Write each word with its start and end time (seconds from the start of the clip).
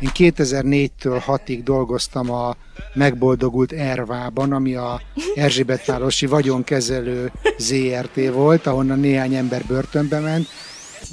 Én 0.00 0.10
2004-től 0.14 1.22
6-ig 1.26 1.60
dolgoztam 1.64 2.30
a 2.30 2.56
megboldogult 2.94 3.72
Ervában, 3.72 4.52
ami 4.52 4.74
a 4.74 5.00
Erzsébetvárosi 5.34 6.26
vagyonkezelő 6.26 7.32
ZRT 7.58 8.32
volt, 8.32 8.66
ahonnan 8.66 8.98
néhány 8.98 9.34
ember 9.34 9.62
börtönbe 9.68 10.18
ment, 10.18 10.48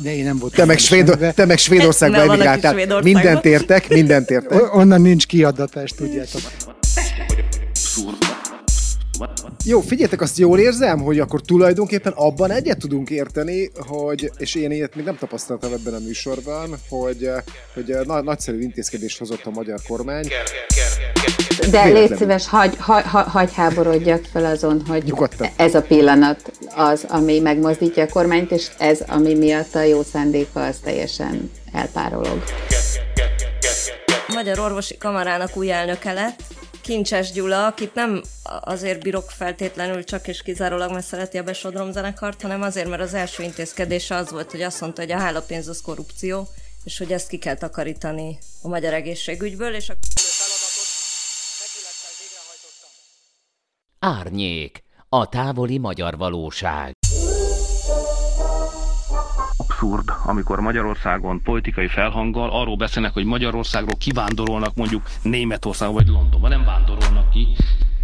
de 0.01 0.15
én 0.15 0.23
nem 0.23 0.37
voltam. 0.37 0.59
Te 0.59 0.65
meg, 0.65 0.77
Svéd, 0.77 1.33
te 1.35 1.45
meg 1.45 1.57
Svédországba 1.57 2.17
emigráltál. 2.17 3.01
Mindent 3.01 3.45
értek, 3.45 3.89
mindent 3.89 4.29
értek. 4.29 4.75
Onnan 4.75 5.01
nincs 5.01 5.25
kiadatás, 5.25 5.91
tudjátok. 5.91 6.41
Jó, 9.65 9.81
figyeljetek, 9.81 10.21
azt 10.21 10.37
jól 10.37 10.59
érzem, 10.59 10.99
hogy 10.99 11.19
akkor 11.19 11.41
tulajdonképpen 11.41 12.13
abban 12.15 12.51
egyet 12.51 12.77
tudunk 12.77 13.09
érteni, 13.09 13.71
hogy, 13.87 14.31
és 14.37 14.55
én 14.55 14.71
ilyet 14.71 14.95
még 14.95 15.05
nem 15.05 15.17
tapasztaltam 15.17 15.73
ebben 15.73 15.93
a 15.93 15.99
műsorban, 15.99 16.75
hogy, 16.89 17.29
hogy 17.73 17.95
na, 18.05 18.21
nagyszerű 18.21 18.59
intézkedést 18.61 19.17
hozott 19.17 19.45
a 19.45 19.49
magyar 19.49 19.79
kormány. 19.87 20.27
De 21.71 21.83
légy 21.83 22.15
szíves, 22.15 22.47
hagy, 22.47 22.75
hagy, 22.79 23.03
hagy 23.11 23.53
háborodjak 23.53 24.25
fel 24.31 24.45
azon, 24.45 24.83
hogy 24.87 25.03
Nyugodtan. 25.03 25.49
ez 25.55 25.75
a 25.75 25.81
pillanat 25.81 26.51
az, 26.75 27.05
ami 27.07 27.39
megmozdítja 27.39 28.03
a 28.03 28.07
kormányt, 28.07 28.51
és 28.51 28.67
ez, 28.77 29.01
ami 29.07 29.33
miatt 29.33 29.75
a 29.75 29.81
jó 29.81 30.03
szándéka, 30.03 30.65
az 30.65 30.75
teljesen 30.83 31.51
elpárolog. 31.73 32.43
Magyar 34.27 34.59
Orvosi 34.59 34.97
Kamarának 34.97 35.57
új 35.57 35.71
elnöke 35.71 36.13
lett, 36.13 36.43
Kincses 36.87 37.31
Gyula, 37.31 37.65
akit 37.65 37.93
nem 37.93 38.21
azért 38.43 39.03
bírok 39.03 39.29
feltétlenül 39.29 40.03
csak 40.03 40.27
és 40.27 40.41
kizárólag, 40.41 40.91
mert 40.91 41.05
szereti 41.05 41.37
a 41.37 41.43
Besodrom 41.43 41.91
zenekart, 41.91 42.41
hanem 42.41 42.61
azért, 42.61 42.89
mert 42.89 43.01
az 43.01 43.13
első 43.13 43.43
intézkedése 43.43 44.15
az 44.15 44.31
volt, 44.31 44.51
hogy 44.51 44.61
azt 44.61 44.81
mondta, 44.81 45.01
hogy 45.01 45.11
a 45.11 45.17
hálapénz 45.17 45.67
az 45.67 45.81
korrupció, 45.81 46.47
és 46.83 46.97
hogy 46.97 47.11
ezt 47.11 47.27
ki 47.27 47.37
kell 47.37 47.55
takarítani 47.55 48.37
a 48.61 48.67
magyar 48.67 48.93
egészségügyből, 48.93 49.73
és 49.73 49.89
a 49.89 49.93
Árnyék, 53.99 54.83
a 55.09 55.29
távoli 55.29 55.77
magyar 55.77 56.17
valóság. 56.17 56.93
Abszurd, 59.77 60.09
amikor 60.25 60.59
Magyarországon 60.59 61.41
politikai 61.41 61.87
felhanggal 61.87 62.49
arról 62.49 62.75
beszélnek, 62.75 63.13
hogy 63.13 63.25
Magyarországról 63.25 63.95
kivándorolnak 63.97 64.75
mondjuk 64.75 65.09
Németországba 65.21 65.93
vagy 65.93 66.07
Londonba. 66.07 66.47
Nem 66.47 66.65
vándorolnak 66.65 67.29
ki. 67.29 67.47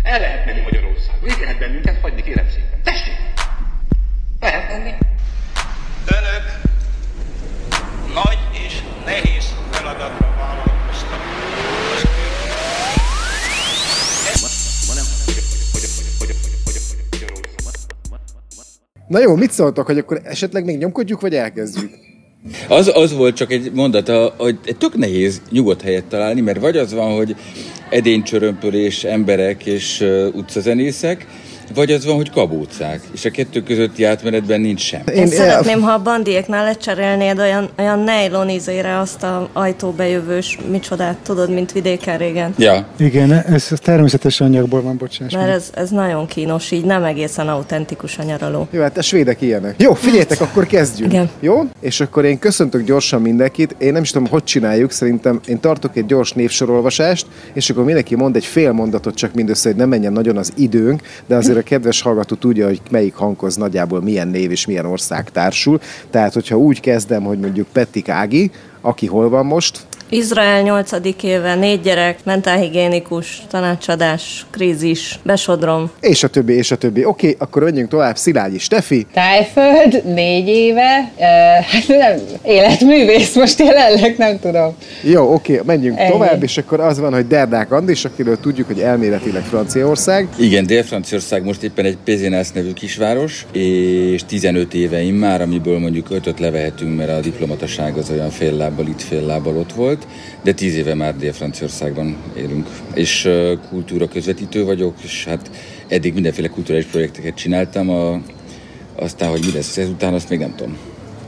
El 0.04 0.20
lehet 0.20 0.46
menni 0.46 0.62
Magyarországon. 0.62 1.30
Így 1.30 1.38
lehet 1.40 1.60
bennünket 1.60 2.02
hagyni, 2.02 2.22
kérem 2.22 2.46
szépen. 2.50 2.80
Tessék! 2.84 3.14
Lehet 4.40 4.70
menni. 4.70 4.92
Önök 6.06 6.62
nagy 8.14 8.40
és 8.66 8.80
nehéz 9.06 9.56
feladatra 9.72 10.33
Na 19.08 19.20
jó, 19.20 19.36
mit 19.36 19.52
szóltok, 19.52 19.86
hogy 19.86 19.98
akkor 19.98 20.22
esetleg 20.24 20.66
még 20.66 20.78
nyomkodjuk, 20.78 21.22
vagy 21.22 21.36
elkezdjük? 21.36 21.92
Az, 22.68 22.92
az 22.94 23.14
volt 23.14 23.36
csak 23.36 23.52
egy 23.52 23.72
mondata, 23.74 24.34
hogy 24.38 24.58
tök 24.78 24.96
nehéz 24.98 25.42
nyugodt 25.50 25.82
helyet 25.82 26.06
találni, 26.06 26.42
mert 26.42 26.60
vagy 26.60 26.78
az 26.78 26.94
van, 26.94 27.16
hogy 27.16 27.36
edénycsörömpölés, 27.90 29.04
emberek 29.04 29.66
és 29.66 30.02
uh, 30.02 30.28
utcazenészek, 30.36 31.28
vagy 31.76 31.92
az 31.92 32.06
van, 32.06 32.16
hogy 32.16 32.30
kabócák, 32.30 33.02
és 33.14 33.26
a 33.26 33.30
kettő 33.30 33.64
közötti 33.64 34.04
átmenetben 34.04 34.62
nincs 34.62 34.82
sem. 34.82 35.02
Én, 35.08 35.16
Én 35.16 35.28
szeretném, 35.28 35.82
ha 35.82 35.92
a 35.92 36.02
bandiéknál 36.02 36.64
lecserélnéd 36.64 37.40
olyan, 37.40 37.70
olyan 37.78 38.00
nejlon 38.00 38.50
izére 38.50 39.00
azt 39.00 39.24
a 39.24 39.50
ajtóbejövős 39.54 40.58
micsodát, 40.70 41.18
tudod, 41.18 41.54
mint 41.54 41.72
vidéken 41.72 42.18
régen. 42.18 42.54
Ja. 42.58 42.88
Igen, 42.98 43.32
ez, 43.32 43.72
természetes 43.82 44.42
anyagból 44.42 44.82
van, 44.82 44.98
bocsáss. 44.98 45.34
Mert 45.34 45.50
ez, 45.50 45.70
ez 45.74 45.90
nagyon 45.90 46.28
kínos, 46.28 46.72
így 46.72 46.86
nem 46.86 47.04
egészen 47.04 47.48
autentikus 47.48 48.18
a 48.18 48.24
nyaraló. 48.24 48.68
Jó, 48.72 48.82
hát 48.82 48.98
a 48.98 49.02
svédek 49.02 49.42
ilyenek. 49.42 49.76
Jó, 49.78 49.94
figyeljetek, 49.94 50.42
akkor 50.42 50.66
kezdjünk. 50.66 51.12
Igen. 51.12 51.30
Jó? 51.40 51.64
És 51.80 52.00
akkor 52.00 52.26
én 52.26 52.40
köszöntök 52.40 52.84
gyorsan 52.84 53.22
mindenkit. 53.22 53.76
Én 53.78 53.92
nem 53.92 54.02
is 54.02 54.12
tudom, 54.12 54.28
hogy 54.28 54.44
csináljuk. 54.44 54.92
Szerintem 54.92 55.40
én 55.48 55.60
tartok 55.60 55.98
egy 55.98 56.06
gyors 56.06 56.32
névsorolvasást, 56.32 57.26
és 57.54 57.70
akkor 57.70 57.84
mindenki 57.84 58.16
mond 58.16 58.36
egy 58.36 58.46
fél 58.46 58.72
mondatot 58.72 59.16
csak 59.16 59.34
mindössze, 59.34 59.70
hogy 59.70 59.78
nem 59.78 59.90
menjen 59.90 60.14
nagyon 60.14 60.38
az 60.38 60.52
időnk, 60.56 61.02
de 61.28 61.36
azért 61.36 61.58
kedves 61.64 62.02
hallgató 62.02 62.36
tudja, 62.36 62.68
hogy 62.68 62.82
melyik 62.90 63.16
hanghoz 63.16 63.56
nagyjából 63.56 64.02
milyen 64.02 64.28
név 64.28 64.52
és 64.52 64.66
milyen 64.66 64.86
ország 64.86 65.30
társul. 65.30 65.80
Tehát, 66.10 66.34
hogyha 66.34 66.58
úgy 66.58 66.80
kezdem, 66.80 67.24
hogy 67.24 67.40
mondjuk 67.40 67.68
Pettik 67.72 68.10
Ági, 68.10 68.52
aki 68.82 69.08
hol 69.08 69.30
van 69.30 69.46
most, 69.46 69.80
Izrael 70.14 70.62
8. 70.62 70.92
éve, 71.22 71.56
négy 71.56 71.82
gyerek, 71.82 72.18
mentálhigiénikus, 72.24 73.42
tanácsadás, 73.50 74.46
krízis, 74.52 75.20
besodrom. 75.24 75.92
És 76.00 76.24
a 76.24 76.28
többi, 76.28 76.54
és 76.54 76.72
a 76.72 76.76
többi. 76.76 77.06
Oké, 77.06 77.28
okay, 77.28 77.38
akkor 77.40 77.64
menjünk 77.64 77.90
tovább. 77.90 78.18
Szilágyi 78.18 78.60
Stefi. 78.60 79.06
Tájföld, 79.14 80.04
négy 80.06 80.48
éve, 80.48 81.12
uh, 81.16 81.26
hát 81.66 81.88
nem, 81.88 82.20
életművész 82.44 83.36
most 83.36 83.60
jelenleg, 83.60 84.16
nem 84.18 84.40
tudom. 84.40 84.76
Jó, 85.02 85.34
oké, 85.34 85.54
okay, 85.54 85.66
menjünk 85.66 86.00
Ennyi. 86.00 86.12
tovább, 86.12 86.44
és 86.44 86.58
akkor 86.58 86.80
az 86.80 87.00
van, 87.00 87.14
hogy 87.14 87.28
Derdák 87.28 87.72
Andis, 87.72 88.06
akiről 88.06 88.40
tudjuk, 88.40 88.68
hogy 88.68 88.80
elméletileg 88.80 89.44
Franciaország. 89.44 90.28
Igen, 90.40 90.66
Dél-Franciaország 90.66 91.44
most 91.44 91.64
éppen 91.64 91.86
egy 91.86 91.98
Pézénász 92.04 92.52
nevű 92.52 92.74
kisváros, 92.74 93.46
és 93.52 94.26
15 94.26 94.74
éveim 94.74 95.16
már, 95.16 95.42
amiből 95.42 95.80
mondjuk 95.80 96.08
ötöt 96.10 96.40
levehetünk, 96.40 96.98
mert 96.98 97.10
a 97.10 97.20
diplomataság 97.20 97.98
az 97.98 98.10
olyan 98.10 98.30
fél 98.30 98.54
lábbal 98.54 98.88
itt, 98.88 99.02
fél 99.02 99.26
lábbal 99.26 99.58
ott 99.58 99.74
volt, 99.74 100.02
de 100.42 100.54
tíz 100.54 100.76
éve 100.76 100.94
már 100.94 101.18
Dél-Franciaországban 101.18 102.18
élünk. 102.38 102.68
És 102.94 103.30
kultúra 103.70 104.08
közvetítő 104.08 104.66
vagyok, 104.66 104.96
és 105.04 105.26
hát 105.26 105.52
eddig 105.88 106.14
mindenféle 106.14 106.48
kulturális 106.48 106.86
projekteket 106.86 107.36
csináltam, 107.36 107.90
a, 107.90 108.22
aztán, 108.96 109.30
hogy 109.30 109.42
mi 109.46 109.52
lesz 109.52 109.78
ezután, 109.78 110.14
azt 110.14 110.30
még 110.30 110.40
nem 110.40 110.56
tudom. 110.56 110.78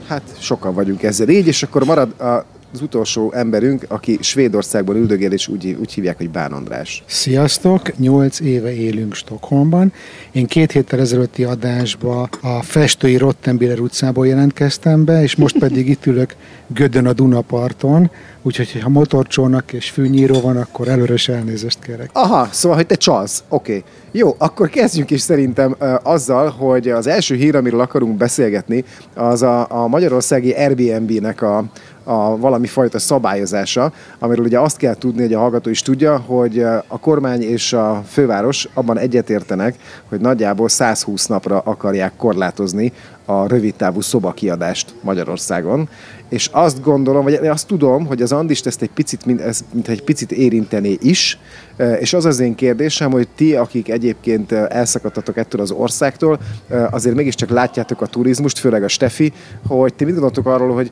Hát 0.08 0.36
sokan 0.40 0.74
vagyunk 0.74 1.04
ezzel 1.04 1.30
így, 1.30 1.48
és 1.48 1.64
akkor 1.64 1.86
marad 1.86 2.22
a 2.22 2.46
az 2.76 2.82
utolsó 2.82 3.32
emberünk, 3.34 3.86
aki 3.88 4.18
Svédországban 4.22 4.96
üldögél, 4.96 5.32
és 5.32 5.48
úgy, 5.48 5.78
úgy 5.80 5.94
hívják, 5.94 6.18
hogy 6.18 6.30
Bán 6.30 6.52
András. 6.52 7.04
Sziasztok! 7.06 7.98
Nyolc 7.98 8.40
éve 8.40 8.74
élünk 8.74 9.14
Stockholmban. 9.14 9.94
Én 10.32 10.46
két 10.46 10.72
héttel 10.72 11.00
ezelőtti 11.00 11.44
adásba 11.44 12.30
a 12.42 12.62
festői 12.62 13.18
Rottenbiller 13.18 13.80
utcából 13.80 14.28
jelentkeztem 14.28 15.06
be, 15.06 15.22
és 15.22 15.36
most 15.36 15.58
pedig 15.58 15.90
itt 15.90 16.06
ülök 16.06 16.36
Gödön 16.68 17.08
a 17.08 17.14
Dunaparton, 17.14 18.12
úgyhogy 18.42 18.82
ha 18.82 18.90
motorcsónak 18.90 19.74
és 19.74 19.90
fűnyíró 19.90 20.42
van, 20.42 20.58
akkor 20.58 20.88
előres 20.88 21.28
elnézést 21.28 21.80
kérek. 21.84 22.10
Aha, 22.14 22.48
szóval, 22.52 22.78
hogy 22.78 22.88
te 22.88 22.96
csalsz. 22.96 23.44
Oké. 23.50 23.78
Okay. 23.78 23.84
Jó, 24.12 24.36
akkor 24.38 24.70
kezdjünk 24.70 25.12
is 25.12 25.22
szerintem 25.22 25.76
uh, 25.80 25.94
azzal, 26.04 26.50
hogy 26.50 26.90
az 26.90 27.08
első 27.08 27.36
hír, 27.36 27.56
amiről 27.56 27.80
akarunk 27.80 28.18
beszélgetni, 28.18 28.84
az 29.16 29.42
a, 29.42 29.68
a 29.70 29.88
magyarországi 29.88 30.52
Airbnb-nek 30.52 31.42
a, 31.42 31.64
a 32.04 32.38
valami 32.38 32.68
fajta 32.68 33.00
szabályozása, 33.00 33.94
amiről 34.20 34.46
ugye 34.46 34.60
azt 34.60 34.78
kell 34.78 34.96
tudni, 34.96 35.22
hogy 35.22 35.34
a 35.34 35.40
hallgató 35.40 35.70
is 35.70 35.82
tudja, 35.82 36.18
hogy 36.18 36.60
a 36.88 37.00
kormány 37.00 37.42
és 37.42 37.74
a 37.74 38.04
főváros 38.08 38.68
abban 38.74 38.98
egyetértenek, 38.98 39.76
hogy 40.10 40.20
nagyjából 40.20 40.70
120 40.70 41.26
napra 41.26 41.60
akarják 41.60 42.16
korlátozni 42.18 42.92
a 43.26 43.48
rövidtávú 43.48 44.02
szobakiadást 44.02 44.94
Magyarországon. 45.02 45.90
És 46.30 46.50
azt 46.52 46.84
gondolom, 46.84 47.24
vagy 47.24 47.34
azt 47.34 47.68
tudom, 47.68 48.06
hogy 48.06 48.22
az 48.22 48.32
Andist 48.32 48.66
ezt 48.66 48.82
egy 48.82 48.90
picit, 48.90 49.26
mint, 49.26 49.42
ez, 49.42 49.64
mint 49.72 49.88
egy 49.88 50.04
picit 50.04 50.32
érintené 50.32 50.98
is, 51.02 51.40
és 52.00 52.14
az 52.14 52.26
az 52.26 52.40
én 52.40 52.56
kérdésem, 52.56 53.12
hogy 53.12 53.28
ti, 53.36 53.56
akik 53.56 53.90
egyébként 53.90 54.52
elszakadtatok 54.52 55.38
ettől 55.38 55.62
az 55.62 55.72
országtól, 55.72 56.40
azért 56.92 57.16
mégiscsak 57.16 57.50
látjátok 57.50 58.02
a 58.02 58.06
turizmust, 58.06 58.60
főleg 58.60 58.84
a 58.84 58.88
Stefi, 58.88 59.34
hogy 59.68 59.94
ti 59.94 60.04
mit 60.04 60.14
gondoltok 60.14 60.46
arról, 60.46 60.74
hogy 60.74 60.90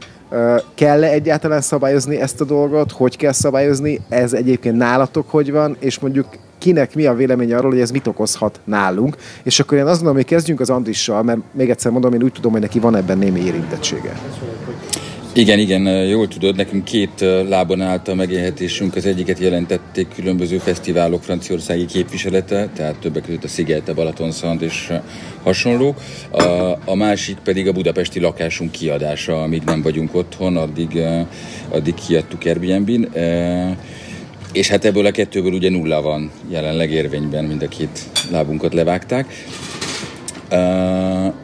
kell-e 0.75 1.07
egyáltalán 1.07 1.61
szabályozni 1.61 2.15
ezt 2.15 2.41
a 2.41 2.45
dolgot, 2.45 2.91
hogy 2.91 3.17
kell 3.17 3.31
szabályozni, 3.31 3.99
ez 4.09 4.33
egyébként 4.33 4.77
nálatok 4.77 5.29
hogy 5.29 5.51
van, 5.51 5.75
és 5.79 5.99
mondjuk 5.99 6.27
kinek 6.57 6.95
mi 6.95 7.05
a 7.05 7.13
véleménye 7.13 7.57
arról, 7.57 7.71
hogy 7.71 7.79
ez 7.79 7.91
mit 7.91 8.07
okozhat 8.07 8.59
nálunk. 8.63 9.15
És 9.43 9.59
akkor 9.59 9.77
én 9.77 9.83
azt 9.83 9.93
gondolom, 9.93 10.15
hogy 10.15 10.25
kezdjünk 10.25 10.59
az 10.59 10.69
Andrissal, 10.69 11.23
mert 11.23 11.39
még 11.51 11.69
egyszer 11.69 11.91
mondom, 11.91 12.13
én 12.13 12.23
úgy 12.23 12.31
tudom, 12.31 12.51
hogy 12.51 12.61
neki 12.61 12.79
van 12.79 12.95
ebben 12.95 13.17
némi 13.17 13.39
érintettsége. 13.39 14.13
Igen, 15.35 15.59
igen, 15.59 16.05
jól 16.05 16.27
tudod, 16.27 16.55
nekünk 16.55 16.83
két 16.83 17.25
lábon 17.47 17.81
állt 17.81 18.07
a 18.07 18.15
megélhetésünk. 18.15 18.95
Az 18.95 19.05
egyiket 19.05 19.39
jelentették 19.39 20.07
különböző 20.15 20.57
fesztiválok 20.57 21.23
franciaországi 21.23 21.85
képviselete, 21.85 22.69
tehát 22.75 22.95
többek 22.95 23.23
között 23.23 23.43
a 23.43 23.47
Szigelte, 23.47 23.93
Balatonszant 23.93 24.61
és 24.61 24.91
hasonlók. 25.43 26.01
A, 26.31 26.43
a 26.85 26.95
másik 26.95 27.37
pedig 27.43 27.67
a 27.67 27.71
budapesti 27.71 28.19
lakásunk 28.19 28.71
kiadása, 28.71 29.41
amíg 29.41 29.61
nem 29.65 29.81
vagyunk 29.81 30.15
otthon, 30.15 30.57
addig, 30.57 30.99
addig 31.69 31.93
kiadtuk 32.07 32.45
Airbnb-n. 32.45 33.07
És 34.51 34.67
hát 34.67 34.85
ebből 34.85 35.05
a 35.05 35.11
kettőből 35.11 35.53
ugye 35.53 35.69
nulla 35.69 36.01
van 36.01 36.31
jelenleg 36.49 36.91
érvényben, 36.91 37.45
mind 37.45 37.61
a 37.61 37.67
két 37.67 37.99
lábunkat 38.31 38.73
levágták. 38.73 39.25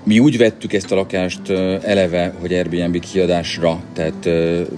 Mi 0.03 0.19
úgy 0.19 0.37
vettük 0.37 0.73
ezt 0.73 0.91
a 0.91 0.95
lakást 0.95 1.49
eleve, 1.83 2.33
hogy 2.39 2.53
Airbnb 2.53 2.99
kiadásra, 2.99 3.79
tehát 3.93 4.29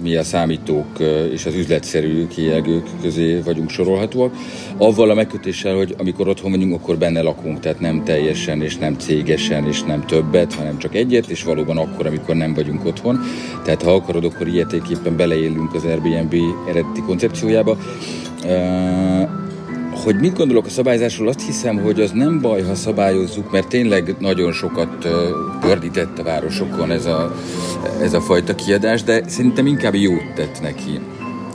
mi 0.02 0.16
a 0.16 0.22
számítók 0.22 0.86
és 1.32 1.46
az 1.46 1.54
üzletszerű 1.54 2.26
kijelgők 2.26 2.86
közé 3.02 3.40
vagyunk 3.44 3.70
sorolhatóak, 3.70 4.34
avval 4.76 5.10
a 5.10 5.14
megkötéssel, 5.14 5.76
hogy 5.76 5.94
amikor 5.98 6.28
otthon 6.28 6.50
vagyunk, 6.50 6.74
akkor 6.74 6.98
benne 6.98 7.20
lakunk, 7.20 7.60
tehát 7.60 7.80
nem 7.80 8.04
teljesen 8.04 8.62
és 8.62 8.76
nem 8.76 8.98
cégesen 8.98 9.66
és 9.66 9.82
nem 9.82 10.06
többet, 10.06 10.54
hanem 10.54 10.78
csak 10.78 10.94
egyet, 10.94 11.26
és 11.28 11.42
valóban 11.42 11.78
akkor, 11.78 12.06
amikor 12.06 12.34
nem 12.34 12.54
vagyunk 12.54 12.84
otthon. 12.84 13.20
Tehát 13.64 13.82
ha 13.82 13.94
akarod, 13.94 14.24
akkor 14.24 14.48
ilyetéképpen 14.48 15.16
beleélünk 15.16 15.74
az 15.74 15.84
Airbnb 15.84 16.34
eredeti 16.68 17.00
koncepciójába. 17.06 17.78
Hogy 19.94 20.16
mit 20.16 20.36
gondolok 20.36 20.66
a 20.66 20.68
szabályzásról, 20.68 21.28
azt 21.28 21.46
hiszem, 21.46 21.76
hogy 21.76 22.00
az 22.00 22.10
nem 22.10 22.40
baj, 22.40 22.62
ha 22.62 22.74
szabályozzuk, 22.74 23.50
mert 23.50 23.68
tényleg 23.68 24.14
nagyon 24.18 24.52
sokat 24.52 25.08
pördített 25.60 26.18
a 26.18 26.22
városokon 26.22 26.90
ez 26.90 27.06
a, 27.06 27.36
ez 28.02 28.12
a 28.12 28.20
fajta 28.20 28.54
kiadás, 28.54 29.02
de 29.02 29.22
szerintem 29.28 29.66
inkább 29.66 29.94
jót 29.94 30.32
tett 30.34 30.60
neki. 30.60 31.00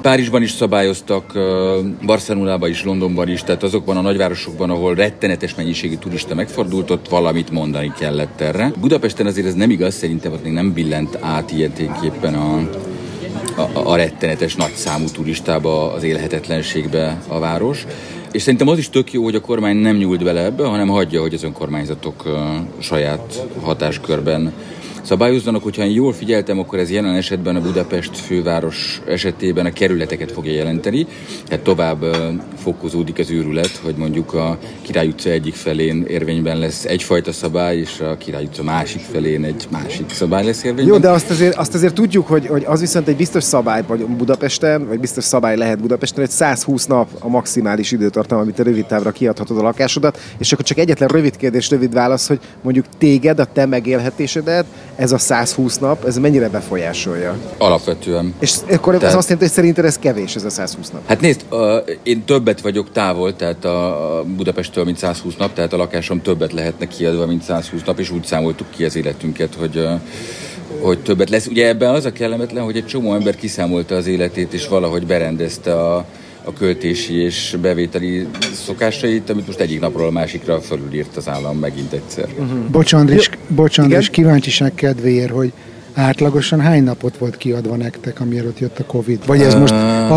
Párizsban 0.02 0.42
is 0.42 0.52
szabályoztak, 0.52 1.40
Barcelonában 2.06 2.70
is, 2.70 2.84
Londonban 2.84 3.30
is, 3.30 3.44
tehát 3.44 3.64
azokban 3.64 3.98
a 3.98 4.02
nagyvárosokban, 4.02 4.70
ahol 4.70 4.96
rettenetes 4.96 5.56
mennyiségű 5.56 5.96
turista 5.96 6.36
megfordult, 6.36 6.92
ott 6.92 7.10
valamit 7.10 7.52
mondani 7.52 7.94
kellett 8.00 8.42
erre. 8.42 8.72
Budapesten 8.80 9.26
azért 9.26 9.48
ez 9.48 9.54
nem 9.54 9.70
igaz, 9.70 9.96
szerintem 9.96 10.32
ott 10.32 10.44
még 10.44 10.54
nem 10.54 10.74
billent 10.74 11.18
át 11.22 11.52
ilyeténképpen 11.52 12.34
a, 12.34 12.56
a, 13.62 13.92
a 13.92 13.96
rettenetes 13.96 14.56
nagyszámú 14.56 15.06
turistába, 15.06 15.94
az 15.94 16.04
élhetetlenségbe 16.04 17.22
a 17.28 17.40
város. 17.40 17.86
És 18.38 18.44
szerintem 18.44 18.68
az 18.68 18.78
is 18.78 18.90
tök 18.90 19.14
jó, 19.14 19.24
hogy 19.24 19.36
a 19.36 19.42
kormány 19.42 19.76
nem 19.76 19.96
nyúlt 19.96 20.24
bele 20.24 20.44
ebbe, 20.44 20.66
hanem 20.66 20.88
hagyja, 20.88 21.22
hogy 21.22 21.34
az 21.34 21.44
önkormányzatok 21.44 22.24
saját 22.80 23.48
hatáskörben 23.62 24.54
szabályozzanak. 25.08 25.64
Hogyha 25.64 25.84
én 25.84 25.92
jól 25.92 26.14
figyeltem, 26.14 26.60
akkor 26.60 26.80
ez 26.80 26.92
jelen 26.92 27.16
esetben 27.16 27.56
a 27.56 27.62
Budapest 27.62 28.18
főváros 28.18 29.02
esetében 29.08 29.66
a 29.66 29.72
kerületeket 29.72 30.32
fogja 30.32 30.52
jelenteni. 30.52 31.08
Tehát 31.48 31.64
tovább 31.64 32.06
fokozódik 32.58 33.20
az 33.20 33.32
őrület, 33.32 33.80
hogy 33.84 33.96
mondjuk 33.96 34.34
a 34.34 34.58
Király 34.82 35.08
utca 35.08 35.30
egyik 35.30 35.54
felén 35.54 36.06
érvényben 36.08 36.58
lesz 36.58 36.86
egyfajta 36.86 37.32
szabály, 37.32 37.78
és 37.78 38.00
a 38.00 38.18
Király 38.18 38.44
utca 38.44 38.64
másik 38.64 39.02
felén 39.02 39.44
egy 39.44 39.68
másik 39.72 40.10
szabály 40.10 40.46
lesz 40.46 40.64
érvényben. 40.64 40.94
Jó, 40.96 40.98
de 40.98 41.10
azt 41.10 41.30
azért, 41.30 41.56
azt 41.56 41.74
azért 41.74 41.94
tudjuk, 41.94 42.28
hogy, 42.28 42.48
hogy 42.48 42.64
az 42.66 42.80
viszont 42.80 43.08
egy 43.08 43.16
biztos 43.16 43.44
szabály 43.44 43.84
vagy 43.88 44.06
Budapesten, 44.06 44.88
vagy 44.88 45.00
biztos 45.00 45.24
szabály 45.24 45.58
lehet 45.58 45.82
Budapesten, 45.82 46.20
hogy 46.20 46.34
120 46.34 46.86
nap 46.86 47.10
a 47.20 47.28
maximális 47.28 47.92
időtartam, 47.92 48.40
amit 48.40 48.60
a 48.60 48.64
rövid 48.64 48.86
távra 48.86 49.12
kiadhatod 49.12 49.58
a 49.58 49.62
lakásodat, 49.62 50.20
és 50.38 50.52
akkor 50.52 50.66
csak 50.66 50.78
egyetlen 50.78 51.10
rövid 51.10 51.38
kérdés, 51.38 51.70
rövid 51.70 51.94
válasz, 51.94 52.28
hogy 52.28 52.40
mondjuk 52.62 52.86
téged, 52.98 53.40
a 53.40 53.46
te 53.46 53.66
megélhetésedet 53.66 54.66
ez 54.98 55.12
a 55.12 55.18
120 55.18 55.78
nap, 55.78 56.06
ez 56.06 56.18
mennyire 56.18 56.50
befolyásolja? 56.50 57.38
Alapvetően. 57.58 58.34
És 58.40 58.56
akkor 58.72 58.94
tehát... 58.94 59.10
az 59.10 59.16
azt 59.16 59.30
jelenti, 59.30 59.48
hogy 59.48 59.56
szerinted 59.56 59.86
ez 59.86 59.98
kevés, 59.98 60.36
ez 60.36 60.44
a 60.44 60.50
120 60.50 60.90
nap? 60.90 61.08
Hát 61.08 61.22
nézd, 61.22 61.46
uh, 61.52 61.60
én 62.04 62.24
többet 62.24 62.62
vagyok 62.62 62.92
távol, 62.92 63.36
tehát 63.36 63.66
a 63.66 64.24
Budapesttől, 64.36 64.84
mint 64.84 64.98
120 64.98 65.36
nap, 65.36 65.54
tehát 65.54 65.74
a 65.74 65.78
lakásom 65.78 66.22
többet 66.22 66.54
lehetne 66.54 66.88
kiadva, 66.88 67.26
mint 67.26 67.44
120 67.44 67.82
nap, 67.86 68.00
és 68.00 68.10
úgy 68.10 68.26
számoltuk 68.26 68.70
ki 68.70 68.84
az 68.84 68.96
életünket, 68.96 69.56
hogy 69.56 69.78
uh, 69.78 70.00
hogy 70.82 71.00
többet 71.00 71.30
lesz. 71.30 71.48
Ugye 71.48 71.68
ebben 71.68 71.94
az 71.94 72.06
a 72.06 72.12
kellemetlen, 72.12 72.64
hogy 72.64 72.78
egy 72.78 72.86
csomó 72.86 73.14
ember 73.14 73.36
kiszámolta 73.36 73.96
az 73.96 74.08
életét, 74.08 74.54
és 74.54 74.68
valahogy 74.68 75.06
berendezte 75.06 75.74
a, 75.74 76.06
a 76.48 76.54
költési 76.54 77.14
és 77.14 77.58
bevételi 77.62 78.28
szokásait, 78.66 79.30
amit 79.30 79.48
most 79.48 79.60
egyik 79.60 79.80
napról 79.80 80.08
a 80.08 80.12
másikra 80.12 80.62
fölülírt 80.62 81.18
az 81.18 81.28
állam 81.30 81.58
megint 81.58 81.94
egyszer. 81.94 82.30
Uh-huh. 82.38 82.60
Bocs 82.72 82.94
Andris, 82.94 83.30
bocs 83.48 83.78
Andris 83.78 84.10
kíváncsiság 84.10 84.74
kedvéért, 84.74 85.32
hogy 85.32 85.52
átlagosan 85.94 86.60
hány 86.60 86.84
napot 86.84 87.18
volt 87.18 87.38
kiadva 87.38 87.76
nektek, 87.76 88.20
amielőtt 88.20 88.60
jött 88.60 88.80
a 88.80 88.84
Covid? 88.86 89.26
Vagy 89.26 89.42
ez 89.42 89.56
most 89.56 89.74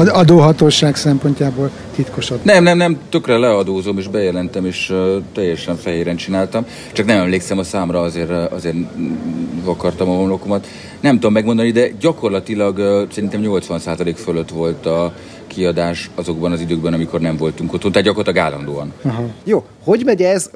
adóhatóság 0.08 0.96
szempontjából 0.96 1.70
titkosat? 1.94 2.44
Nem, 2.44 2.62
nem, 2.62 2.76
nem, 2.76 2.98
tökre 3.08 3.36
leadózom, 3.36 3.98
és 3.98 4.08
bejelentem, 4.08 4.66
és 4.66 4.90
uh, 4.90 5.22
teljesen 5.34 5.76
fehéren 5.76 6.16
csináltam. 6.16 6.66
Csak 6.92 7.06
nem 7.06 7.20
emlékszem 7.20 7.58
a 7.58 7.62
számra, 7.62 8.00
azért, 8.00 8.30
azért 8.52 8.76
vakartam 9.64 10.08
a 10.08 10.14
homlokomat. 10.14 10.66
Nem 11.00 11.14
tudom 11.14 11.32
megmondani, 11.32 11.70
de 11.70 11.88
gyakorlatilag 12.00 12.78
uh, 12.78 13.12
szerintem 13.12 13.40
80% 13.44 14.14
fölött 14.16 14.50
volt 14.50 14.86
a 14.86 15.14
kiadás 15.50 16.10
azokban 16.14 16.52
az 16.52 16.60
időkben, 16.60 16.92
amikor 16.92 17.20
nem 17.20 17.36
voltunk 17.36 17.72
otthon, 17.72 17.92
tehát 17.92 18.06
gyakorlatilag 18.06 18.46
állandóan. 18.46 18.92
Aha. 19.02 19.24
Jó, 19.44 19.64
hogy 19.84 20.02
megy 20.04 20.22
ez? 20.22 20.50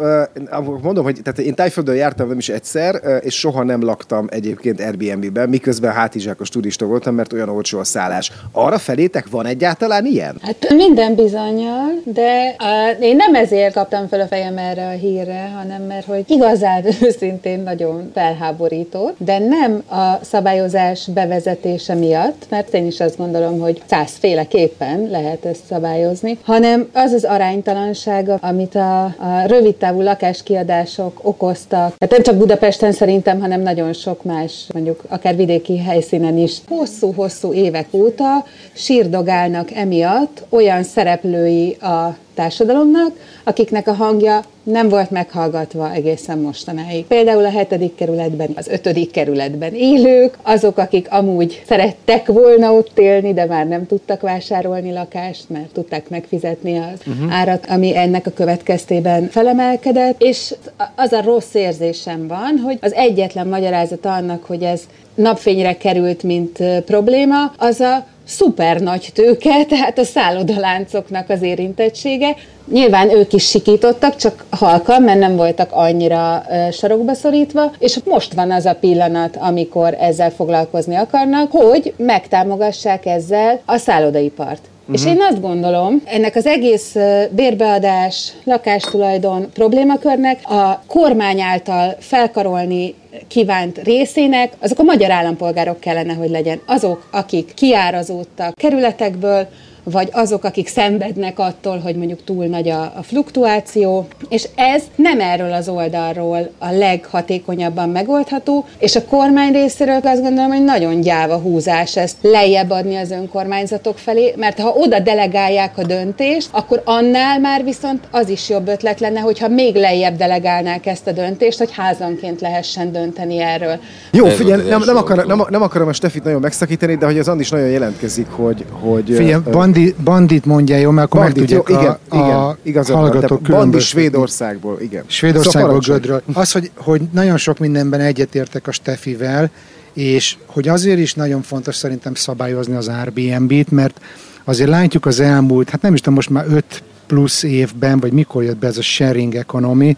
Mondom, 0.83 1.05
hogy 1.05 1.21
tehát 1.23 1.39
én 1.39 1.55
Tájföldön 1.55 1.95
jártam 1.95 2.29
nem 2.29 2.39
is 2.39 2.49
egyszer, 2.49 3.01
és 3.21 3.39
soha 3.39 3.63
nem 3.63 3.83
laktam 3.83 4.27
egyébként 4.31 4.81
Airbnb-ben, 4.81 5.49
miközben 5.49 5.93
hátizsákos 5.93 6.49
turista 6.49 6.87
voltam, 6.87 7.15
mert 7.15 7.33
olyan 7.33 7.49
olcsó 7.49 7.79
a 7.79 7.85
szállás. 7.85 8.33
Arra 8.53 8.79
felétek 8.79 9.31
van 9.31 9.47
egyáltalán 9.47 10.07
ilyen? 10.07 10.37
Hát 10.43 10.75
minden 10.75 11.15
bizonyal, 11.15 11.91
de 12.05 12.57
uh, 12.59 13.05
én 13.05 13.17
nem 13.17 13.35
ezért 13.35 13.75
kaptam 13.75 14.09
fel 14.09 14.21
a 14.21 14.27
fejem 14.27 14.59
erre 14.59 14.87
a 14.87 14.91
hírre, 14.91 15.53
hanem 15.57 15.83
mert 15.83 16.07
hogy 16.07 16.25
igazán 16.27 16.85
őszintén 17.03 17.61
nagyon 17.63 18.11
felháborító, 18.15 19.15
de 19.19 19.39
nem 19.39 19.83
a 19.89 20.25
szabályozás 20.25 21.09
bevezetése 21.15 21.95
miatt, 21.95 22.47
mert 22.49 22.75
én 22.75 22.87
is 22.87 23.01
azt 23.01 23.17
gondolom, 23.17 23.61
hogy 23.61 23.83
százféleképpen 23.87 25.09
lehet 25.11 25.45
ezt 25.45 25.65
szabályozni, 25.69 26.39
hanem 26.43 26.89
az 26.93 27.13
az 27.13 27.25
aránytalansága, 27.25 28.39
amit 28.41 28.75
a 28.75 29.14
a 29.17 29.47
rövidtávú 29.47 30.01
lakáskiadások 30.01 31.19
okoztak, 31.23 31.95
hát 31.99 32.11
nem 32.11 32.23
csak 32.23 32.37
Budapesten 32.37 32.93
szerintem, 32.93 33.41
hanem 33.41 33.61
nagyon 33.61 33.93
sok 33.93 34.23
más, 34.23 34.67
mondjuk 34.75 35.03
akár 35.09 35.37
vidéki 35.37 35.79
helyszínen 35.79 36.39
is. 36.39 36.59
Hosszú-hosszú 36.69 37.53
évek 37.53 37.87
óta 37.91 38.45
sírdogálnak 38.73 39.71
emiatt 39.71 40.45
olyan 40.49 40.83
szereplői 40.83 41.77
a 41.81 42.17
társadalomnak, 42.35 43.11
akiknek 43.45 43.89
a 43.89 43.93
hangja 43.93 44.45
nem 44.63 44.89
volt 44.89 45.11
meghallgatva 45.11 45.93
egészen 45.93 46.39
mostanáig. 46.39 47.05
Például 47.05 47.45
a 47.45 47.51
hetedik 47.51 47.95
kerületben, 47.95 48.49
az 48.55 48.69
ötödik 48.69 49.11
kerületben 49.11 49.75
élők, 49.75 50.39
azok, 50.43 50.79
akik 50.79 51.07
amúgy 51.11 51.63
szerettek 51.67 52.27
volna 52.27 52.73
ott 52.73 52.99
élni, 52.99 53.33
de 53.33 53.45
már 53.47 53.67
nem 53.67 53.87
tudtak 53.87 54.21
vásárolni 54.21 54.93
lakást, 54.93 55.49
mert 55.49 55.73
tudták 55.73 56.09
megfizetni 56.09 56.77
az 56.77 57.01
uh-huh. 57.07 57.35
árat, 57.35 57.67
ami 57.69 57.97
ennek 57.97 58.27
a 58.27 58.31
következtében 58.31 59.29
felemelkedett, 59.29 60.23
és 60.23 60.55
az 60.97 61.13
a 61.13 61.23
rossz 61.23 61.55
érzésem 61.55 62.27
van, 62.27 62.59
hogy 62.65 62.79
az 62.81 62.93
egyetlen 62.93 63.47
magyarázat 63.47 64.07
annak, 64.07 64.45
hogy 64.45 64.63
ez 64.63 64.83
napfényre 65.15 65.77
került, 65.77 66.23
mint 66.23 66.63
probléma, 66.85 67.53
az 67.59 67.81
a 67.81 68.07
szuper 68.27 68.81
nagy 68.81 69.11
tőke, 69.15 69.65
tehát 69.69 69.99
a 69.99 70.05
szállodaláncoknak 70.05 71.31
az 71.31 71.43
érintettsége. 71.43 72.37
Nyilván 72.73 73.11
ők 73.11 73.33
is 73.33 73.49
sikítottak, 73.49 74.17
csak 74.17 74.45
halkan, 74.51 75.03
mert 75.03 75.19
nem 75.19 75.37
voltak 75.37 75.73
annyira 75.73 76.43
sarokba 76.73 77.15
szorítva, 77.15 77.73
és 77.79 77.99
most 78.05 78.33
van 78.33 78.51
az 78.51 78.65
a 78.65 78.75
pillanat, 78.75 79.37
amikor 79.37 79.97
ezzel 80.01 80.31
foglalkozni 80.31 80.95
akarnak, 80.95 81.51
hogy 81.51 81.95
megtámogassák 81.97 83.07
ezzel 83.07 83.61
a 83.65 83.77
szállodaipart. 83.77 84.69
Uh-huh. 84.81 84.95
És 84.95 85.07
én 85.07 85.21
azt 85.31 85.41
gondolom, 85.41 86.03
ennek 86.05 86.37
az 86.37 86.47
egész 86.47 86.97
bérbeadás, 87.31 88.33
lakástulajdon 88.45 89.51
problémakörnek 89.53 90.41
a 90.51 90.83
kormány 90.87 91.41
által 91.41 91.97
felkarolni 91.99 92.95
kívánt 93.29 93.79
részének, 93.79 94.53
azok 94.61 94.79
a 94.79 94.83
magyar 94.83 95.11
állampolgárok 95.11 95.81
kellene, 95.81 96.13
hogy 96.13 96.31
legyen. 96.31 96.61
Azok, 96.67 97.09
akik 97.13 97.55
kiárazódtak 97.55 98.55
kerületekből, 98.55 99.49
vagy 99.85 100.09
azok, 100.13 100.45
akik 100.45 100.69
szenvednek 100.69 101.39
attól, 101.39 101.79
hogy 101.79 101.97
mondjuk 101.97 102.25
túl 102.25 102.45
nagy 102.45 102.69
a, 102.69 102.83
a 102.83 103.03
fluktuáció, 103.03 104.07
és 104.29 104.49
ez 104.55 104.83
nem 104.97 105.21
erről 105.21 105.53
az 105.53 105.69
oldalról 105.69 106.51
a 106.59 106.71
leghatékonyabban 106.71 107.89
megoldható, 107.89 108.67
és 108.79 108.97
a 108.97 109.05
kormány 109.05 109.53
részéről 109.53 110.01
azt 110.05 110.23
gondolom, 110.23 110.51
hogy 110.51 110.65
nagyon 110.65 111.01
gyáva 111.01 111.37
húzás 111.37 111.97
ezt 111.97 112.17
lejjebb 112.21 112.71
adni 112.71 112.97
az 112.97 113.11
önkormányzatok 113.11 113.99
felé, 113.99 114.35
mert 114.37 114.61
ha 114.61 114.69
oda 114.69 115.01
delegálják 115.01 115.79
a 115.79 115.83
döntést, 115.83 116.49
akkor 116.53 116.83
annál 116.85 117.41
már 117.41 117.65
viszont 117.65 118.05
az 118.11 118.29
is 118.29 118.49
jobb 118.49 118.69
ötlet 118.69 119.01
lenne, 119.01 119.21
hogyha 119.21 119.49
még 119.49 119.75
lejjebb 119.75 120.17
delegálnák 120.17 120.87
ezt 120.87 121.07
a 121.07 121.13
döntést, 121.13 121.59
hogy 121.59 121.71
házanként 121.73 122.41
lehessen 122.41 122.93
dönteni 122.93 123.41
erről. 123.41 123.79
Jó, 124.11 124.27
figyelj, 124.27 124.69
nem, 124.69 124.83
nem, 124.87 124.97
akar, 124.97 125.27
nem, 125.27 125.43
nem 125.49 125.63
akarom 125.63 125.89
a 125.89 125.93
Stefit 125.93 126.25
nagyon 126.25 126.41
megszakítani, 126.41 126.97
de 126.97 127.07
hogy 127.07 127.19
az 127.19 127.29
Andis 127.29 127.51
nagyon 127.51 127.69
jelentkezik, 127.69 128.27
hogy... 128.31 128.65
hogy 128.81 129.05
figyelj, 129.05 129.43
bandi, 129.75 129.95
bandit 130.05 130.45
mondja, 130.45 130.77
jó, 130.77 130.91
mert 130.91 131.07
akkor 131.07 131.21
bandit, 131.21 131.51
meg 131.51 131.63
tudják 131.63 131.99
igen, 132.07 132.37
a, 132.37 132.57
igen, 132.63 132.83
a 132.83 132.93
hallgatók 132.93 133.41
Bandi 133.43 133.79
Svédországból, 133.79 134.81
igen. 134.81 135.05
Svédországból, 135.07 135.83
szóval 135.83 135.99
Gödről. 135.99 136.23
Az, 136.33 136.53
hogy, 136.53 136.71
hogy 136.77 137.01
nagyon 137.13 137.37
sok 137.37 137.59
mindenben 137.59 138.01
egyetértek 138.01 138.67
a 138.67 138.73
Stefivel, 138.73 139.51
és 139.93 140.37
hogy 140.47 140.69
azért 140.69 140.99
is 140.99 141.15
nagyon 141.15 141.43
fontos 141.43 141.75
szerintem 141.75 142.15
szabályozni 142.15 142.75
az 142.75 142.89
Airbnb-t, 142.89 143.71
mert 143.71 144.01
azért 144.45 144.71
látjuk 144.71 145.07
az 145.07 145.21
elmúlt, 145.21 145.71
hát 145.71 145.83
nem 145.83 145.95
is 145.95 146.01
tudom, 146.01 146.15
most 146.15 146.31
már 146.31 146.45
5 146.49 146.83
plusz 147.07 147.43
évben, 147.43 148.01
vagy 148.01 148.13
mikor 148.13 148.43
jött 148.43 148.57
be 148.57 148.67
ez 148.67 148.79
a 148.79 148.83
sharing 148.83 149.35
economy, 149.35 149.97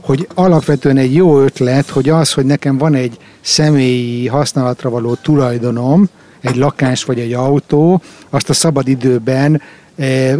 hogy 0.00 0.28
alapvetően 0.34 0.96
egy 0.96 1.14
jó 1.14 1.40
ötlet, 1.40 1.88
hogy 1.88 2.08
az, 2.08 2.32
hogy 2.32 2.44
nekem 2.44 2.78
van 2.78 2.94
egy 2.94 3.16
személyi 3.40 4.26
használatra 4.26 4.90
való 4.90 5.14
tulajdonom, 5.14 6.08
egy 6.40 6.56
lakás 6.56 7.04
vagy 7.04 7.20
egy 7.20 7.32
autó, 7.32 8.02
azt 8.30 8.50
a 8.50 8.52
szabad 8.52 8.88
időben 8.88 9.62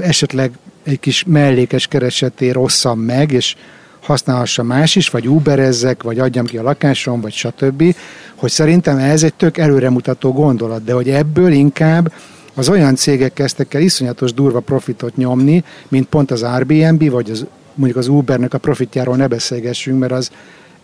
esetleg 0.00 0.50
egy 0.83 1.00
kis 1.00 1.25
mellékes 1.26 1.87
keresetért 1.87 2.57
osszam 2.57 2.99
meg, 2.99 3.33
és 3.33 3.57
használhassa 4.02 4.62
más 4.62 4.97
is, 4.97 5.09
vagy 5.09 5.28
uberezzek, 5.28 6.02
vagy 6.02 6.19
adjam 6.19 6.47
ki 6.47 6.57
a 6.59 6.62
lakásom, 6.62 7.21
vagy 7.21 7.33
stb. 7.33 7.95
Hogy 8.35 8.50
szerintem 8.50 8.99
ez 8.99 9.23
egy 9.23 9.35
tök 9.35 9.59
előremutató 9.59 10.33
gondolat, 10.33 10.85
de 10.85 10.93
hogy 10.93 11.09
ebből 11.09 11.52
inkább 11.52 12.12
az 12.55 12.69
olyan 12.69 12.95
cégek 12.95 13.33
kezdtek 13.33 13.75
el 13.75 13.81
iszonyatos 13.81 14.33
durva 14.33 14.61
profitot 14.61 15.17
nyomni, 15.17 15.64
mint 15.88 16.07
pont 16.07 16.31
az 16.31 16.43
Airbnb, 16.43 17.11
vagy 17.11 17.31
az, 17.31 17.47
mondjuk 17.75 17.99
az 17.99 18.09
Ubernek 18.09 18.55
a 18.55 18.59
profitjáról 18.59 19.17
ne 19.17 19.26
beszélgessünk, 19.26 19.99
mert 19.99 20.12
az 20.12 20.31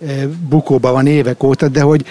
e, 0.06 0.26
bukóban 0.48 0.92
van 0.92 1.06
évek 1.06 1.42
óta, 1.42 1.68
de 1.68 1.80
hogy 1.80 2.04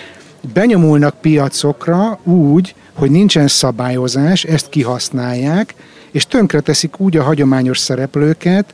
benyomulnak 0.53 1.15
piacokra 1.21 2.19
úgy, 2.23 2.75
hogy 2.93 3.11
nincsen 3.11 3.47
szabályozás, 3.47 4.43
ezt 4.43 4.69
kihasználják, 4.69 5.73
és 6.11 6.27
tönkreteszik 6.27 6.99
úgy 6.99 7.17
a 7.17 7.23
hagyományos 7.23 7.77
szereplőket, 7.77 8.73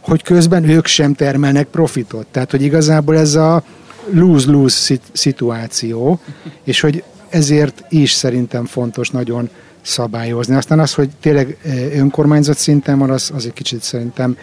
hogy 0.00 0.22
közben 0.22 0.68
ők 0.68 0.86
sem 0.86 1.14
termelnek 1.14 1.66
profitot. 1.66 2.26
Tehát, 2.26 2.50
hogy 2.50 2.62
igazából 2.62 3.16
ez 3.18 3.34
a 3.34 3.62
lose-lose 4.10 4.94
szituáció, 5.12 6.20
és 6.64 6.80
hogy 6.80 7.02
ezért 7.28 7.84
is 7.88 8.12
szerintem 8.12 8.64
fontos 8.64 9.10
nagyon 9.10 9.48
szabályozni. 9.82 10.54
Aztán 10.54 10.78
az, 10.78 10.94
hogy 10.94 11.10
tényleg 11.20 11.58
önkormányzat 11.94 12.56
szinten 12.56 12.98
van, 12.98 13.10
az, 13.10 13.30
az 13.34 13.46
egy 13.46 13.52
kicsit 13.52 13.82
szerintem 13.82 14.36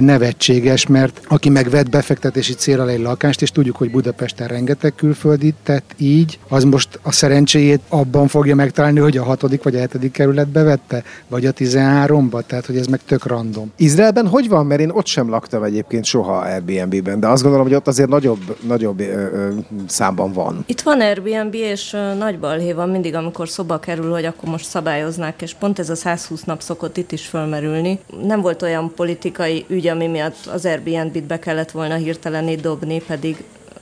nevetséges, 0.00 0.86
mert 0.86 1.20
aki 1.28 1.48
megvett 1.48 1.90
befektetési 1.90 2.54
célra 2.54 2.88
egy 2.88 3.00
lakást, 3.00 3.42
és 3.42 3.50
tudjuk, 3.50 3.76
hogy 3.76 3.90
Budapesten 3.90 4.48
rengeteg 4.48 4.94
külföldi 4.94 5.54
tett 5.62 5.94
így, 5.96 6.38
az 6.48 6.64
most 6.64 6.98
a 7.02 7.12
szerencséjét 7.12 7.80
abban 7.88 8.28
fogja 8.28 8.54
megtalálni, 8.54 8.98
hogy 8.98 9.16
a 9.16 9.24
hatodik 9.24 9.62
vagy 9.62 9.76
a 9.76 9.78
hetedik 9.78 10.12
kerületbe 10.12 10.62
vette, 10.62 11.02
vagy 11.28 11.46
a 11.46 11.52
13-ba, 11.52 12.42
tehát 12.46 12.66
hogy 12.66 12.76
ez 12.76 12.86
meg 12.86 13.00
tök 13.06 13.26
random. 13.26 13.72
Izraelben 13.76 14.26
hogy 14.26 14.48
van, 14.48 14.66
mert 14.66 14.80
én 14.80 14.90
ott 14.90 15.06
sem 15.06 15.30
laktam 15.30 15.62
egyébként 15.62 16.04
soha 16.04 16.36
Airbnb-ben, 16.36 17.20
de 17.20 17.26
azt 17.26 17.42
gondolom, 17.42 17.66
hogy 17.66 17.76
ott 17.76 17.86
azért 17.86 18.08
nagyobb, 18.08 18.56
nagyobb 18.66 19.00
ö, 19.00 19.04
ö, 19.04 19.48
számban 19.86 20.32
van. 20.32 20.64
Itt 20.66 20.80
van 20.80 21.00
Airbnb, 21.00 21.54
és 21.54 21.92
ö, 21.92 22.14
nagy 22.14 22.38
balhé 22.38 22.72
van 22.72 22.88
mindig, 22.88 23.14
amikor 23.14 23.48
szoba 23.48 23.78
kerül, 23.78 24.10
hogy 24.10 24.24
akkor 24.24 24.48
most 24.48 24.64
szabályoznák, 24.64 25.42
és 25.42 25.54
pont 25.54 25.78
ez 25.78 25.90
a 25.90 25.94
120 25.94 26.42
nap 26.42 26.60
szokott 26.60 26.96
itt 26.96 27.12
is 27.12 27.26
fölmerülni. 27.26 27.98
Nem 28.22 28.40
volt 28.40 28.62
olyan 28.62 28.92
politikai 28.96 29.63
ügy, 29.68 29.86
ami 29.86 30.06
miatt 30.06 30.46
az 30.46 30.64
Airbnb-t 30.64 31.24
be 31.24 31.38
kellett 31.38 31.70
volna 31.70 31.94
hirtelen 31.94 32.60
dobni, 32.60 33.00
pedig 33.06 33.36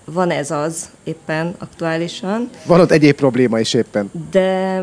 van 0.05 0.31
ez 0.31 0.51
az 0.51 0.91
éppen 1.05 1.55
aktuálisan. 1.59 2.51
Van 2.67 2.81
ott 2.81 2.91
egyéb 2.91 3.17
probléma 3.17 3.61
is 3.61 3.75
éppen. 3.75 4.11
De 4.31 4.83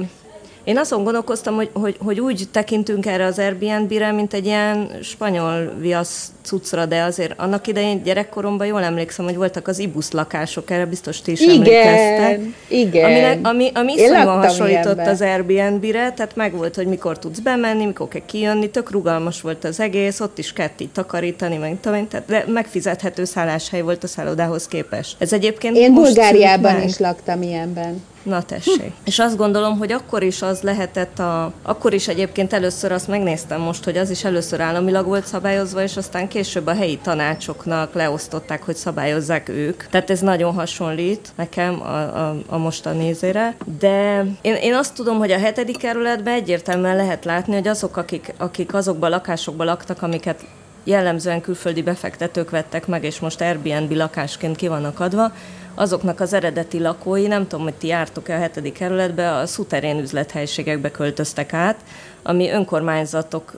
én 0.69 0.77
azon 0.77 1.03
gondolkoztam, 1.03 1.55
hogy, 1.55 1.69
hogy, 1.73 1.95
hogy 1.99 2.19
úgy 2.19 2.43
tekintünk 2.51 3.05
erre 3.05 3.25
az 3.25 3.39
Airbnb-re, 3.39 4.11
mint 4.11 4.33
egy 4.33 4.45
ilyen 4.45 4.91
spanyol 5.01 5.73
viasz 5.79 6.31
cuccra, 6.41 6.85
de 6.85 7.01
azért 7.01 7.33
annak 7.37 7.67
idején 7.67 8.03
gyerekkoromban 8.03 8.67
jól 8.67 8.83
emlékszem, 8.83 9.25
hogy 9.25 9.35
voltak 9.35 9.67
az 9.67 9.79
ibusz 9.79 10.11
lakások, 10.11 10.71
erre 10.71 10.85
biztos 10.85 11.21
ti 11.21 11.31
is 11.31 11.41
igen, 11.41 11.55
emlékeztek. 11.55 12.39
Igen, 12.67 13.03
Aminek, 13.03 13.47
ami, 13.47 13.71
ami 13.73 13.93
iszonyúan 13.93 14.37
hasonlított 14.37 14.93
ilyenbe. 14.93 15.09
az 15.09 15.21
Airbnb-re, 15.21 16.11
tehát 16.11 16.35
meg 16.35 16.55
volt, 16.55 16.75
hogy 16.75 16.87
mikor 16.87 17.19
tudsz 17.19 17.39
bemenni, 17.39 17.85
mikor 17.85 18.07
kell 18.07 18.25
kijönni, 18.25 18.69
tök 18.69 18.91
rugalmas 18.91 19.41
volt 19.41 19.63
az 19.63 19.79
egész, 19.79 20.19
ott 20.19 20.37
is 20.37 20.53
kellett 20.53 20.81
így 20.81 20.91
takarítani, 20.91 21.57
meg 21.57 21.77
tudom, 21.81 22.07
tehát 22.07 22.25
de 22.27 22.43
megfizethető 22.47 23.23
szálláshely 23.23 23.81
volt 23.81 24.03
a 24.03 24.07
szállodához 24.07 24.67
képest. 24.67 25.15
Ez 25.19 25.33
egyébként 25.33 25.75
Én 25.75 25.93
Bulgáriában 25.93 26.81
is 26.81 26.97
laktam 26.97 27.41
ilyenben. 27.41 28.01
Na 28.23 28.43
tessék. 28.43 28.91
És 29.05 29.19
azt 29.19 29.37
gondolom, 29.37 29.77
hogy 29.77 29.91
akkor 29.91 30.23
is 30.23 30.41
az 30.41 30.61
lehetett 30.61 31.19
a... 31.19 31.53
Akkor 31.61 31.93
is 31.93 32.07
egyébként 32.07 32.53
először 32.53 32.91
azt 32.91 33.07
megnéztem 33.07 33.61
most, 33.61 33.83
hogy 33.83 33.97
az 33.97 34.09
is 34.09 34.23
először 34.23 34.61
államilag 34.61 35.05
volt 35.05 35.25
szabályozva, 35.25 35.81
és 35.81 35.97
aztán 35.97 36.27
később 36.27 36.67
a 36.67 36.73
helyi 36.73 36.97
tanácsoknak 36.97 37.93
leosztották, 37.93 38.63
hogy 38.63 38.75
szabályozzák 38.75 39.49
ők. 39.49 39.87
Tehát 39.87 40.09
ez 40.09 40.19
nagyon 40.19 40.53
hasonlít 40.53 41.31
nekem 41.35 41.81
a, 41.81 41.95
a, 41.95 42.35
a 42.47 42.57
mostan 42.57 42.97
nézére. 42.97 43.55
De 43.79 44.25
én, 44.41 44.55
én 44.55 44.73
azt 44.73 44.93
tudom, 44.93 45.17
hogy 45.17 45.31
a 45.31 45.39
hetedik 45.39 45.77
kerületben 45.77 46.33
egyértelműen 46.33 46.95
lehet 46.95 47.25
látni, 47.25 47.53
hogy 47.53 47.67
azok, 47.67 47.97
akik, 47.97 48.33
akik 48.37 48.73
azokban 48.73 49.11
a 49.11 49.15
lakásokban 49.15 49.65
laktak, 49.65 50.01
amiket 50.01 50.45
jellemzően 50.83 51.41
külföldi 51.41 51.81
befektetők 51.81 52.49
vettek 52.49 52.87
meg, 52.87 53.03
és 53.03 53.19
most 53.19 53.41
Airbnb 53.41 53.91
lakásként 53.91 54.55
ki 54.55 54.67
vannak 54.67 54.99
adva, 54.99 55.31
azoknak 55.79 56.19
az 56.19 56.33
eredeti 56.33 56.79
lakói, 56.79 57.27
nem 57.27 57.47
tudom, 57.47 57.63
hogy 57.63 57.73
ti 57.73 57.87
jártok-e 57.87 58.35
a 58.35 58.39
hetedik 58.39 58.73
kerületbe, 58.73 59.35
a 59.35 59.45
szuterén 59.45 59.99
üzlethelységekbe 59.99 60.91
költöztek 60.91 61.53
át, 61.53 61.77
ami 62.23 62.49
önkormányzatok 62.49 63.53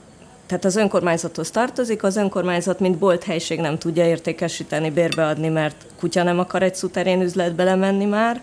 tehát 0.47 0.65
az 0.65 0.75
önkormányzathoz 0.75 1.51
tartozik, 1.51 2.03
az 2.03 2.15
önkormányzat, 2.15 2.79
mint 2.79 2.97
bolthelyiség 2.97 3.59
nem 3.59 3.77
tudja 3.77 4.05
értékesíteni, 4.05 4.89
bérbeadni, 4.89 5.47
mert 5.47 5.75
kutya 5.99 6.23
nem 6.23 6.39
akar 6.39 6.63
egy 6.63 6.75
szuterén 6.75 7.21
üzletbe 7.21 7.63
lemenni 7.63 8.05
már, 8.05 8.41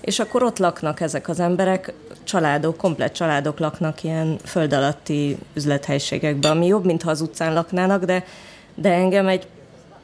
és 0.00 0.18
akkor 0.18 0.42
ott 0.42 0.58
laknak 0.58 1.00
ezek 1.00 1.28
az 1.28 1.40
emberek, 1.40 1.92
családok, 2.24 2.76
komplet 2.76 3.14
családok 3.14 3.58
laknak 3.58 4.02
ilyen 4.02 4.38
föld 4.44 4.72
alatti 4.72 5.38
üzlethelyiségekben, 5.54 6.50
ami 6.50 6.66
jobb, 6.66 6.84
mintha 6.84 7.10
az 7.10 7.20
utcán 7.20 7.52
laknának, 7.52 8.04
de, 8.04 8.24
de 8.74 8.92
engem 8.92 9.28
egy 9.28 9.46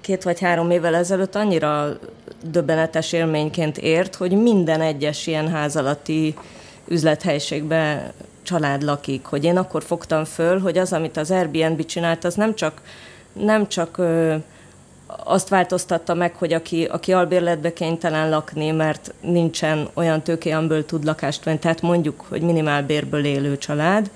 két 0.02 0.23
vagy 0.23 0.40
három 0.40 0.71
évvel 0.71 0.94
ezelőtt 0.94 1.35
annyira 1.35 1.99
döbbenetes 2.44 3.12
élményként 3.12 3.78
ért, 3.78 4.14
hogy 4.14 4.42
minden 4.42 4.80
egyes 4.80 5.26
ilyen 5.26 5.49
ház 5.49 5.76
alatti 5.76 6.34
üzlethelyiségbe 6.88 8.12
család 8.42 8.82
lakik, 8.82 9.25
hogy 9.25 9.44
én 9.44 9.56
akkor 9.56 9.82
fogtam 9.82 10.25
föl, 10.25 10.61
hogy 10.61 10.78
az, 10.78 10.92
amit 10.92 11.16
az 11.16 11.30
Airbnb 11.30 11.84
csinált, 11.84 12.25
az 12.25 12.34
nem 12.34 12.54
csak, 12.54 12.82
nem 13.32 13.68
csak 13.68 13.99
ö, 13.99 14.34
azt 15.25 15.49
változtatta 15.49 16.14
meg, 16.14 16.34
hogy 16.34 16.52
aki, 16.52 16.84
aki 16.84 17.12
albérletbe 17.12 17.72
kénytelen 17.72 18.28
lakni, 18.28 18.70
mert 18.70 19.14
nincsen 19.20 19.88
olyan 19.94 20.22
tőké, 20.22 20.50
amiből 20.50 20.87
tud 20.87 21.04
lakást 21.04 21.44
venni, 21.44 21.58
tehát 21.58 21.82
mondjuk, 21.82 22.25
hogy 22.28 22.42
minimálbérből 22.42 23.25
élő 23.25 23.58
család, 23.58 24.11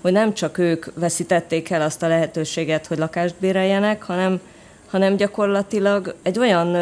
hogy 0.00 0.12
nem 0.12 0.34
csak 0.34 0.58
ők 0.58 0.86
veszítették 0.94 1.70
el 1.70 1.82
azt 1.82 2.02
a 2.02 2.08
lehetőséget, 2.08 2.86
hogy 2.86 2.98
lakást 2.98 3.34
béreljenek, 3.38 4.02
hanem 4.02 4.40
hanem 4.90 5.16
gyakorlatilag 5.16 6.14
egy 6.22 6.38
olyan 6.38 6.76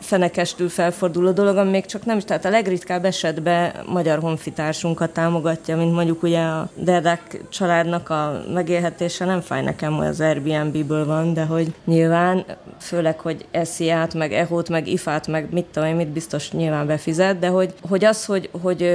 fenekestül 0.00 0.68
felforduló 0.68 1.30
dolog, 1.30 1.56
ami 1.56 1.70
még 1.70 1.86
csak 1.86 2.04
nem 2.04 2.16
is, 2.16 2.24
tehát 2.24 2.44
a 2.44 2.50
legritkább 2.50 3.04
esetben 3.04 3.72
magyar 3.86 4.18
honfitársunkat 4.18 5.10
támogatja, 5.10 5.76
mint 5.76 5.94
mondjuk 5.94 6.22
ugye 6.22 6.40
a 6.40 6.68
Derdák 6.74 7.40
családnak 7.48 8.10
a 8.10 8.42
megélhetése. 8.54 9.24
Nem 9.24 9.40
fáj 9.40 9.62
nekem, 9.62 9.92
hogy 9.92 10.06
az 10.06 10.20
Airbnb-ből 10.20 11.06
van, 11.06 11.34
de 11.34 11.44
hogy 11.44 11.74
nyilván, 11.84 12.44
főleg, 12.80 13.20
hogy 13.20 13.46
esziát, 13.50 14.14
meg 14.14 14.32
ehót, 14.32 14.68
meg 14.68 14.88
ifát, 14.88 15.26
meg 15.26 15.48
mit 15.50 15.64
tudom 15.64 15.88
én, 15.88 15.96
mit 15.96 16.08
biztos 16.08 16.50
nyilván 16.50 16.86
befizet, 16.86 17.38
de 17.38 17.48
hogy, 17.48 17.74
hogy 17.88 18.04
az, 18.04 18.24
hogy, 18.24 18.50
hogy, 18.62 18.90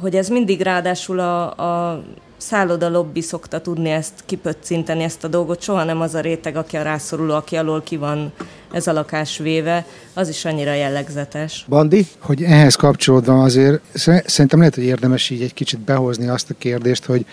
hogy 0.00 0.16
ez 0.16 0.28
mindig 0.28 0.60
ráadásul 0.60 1.18
a, 1.18 1.42
a 1.50 2.02
szálloda 2.40 2.88
lobby 2.88 3.20
szokta 3.20 3.60
tudni 3.60 3.90
ezt 3.90 4.12
kipöccinteni, 4.26 5.02
ezt 5.02 5.24
a 5.24 5.28
dolgot, 5.28 5.62
soha 5.62 5.84
nem 5.84 6.00
az 6.00 6.14
a 6.14 6.20
réteg, 6.20 6.56
aki 6.56 6.76
a 6.76 6.82
rászoruló, 6.82 7.34
aki 7.34 7.56
alól 7.56 7.82
ki 7.82 7.96
van 7.96 8.32
ez 8.72 8.86
a 8.86 8.92
lakás 8.92 9.38
véve, 9.38 9.86
az 10.14 10.28
is 10.28 10.44
annyira 10.44 10.74
jellegzetes. 10.74 11.64
Bandi? 11.68 12.06
Hogy 12.18 12.42
ehhez 12.42 12.74
kapcsolódva 12.74 13.42
azért 13.42 13.80
szerintem 14.26 14.58
lehet, 14.58 14.74
hogy 14.74 14.84
érdemes 14.84 15.30
így 15.30 15.42
egy 15.42 15.54
kicsit 15.54 15.80
behozni 15.80 16.28
azt 16.28 16.50
a 16.50 16.54
kérdést, 16.58 17.04
hogy 17.04 17.26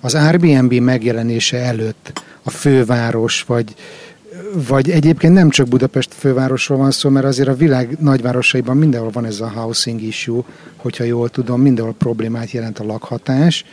az 0.00 0.14
Airbnb 0.14 0.72
megjelenése 0.72 1.58
előtt 1.58 2.22
a 2.42 2.50
főváros, 2.50 3.42
vagy 3.42 3.74
vagy 4.68 4.90
egyébként 4.90 5.34
nem 5.34 5.50
csak 5.50 5.68
Budapest 5.68 6.14
fővárosról 6.14 6.78
van 6.78 6.90
szó, 6.90 7.08
mert 7.08 7.26
azért 7.26 7.48
a 7.48 7.54
világ 7.54 7.96
nagyvárosaiban 8.00 8.76
mindenhol 8.76 9.10
van 9.10 9.24
ez 9.24 9.40
a 9.40 9.50
housing 9.50 10.02
issue, 10.02 10.42
hogyha 10.76 11.04
jól 11.04 11.28
tudom, 11.28 11.60
mindenhol 11.60 11.94
problémát 11.98 12.50
jelent 12.50 12.78
a 12.78 12.84
lakhatás, 12.84 13.64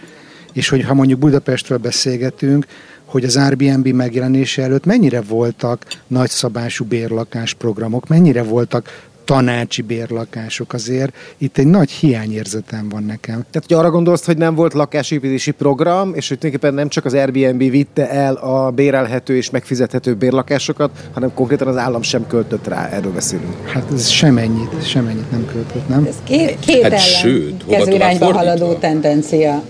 és 0.53 0.69
hogy 0.69 0.83
ha 0.83 0.93
mondjuk 0.93 1.19
Budapestről 1.19 1.77
beszélgetünk, 1.77 2.65
hogy 3.05 3.23
az 3.23 3.37
Airbnb 3.37 3.87
megjelenése 3.87 4.61
előtt 4.61 4.85
mennyire 4.85 5.21
voltak 5.21 5.85
nagyszabású 6.07 6.85
bérlakásprogramok, 6.85 8.07
mennyire 8.07 8.43
voltak 8.43 9.09
tanácsi 9.25 9.81
bérlakások 9.81 10.73
azért. 10.73 11.15
Itt 11.37 11.57
egy 11.57 11.67
nagy 11.67 11.91
hiányérzetem 11.91 12.89
van 12.89 13.03
nekem. 13.03 13.45
Tehát, 13.51 13.67
hogy 13.67 13.73
arra 13.77 13.89
gondolsz, 13.89 14.25
hogy 14.25 14.37
nem 14.37 14.55
volt 14.55 14.73
lakásépítési 14.73 15.51
program, 15.51 16.13
és 16.15 16.27
hogy 16.27 16.37
tulajdonképpen 16.37 16.73
nem 16.75 16.89
csak 16.89 17.05
az 17.05 17.13
Airbnb 17.13 17.69
vitte 17.69 18.09
el 18.09 18.33
a 18.35 18.71
bérelhető 18.71 19.35
és 19.35 19.49
megfizethető 19.49 20.13
bérlakásokat, 20.15 21.09
hanem 21.13 21.33
konkrétan 21.33 21.67
az 21.67 21.77
állam 21.77 22.01
sem 22.01 22.27
költött 22.27 22.67
rá, 22.67 22.87
erről 22.87 23.11
beszélünk. 23.11 23.67
Hát 23.67 23.83
ez 23.93 24.07
semennyit, 24.07 24.87
semennyit 24.87 25.31
nem 25.31 25.45
költött, 25.45 25.87
nem? 25.87 26.05
Ez 26.05 26.15
két, 26.23 26.59
két 26.59 26.81
hát 26.81 26.91
ellen 26.91 26.99
sőt, 27.03 27.63
irányba 27.67 28.33
haladó 28.33 28.73
tendencia. 28.73 29.63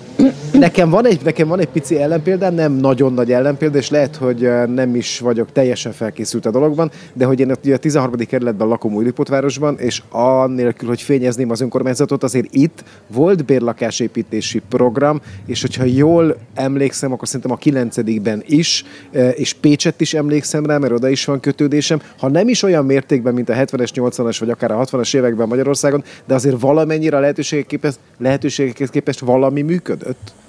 Nekem 0.53 0.89
van, 0.89 1.05
egy, 1.05 1.19
nekem 1.23 1.47
van 1.47 1.59
egy 1.59 1.67
pici 1.67 1.97
ellenpéldám, 1.97 2.53
nem 2.53 2.73
nagyon 2.73 3.13
nagy 3.13 3.31
ellenpélda, 3.31 3.77
és 3.77 3.89
lehet, 3.89 4.15
hogy 4.15 4.49
nem 4.67 4.95
is 4.95 5.19
vagyok 5.19 5.51
teljesen 5.51 5.91
felkészült 5.91 6.45
a 6.45 6.51
dologban, 6.51 6.91
de 7.13 7.25
hogy 7.25 7.39
én 7.39 7.51
a 7.51 7.75
13. 7.75 8.15
kerületben 8.15 8.67
lakom 8.67 8.93
Újlipótvárosban, 8.93 9.77
és 9.79 10.01
annélkül, 10.09 10.87
hogy 10.87 11.01
fényezném 11.01 11.49
az 11.49 11.61
önkormányzatot, 11.61 12.23
azért 12.23 12.47
itt 12.49 12.83
volt 13.07 13.45
bérlakásépítési 13.45 14.61
program, 14.69 15.21
és 15.45 15.61
hogyha 15.61 15.83
jól 15.83 16.37
emlékszem, 16.53 17.11
akkor 17.11 17.27
szerintem 17.27 17.51
a 17.51 17.55
9 17.55 17.97
is, 18.45 18.85
és 19.35 19.53
Pécset 19.53 20.01
is 20.01 20.13
emlékszem 20.13 20.65
rá, 20.65 20.77
mert 20.77 20.93
oda 20.93 21.09
is 21.09 21.25
van 21.25 21.39
kötődésem. 21.39 22.01
Ha 22.19 22.29
nem 22.29 22.47
is 22.47 22.63
olyan 22.63 22.85
mértékben, 22.85 23.33
mint 23.33 23.49
a 23.49 23.53
70-es, 23.53 23.89
80-as 23.95 24.37
vagy 24.39 24.49
akár 24.49 24.71
a 24.71 24.85
60-as 24.85 25.15
években 25.15 25.47
Magyarországon, 25.47 26.03
de 26.25 26.33
azért 26.33 26.59
valamennyire 26.59 27.17
a 27.17 27.19
lehetőségek 27.19 27.65
képest, 27.65 27.99
lehetőségekhez 28.17 28.89
képest 28.89 29.19
valami 29.19 29.61
működött. 29.61 30.39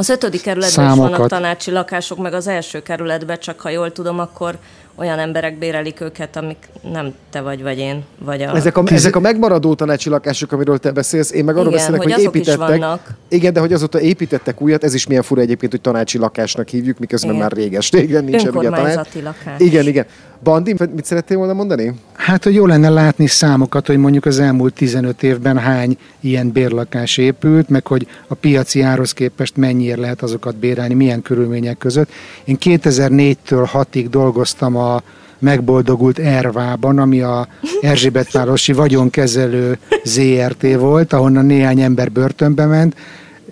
Az 0.00 0.08
ötödik 0.08 0.42
kerületben 0.42 0.90
is 0.90 0.96
vannak 0.98 1.28
tanácsi 1.28 1.70
lakások, 1.70 2.18
meg 2.18 2.32
az 2.32 2.46
első 2.46 2.82
kerületben, 2.82 3.38
csak 3.38 3.60
ha 3.60 3.68
jól 3.68 3.92
tudom, 3.92 4.18
akkor 4.18 4.58
olyan 4.94 5.18
emberek 5.18 5.58
bérelik 5.58 6.00
őket, 6.00 6.36
amik 6.36 6.68
nem 6.92 7.14
te 7.30 7.40
vagy, 7.40 7.62
vagy 7.62 7.78
én, 7.78 8.04
vagy 8.18 8.42
a... 8.42 8.56
Ezek 8.56 8.76
a, 8.76 8.82
ezek 8.86 9.16
a 9.16 9.20
megmaradó 9.20 9.74
tanácsi 9.74 10.08
lakások, 10.08 10.52
amiről 10.52 10.78
te 10.78 10.90
beszélsz, 10.90 11.32
én 11.32 11.44
meg 11.44 11.56
arról 11.56 11.72
igen, 11.72 11.78
beszélek, 11.78 12.02
hogy, 12.02 12.12
hogy 12.12 12.22
építettek. 12.22 13.00
Igen, 13.28 13.52
de 13.52 13.60
hogy 13.60 13.72
azóta 13.72 14.00
építettek 14.00 14.60
újat, 14.60 14.84
ez 14.84 14.94
is 14.94 15.06
milyen 15.06 15.22
fura 15.22 15.40
egyébként, 15.40 15.72
hogy 15.72 15.80
tanácsi 15.80 16.18
lakásnak 16.18 16.68
hívjuk, 16.68 16.98
miközben 16.98 17.30
igen. 17.34 17.42
már 17.42 17.52
réges 17.52 17.90
régen 17.90 18.24
nincsen 18.24 18.56
ugye 18.56 18.68
a 18.68 18.74
tanács. 18.74 19.14
lakás. 19.14 19.60
Igen, 19.60 19.86
igen. 19.86 20.06
Bandi, 20.42 20.74
mit 20.94 21.04
szerettél 21.04 21.36
volna 21.36 21.52
mondani? 21.52 21.94
Hát, 22.12 22.44
hogy 22.44 22.54
jó 22.54 22.66
lenne 22.66 22.88
látni 22.88 23.26
számokat, 23.26 23.86
hogy 23.86 23.96
mondjuk 23.96 24.24
az 24.24 24.38
elmúlt 24.38 24.74
15 24.74 25.22
évben 25.22 25.58
hány 25.58 25.96
ilyen 26.20 26.52
bérlakás 26.52 27.16
épült, 27.16 27.68
meg 27.68 27.86
hogy 27.86 28.06
a 28.26 28.34
piaci 28.34 28.80
árhoz 28.80 29.12
képest 29.12 29.56
mennyire 29.56 30.00
lehet 30.00 30.22
azokat 30.22 30.56
bérelni, 30.56 30.94
milyen 30.94 31.22
körülmények 31.22 31.78
között. 31.78 32.10
Én 32.44 32.56
2004-től 32.60 33.68
6-ig 33.72 34.06
dolgoztam 34.10 34.76
a 34.76 35.02
megboldogult 35.38 36.18
Ervában, 36.18 36.98
ami 36.98 37.20
a 37.20 37.48
Erzsébetvárosi 37.80 38.72
vagyonkezelő 38.72 39.78
ZRT 40.04 40.74
volt, 40.76 41.12
ahonnan 41.12 41.44
néhány 41.46 41.80
ember 41.80 42.12
börtönbe 42.12 42.66
ment, 42.66 42.94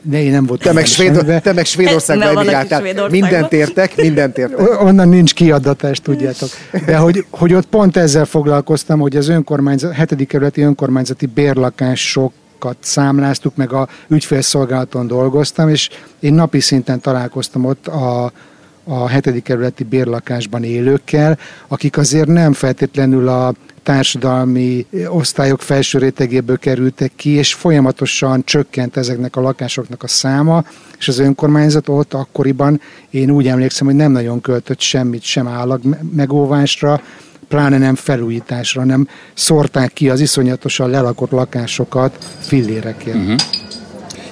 de 0.08 0.22
én 0.22 0.30
nem 0.30 0.46
voltam. 0.46 0.68
Te 0.68 0.72
meg, 0.72 0.86
Svéd, 0.86 1.40
te 1.42 1.52
meg 1.52 1.64
Svédországban 1.64 2.28
emigráltál. 2.28 3.08
Mindent 3.10 3.52
értek, 3.52 3.96
mindent 3.96 4.38
értek. 4.38 4.82
Onnan 4.82 5.08
nincs 5.08 5.34
kiadatás, 5.34 6.00
tudjátok. 6.00 6.48
De 6.86 6.96
hogy, 6.96 7.24
hogy 7.30 7.54
ott 7.54 7.66
pont 7.66 7.96
ezzel 7.96 8.24
foglalkoztam, 8.24 9.00
hogy 9.00 9.16
az 9.16 9.28
önkormányzat, 9.28 9.92
hetedik 9.92 10.28
kerületi 10.28 10.60
önkormányzati 10.60 11.26
bérlakások 11.26 12.32
számláztuk, 12.80 13.56
meg 13.56 13.72
a 13.72 13.88
ügyfélszolgálaton 14.08 15.06
dolgoztam, 15.06 15.68
és 15.68 15.90
én 16.20 16.34
napi 16.34 16.60
szinten 16.60 17.00
találkoztam 17.00 17.64
ott 17.64 17.86
a, 17.86 18.32
a 18.84 19.08
hetedik 19.08 19.42
kerületi 19.42 19.84
bérlakásban 19.84 20.64
élőkkel, 20.64 21.38
akik 21.68 21.96
azért 21.98 22.28
nem 22.28 22.52
feltétlenül 22.52 23.28
a 23.28 23.54
társadalmi 23.86 24.86
osztályok 25.08 25.62
felső 25.62 25.98
rétegéből 25.98 26.58
kerültek 26.58 27.12
ki, 27.16 27.30
és 27.30 27.54
folyamatosan 27.54 28.44
csökkent 28.44 28.96
ezeknek 28.96 29.36
a 29.36 29.40
lakásoknak 29.40 30.02
a 30.02 30.08
száma, 30.08 30.64
és 30.98 31.08
az 31.08 31.18
önkormányzat 31.18 31.88
ott 31.88 32.14
akkoriban, 32.14 32.80
én 33.10 33.30
úgy 33.30 33.46
emlékszem, 33.48 33.86
hogy 33.86 33.96
nem 33.96 34.12
nagyon 34.12 34.40
költött 34.40 34.80
semmit 34.80 35.22
sem 35.22 35.46
állag 35.46 35.80
megóvásra, 36.14 37.00
pláne 37.48 37.78
nem 37.78 37.94
felújításra, 37.94 38.84
nem 38.84 39.08
szórták 39.34 39.92
ki 39.92 40.10
az 40.10 40.20
iszonyatosan 40.20 40.90
lelakott 40.90 41.30
lakásokat 41.30 42.24
fillérekért. 42.40 43.16
Uh-huh. 43.16 43.40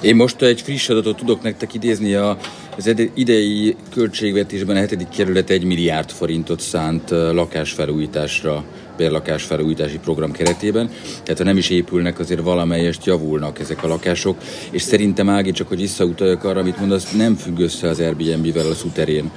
Én 0.01 0.15
most 0.15 0.41
egy 0.41 0.61
friss 0.61 0.89
adatot 0.89 1.17
tudok 1.17 1.41
nektek 1.41 1.73
idézni 1.73 2.13
a 2.13 2.37
az 2.77 2.93
idei 3.13 3.75
költségvetésben 3.93 4.75
a 4.75 4.79
hetedik 4.79 5.09
kerület 5.09 5.49
egy 5.49 5.63
milliárd 5.63 6.09
forintot 6.09 6.59
szánt 6.59 7.09
lakásfelújításra, 7.09 8.63
bérlakásfelújítási 8.97 9.97
program 9.97 10.31
keretében. 10.31 10.89
Tehát 11.23 11.37
ha 11.37 11.43
nem 11.43 11.57
is 11.57 11.69
épülnek, 11.69 12.19
azért 12.19 12.41
valamelyest 12.41 13.05
javulnak 13.05 13.59
ezek 13.59 13.83
a 13.83 13.87
lakások, 13.87 14.37
és 14.71 14.81
szerintem 14.81 15.29
Ági, 15.29 15.51
csak 15.51 15.67
hogy 15.67 15.79
visszautaljak 15.79 16.43
arra, 16.43 16.59
amit 16.59 16.79
mondasz, 16.79 17.11
nem 17.11 17.35
függ 17.35 17.59
össze 17.59 17.87
az 17.87 17.99
Airbnb-vel 17.99 18.69
a 18.69 18.73
szuterén. 18.73 19.31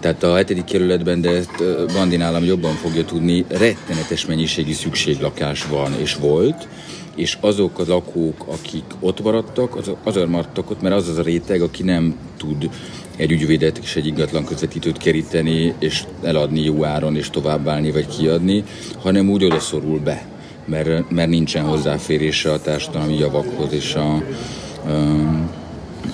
Tehát 0.00 0.22
a 0.22 0.36
hetedik 0.36 0.64
kerületben, 0.64 1.20
de 1.20 1.30
ezt 1.30 1.64
Bandi 1.92 2.16
nálam 2.16 2.44
jobban 2.44 2.74
fogja 2.74 3.04
tudni, 3.04 3.44
rettenetes 3.48 4.26
mennyiségű 4.26 4.72
szükséglakás 4.72 5.66
van 5.66 5.92
és 6.00 6.14
volt, 6.14 6.68
és 7.14 7.38
azok 7.40 7.78
a 7.78 7.84
lakók, 7.86 8.44
akik 8.46 8.84
ott 9.00 9.22
maradtak, 9.22 9.76
az, 9.76 9.90
azért 10.02 10.28
maradtak 10.28 10.70
ott, 10.70 10.80
mert 10.80 10.94
az 10.94 11.08
az 11.08 11.18
a 11.18 11.22
réteg, 11.22 11.62
aki 11.62 11.82
nem 11.82 12.16
tud 12.36 12.70
egy 13.16 13.30
ügyvédet 13.30 13.78
és 13.78 13.96
egy 13.96 14.06
ingatlan 14.06 14.44
közvetítőt 14.44 14.96
keríteni, 14.96 15.74
és 15.78 16.04
eladni 16.22 16.60
jó 16.60 16.84
áron, 16.84 17.16
és 17.16 17.30
továbbállni, 17.30 17.90
vagy 17.90 18.06
kiadni, 18.06 18.64
hanem 18.98 19.30
úgy 19.30 19.44
odaszorul 19.44 19.98
be, 19.98 20.26
mert, 20.64 21.10
mert 21.10 21.28
nincsen 21.28 21.64
hozzáférése 21.64 22.52
a 22.52 22.60
társadalmi 22.60 23.18
javakhoz, 23.18 23.72
és 23.72 23.94
a, 23.94 24.22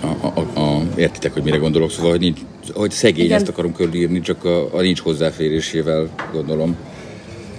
a, 0.01 0.07
a, 0.21 0.33
a, 0.35 0.61
a, 0.61 0.83
értitek, 0.97 1.33
hogy 1.33 1.43
mire 1.43 1.57
gondolok, 1.57 1.91
szóval, 1.91 2.11
hogy, 2.11 2.21
nincs, 2.21 2.41
hogy 2.75 2.91
szegény, 2.91 3.25
Igen. 3.25 3.39
ezt 3.39 3.49
akarom 3.49 3.73
körülírni, 3.73 4.21
csak 4.21 4.45
a, 4.45 4.75
a 4.75 4.81
nincs 4.81 5.01
hozzáférésével 5.01 6.09
gondolom. 6.33 6.77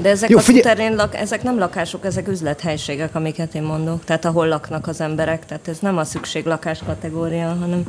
De 0.02 0.10
ezek 0.10 0.30
Jó, 0.30 0.38
a 0.38 0.42
figyel... 0.42 0.62
szuterén 0.62 0.96
lak, 0.96 1.16
ezek 1.16 1.44
nem 1.44 1.58
lakások, 1.58 2.06
ezek 2.06 2.28
üzlethelységek, 2.28 3.16
amiket 3.16 3.56
én 3.56 3.62
mondok. 3.62 4.04
Tehát 4.04 4.26
ahol 4.26 4.48
laknak 4.48 4.88
az 4.88 5.02
emberek. 5.02 5.46
Tehát 5.46 5.68
ez 5.68 5.80
nem 5.80 5.98
a 5.98 6.04
szükséglakás 6.04 6.80
kategória, 6.86 7.48
hanem... 7.48 7.84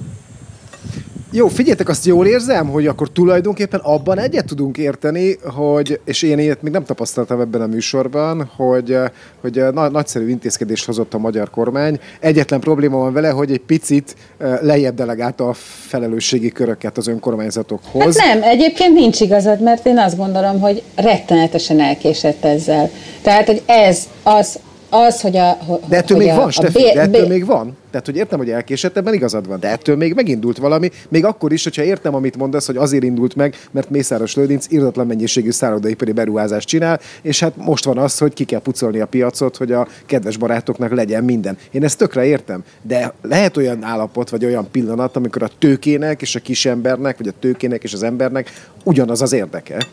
Jó, 1.36 1.48
figyeljetek, 1.48 1.88
azt 1.88 2.04
jól 2.04 2.26
érzem, 2.26 2.68
hogy 2.68 2.86
akkor 2.86 3.08
tulajdonképpen 3.10 3.80
abban 3.80 4.18
egyet 4.18 4.44
tudunk 4.44 4.78
érteni, 4.78 5.36
hogy, 5.54 6.00
és 6.04 6.22
én 6.22 6.38
ilyet 6.38 6.62
még 6.62 6.72
nem 6.72 6.84
tapasztaltam 6.84 7.40
ebben 7.40 7.60
a 7.60 7.66
műsorban, 7.66 8.50
hogy, 8.56 8.96
hogy 9.40 9.62
na, 9.72 9.88
nagyszerű 9.88 10.28
intézkedést 10.28 10.84
hozott 10.84 11.14
a 11.14 11.18
magyar 11.18 11.50
kormány. 11.50 11.98
Egyetlen 12.20 12.60
probléma 12.60 12.98
van 12.98 13.12
vele, 13.12 13.28
hogy 13.28 13.50
egy 13.50 13.60
picit 13.60 14.16
lejjebb 14.60 14.94
delegálta 14.94 15.48
a 15.48 15.52
felelősségi 15.86 16.50
köröket 16.50 16.96
az 16.96 17.06
önkormányzatokhoz. 17.06 18.18
Hát 18.18 18.34
nem, 18.34 18.42
egyébként 18.42 18.94
nincs 18.94 19.20
igazad, 19.20 19.62
mert 19.62 19.86
én 19.86 19.98
azt 19.98 20.16
gondolom, 20.16 20.60
hogy 20.60 20.82
rettenetesen 20.94 21.80
elkésett 21.80 22.44
ezzel. 22.44 22.90
Tehát, 23.22 23.46
hogy 23.46 23.62
ez 23.66 24.08
az, 24.22 24.58
az, 24.90 25.20
hogy 25.20 25.36
a... 25.36 25.58
De 25.88 25.96
ettől 25.96 26.18
még 26.18 26.28
a, 26.28 26.34
van, 26.34 26.50
Steffi, 26.50 26.92
de 26.94 27.00
ettől 27.00 27.26
még 27.26 27.46
van. 27.46 27.76
Tehát, 27.94 28.08
hogy 28.08 28.18
értem, 28.18 28.38
hogy 28.38 28.50
elkésett, 28.50 28.96
ebben 28.96 29.14
igazad 29.14 29.46
van, 29.46 29.60
de 29.60 29.68
ettől 29.68 29.96
még 29.96 30.14
megindult 30.14 30.58
valami, 30.58 30.90
még 31.08 31.24
akkor 31.24 31.52
is, 31.52 31.62
hogyha 31.64 31.82
értem, 31.82 32.14
amit 32.14 32.36
mondasz, 32.36 32.66
hogy 32.66 32.76
azért 32.76 33.04
indult 33.04 33.34
meg, 33.34 33.56
mert 33.70 33.90
Mészáros 33.90 34.34
Lődinc 34.34 34.66
irdatlan 34.70 35.06
mennyiségű 35.06 35.50
szállodaipari 35.50 36.12
beruházást 36.12 36.68
csinál, 36.68 37.00
és 37.22 37.40
hát 37.40 37.56
most 37.56 37.84
van 37.84 37.98
az, 37.98 38.18
hogy 38.18 38.32
ki 38.32 38.44
kell 38.44 38.60
pucolni 38.60 39.00
a 39.00 39.06
piacot, 39.06 39.56
hogy 39.56 39.72
a 39.72 39.88
kedves 40.06 40.36
barátoknak 40.36 40.92
legyen 40.92 41.24
minden. 41.24 41.56
Én 41.70 41.84
ezt 41.84 41.98
tökre 41.98 42.24
értem, 42.24 42.64
de 42.82 43.14
lehet 43.22 43.56
olyan 43.56 43.82
állapot, 43.82 44.30
vagy 44.30 44.44
olyan 44.44 44.70
pillanat, 44.70 45.16
amikor 45.16 45.42
a 45.42 45.50
tőkének 45.58 46.22
és 46.22 46.34
a 46.34 46.40
kisembernek, 46.40 47.18
vagy 47.18 47.28
a 47.28 47.38
tőkének 47.40 47.82
és 47.82 47.92
az 47.92 48.02
embernek 48.02 48.50
ugyanaz 48.84 49.22
az 49.22 49.32
érdeke. 49.32 49.86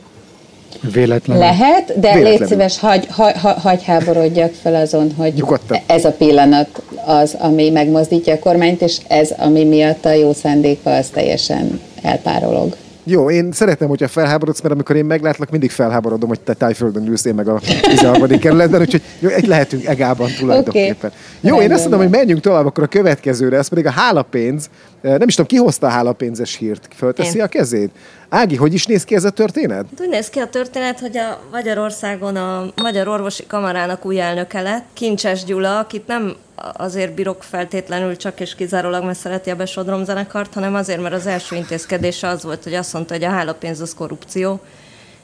Véletlenül. 0.93 1.43
Lehet, 1.43 1.85
de 1.85 2.13
Véletlenül. 2.13 2.29
légy 2.29 2.47
szíves, 2.47 2.79
hagy, 2.79 3.07
hagy, 3.09 3.33
hagy 3.61 3.83
háborodjak 3.83 4.53
fel 4.61 4.75
azon, 4.75 5.11
hogy 5.17 5.33
Nyugodtan. 5.33 5.77
ez 5.85 6.05
a 6.05 6.11
pillanat 6.11 6.81
az, 7.05 7.35
ami 7.39 7.69
megmozdítja 7.69 8.33
a 8.33 8.39
kormányt, 8.39 8.81
és 8.81 8.97
ez, 9.07 9.33
ami 9.37 9.63
miatt 9.63 10.05
a 10.05 10.11
jó 10.13 10.33
szándéka, 10.33 10.95
az 10.95 11.07
teljesen 11.13 11.81
elpárolog. 12.01 12.75
Jó, 13.03 13.29
én 13.29 13.51
szeretem, 13.51 13.87
hogyha 13.87 14.07
felháborodsz, 14.07 14.61
mert 14.61 14.73
amikor 14.73 14.95
én 14.95 15.05
meglátlak, 15.05 15.49
mindig 15.49 15.71
felháborodom, 15.71 16.29
hogy 16.29 16.39
te 16.39 16.53
tájföldön 16.53 17.07
ülsz, 17.07 17.25
én 17.25 17.35
meg 17.35 17.47
a 17.47 17.59
13. 17.81 18.39
kerületben, 18.39 18.81
úgyhogy 18.81 19.01
jó, 19.19 19.29
egy 19.29 19.47
lehetünk 19.47 19.85
egában 19.85 20.29
tulajdonképpen. 20.37 20.95
Okay. 20.95 21.19
Jó, 21.41 21.49
Rendben. 21.49 21.69
én 21.69 21.71
azt 21.71 21.81
mondom, 21.81 21.99
hogy 21.99 22.09
menjünk 22.09 22.41
tovább 22.41 22.65
akkor 22.65 22.83
a 22.83 22.87
következőre, 22.87 23.57
ez 23.57 23.67
pedig 23.67 23.85
a 23.85 23.91
hálapénz. 23.91 24.69
Nem 25.01 25.27
is 25.27 25.35
tudom, 25.35 25.45
ki 25.45 25.55
hozta 25.55 25.87
a 25.87 25.89
hálapénzes 25.89 26.55
hírt? 26.55 26.87
Fölteszi 26.95 27.37
én. 27.37 27.43
a 27.43 27.47
kezét? 27.47 27.91
Ági, 28.29 28.55
hogy 28.55 28.73
is 28.73 28.85
néz 28.85 29.03
ki 29.03 29.15
ez 29.15 29.23
a 29.23 29.29
történet? 29.29 29.85
Hát 29.89 30.01
úgy 30.01 30.09
néz 30.09 30.29
ki 30.29 30.39
a 30.39 30.47
történet, 30.47 30.99
hogy 30.99 31.17
a 31.17 31.39
Magyarországon 31.51 32.35
a 32.35 32.65
Magyar 32.81 33.07
Orvosi 33.07 33.45
Kamarának 33.47 34.05
új 34.05 34.19
elnöke 34.19 34.61
lett, 34.61 34.85
Kincses 34.93 35.43
Gyula, 35.43 35.79
akit 35.79 36.07
nem 36.07 36.35
azért 36.73 37.13
bírok 37.13 37.43
feltétlenül 37.43 38.17
csak 38.17 38.39
és 38.39 38.55
kizárólag, 38.55 39.03
mert 39.03 39.19
szereti 39.19 39.49
a 39.49 39.55
Besodrom 39.55 40.03
zenekart, 40.03 40.53
hanem 40.53 40.75
azért, 40.75 41.01
mert 41.01 41.13
az 41.13 41.25
első 41.25 41.55
intézkedése 41.55 42.27
az 42.27 42.43
volt, 42.43 42.63
hogy 42.63 42.73
azt 42.73 42.93
mondta, 42.93 43.13
hogy 43.13 43.23
a 43.23 43.29
hálapénz 43.29 43.81
az 43.81 43.93
korrupció, 43.93 44.59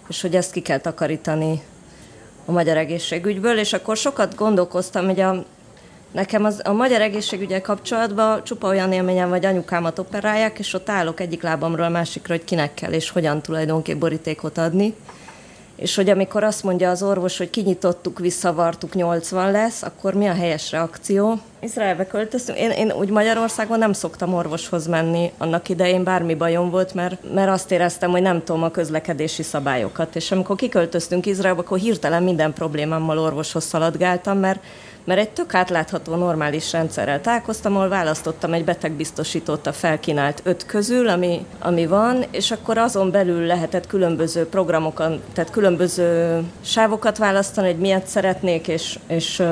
és 0.07 0.21
hogy 0.21 0.35
ezt 0.35 0.51
ki 0.51 0.61
kell 0.61 0.77
takarítani 0.77 1.61
a 2.45 2.51
magyar 2.51 2.77
egészségügyből, 2.77 3.57
és 3.57 3.73
akkor 3.73 3.97
sokat 3.97 4.35
gondolkoztam, 4.35 5.05
hogy 5.05 5.19
a, 5.19 5.45
nekem 6.11 6.45
az, 6.45 6.61
a 6.63 6.71
magyar 6.71 7.01
egészségügyel 7.01 7.61
kapcsolatban 7.61 8.43
csupa 8.43 8.67
olyan 8.67 8.91
élményem, 8.91 9.29
vagy 9.29 9.45
anyukámat 9.45 9.99
operálják, 9.99 10.59
és 10.59 10.73
ott 10.73 10.89
állok 10.89 11.19
egyik 11.19 11.41
lábamról 11.41 11.85
a 11.85 11.89
másikra, 11.89 12.33
hogy 12.35 12.43
kinek 12.43 12.73
kell 12.73 12.91
és 12.91 13.09
hogyan 13.09 13.41
tulajdonképp 13.41 13.99
borítékot 13.99 14.57
adni. 14.57 14.95
És 15.77 15.95
hogy 15.95 16.09
amikor 16.09 16.43
azt 16.43 16.63
mondja 16.63 16.89
az 16.89 17.03
orvos, 17.03 17.37
hogy 17.37 17.49
kinyitottuk, 17.49 18.19
visszavartuk, 18.19 18.93
80 18.93 19.51
lesz, 19.51 19.83
akkor 19.83 20.13
mi 20.13 20.27
a 20.27 20.33
helyes 20.33 20.71
reakció? 20.71 21.39
Izraelbe 21.59 22.07
költöztünk. 22.07 22.57
Én, 22.57 22.69
én 22.69 22.91
úgy 22.91 23.09
Magyarországon 23.09 23.79
nem 23.79 23.93
szoktam 23.93 24.33
orvoshoz 24.33 24.87
menni 24.87 25.31
annak 25.37 25.69
idején, 25.69 26.03
bármi 26.03 26.35
bajom 26.35 26.69
volt, 26.69 26.93
mert, 26.93 27.33
mert 27.33 27.49
azt 27.49 27.71
éreztem, 27.71 28.11
hogy 28.11 28.21
nem 28.21 28.43
tudom 28.43 28.63
a 28.63 28.71
közlekedési 28.71 29.43
szabályokat. 29.43 30.15
És 30.15 30.31
amikor 30.31 30.55
kiköltöztünk 30.55 31.25
Izraelbe, 31.25 31.61
akkor 31.61 31.77
hirtelen 31.77 32.23
minden 32.23 32.53
problémámmal 32.53 33.19
orvoshoz 33.19 33.63
szaladgáltam, 33.63 34.37
mert 34.37 34.59
mert 35.07 35.19
egy 35.19 35.29
tök 35.29 35.53
átlátható, 35.53 36.15
normális 36.15 36.71
rendszerrel 36.71 37.21
találkoztam, 37.21 37.75
ahol 37.75 37.89
választottam 37.89 38.53
egy 38.53 38.63
betegbiztosítót 38.63 39.67
a 39.67 39.73
felkínált 39.73 40.41
öt 40.43 40.65
közül, 40.65 41.07
ami, 41.07 41.45
ami 41.59 41.85
van, 41.85 42.25
és 42.31 42.51
akkor 42.51 42.77
azon 42.77 43.11
belül 43.11 43.45
lehetett 43.45 43.87
különböző 43.87 44.45
programokat, 44.45 45.19
tehát 45.33 45.51
különböző 45.51 46.41
sávokat 46.61 47.17
választani, 47.17 47.67
hogy 47.67 47.79
miért 47.79 48.07
szeretnék, 48.07 48.67
és, 48.67 48.99
és 49.07 49.43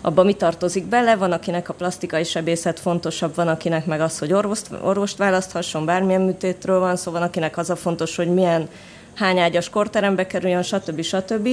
abban 0.00 0.26
mi 0.26 0.32
tartozik 0.32 0.86
bele, 0.86 1.16
van 1.16 1.32
akinek 1.32 1.68
a 1.68 1.74
plastikai 1.74 2.24
sebészet 2.24 2.80
fontosabb, 2.80 3.34
van 3.34 3.48
akinek 3.48 3.86
meg 3.86 4.00
az, 4.00 4.18
hogy 4.18 4.32
orvost, 4.32 4.68
orvost 4.82 5.16
választhasson, 5.16 5.84
bármilyen 5.84 6.22
műtétről 6.22 6.78
van 6.78 6.96
szó, 6.96 7.12
van 7.12 7.22
akinek 7.22 7.56
az 7.56 7.70
a 7.70 7.76
fontos, 7.76 8.16
hogy 8.16 8.34
milyen 8.34 8.68
hányágyas 9.14 9.68
korterembe 9.68 10.26
kerüljön, 10.26 10.62
stb. 10.62 11.02
stb. 11.02 11.48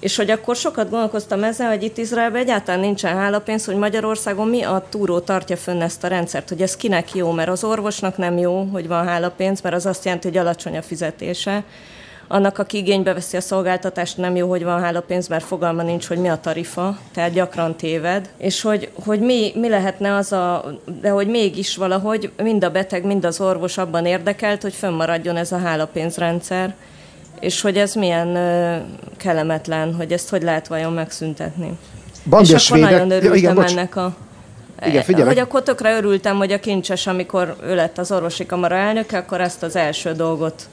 És 0.00 0.16
hogy 0.16 0.30
akkor 0.30 0.56
sokat 0.56 0.90
gondolkoztam 0.90 1.42
ezzel, 1.42 1.68
hogy 1.68 1.82
itt 1.82 1.98
Izraelben 1.98 2.40
egyáltalán 2.40 2.80
nincsen 2.80 3.16
hálapénz, 3.16 3.64
hogy 3.64 3.76
Magyarországon 3.76 4.48
mi 4.48 4.62
a 4.62 4.86
túró 4.90 5.18
tartja 5.18 5.56
fönn 5.56 5.80
ezt 5.80 6.04
a 6.04 6.08
rendszert, 6.08 6.48
hogy 6.48 6.62
ez 6.62 6.76
kinek 6.76 7.14
jó, 7.14 7.30
mert 7.30 7.48
az 7.48 7.64
orvosnak 7.64 8.16
nem 8.16 8.38
jó, 8.38 8.62
hogy 8.72 8.88
van 8.88 9.06
hálapénz, 9.06 9.60
mert 9.60 9.74
az 9.74 9.86
azt 9.86 10.04
jelenti, 10.04 10.28
hogy 10.28 10.36
alacsony 10.36 10.76
a 10.76 10.82
fizetése. 10.82 11.64
Annak, 12.28 12.58
aki 12.58 12.76
igénybe 12.76 13.12
veszi 13.12 13.36
a 13.36 13.40
szolgáltatást, 13.40 14.16
nem 14.16 14.36
jó, 14.36 14.48
hogy 14.48 14.64
van 14.64 14.80
hálapénz, 14.80 15.28
mert 15.28 15.44
fogalma 15.44 15.82
nincs, 15.82 16.06
hogy 16.06 16.18
mi 16.18 16.28
a 16.28 16.40
tarifa, 16.40 16.98
tehát 17.12 17.32
gyakran 17.32 17.76
téved. 17.76 18.28
És 18.36 18.62
hogy, 18.62 18.90
hogy 19.04 19.20
mi, 19.20 19.52
mi 19.54 19.68
lehetne 19.68 20.14
az 20.14 20.32
a, 20.32 20.64
de 21.00 21.08
hogy 21.08 21.28
mégis 21.28 21.76
valahogy 21.76 22.30
mind 22.42 22.64
a 22.64 22.70
beteg, 22.70 23.04
mind 23.04 23.24
az 23.24 23.40
orvos 23.40 23.78
abban 23.78 24.06
érdekelt, 24.06 24.62
hogy 24.62 24.74
fönnmaradjon 24.74 25.36
ez 25.36 25.52
a 25.52 25.58
hálapénzrendszer 25.58 26.74
és 27.40 27.60
hogy 27.60 27.76
ez 27.76 27.94
milyen 27.94 28.38
kellemetlen, 29.16 29.94
hogy 29.94 30.12
ezt 30.12 30.28
hogy 30.28 30.42
lehet 30.42 30.68
vajon 30.68 30.92
megszüntetni. 30.92 31.78
Bandi 32.28 32.52
és 32.52 32.70
akkor 32.70 32.82
nagyon 32.82 33.10
örültem 33.10 33.32
ja, 33.32 33.34
igen, 33.34 33.62
ennek 33.62 33.96
a... 33.96 34.16
Igen, 34.86 35.02
figyelek. 35.02 35.26
Hogy 35.26 35.38
akkor 35.38 35.62
tökre 35.62 35.96
örültem, 35.96 36.36
hogy 36.36 36.52
a 36.52 36.60
kincses, 36.60 37.06
amikor 37.06 37.56
ő 37.62 37.74
lett 37.74 37.98
az 37.98 38.12
orvosi 38.12 38.46
kamara 38.46 38.76
elnöke, 38.76 39.18
akkor 39.18 39.40
ezt 39.40 39.62
az 39.62 39.76
első 39.76 40.12
dolgot 40.12 40.68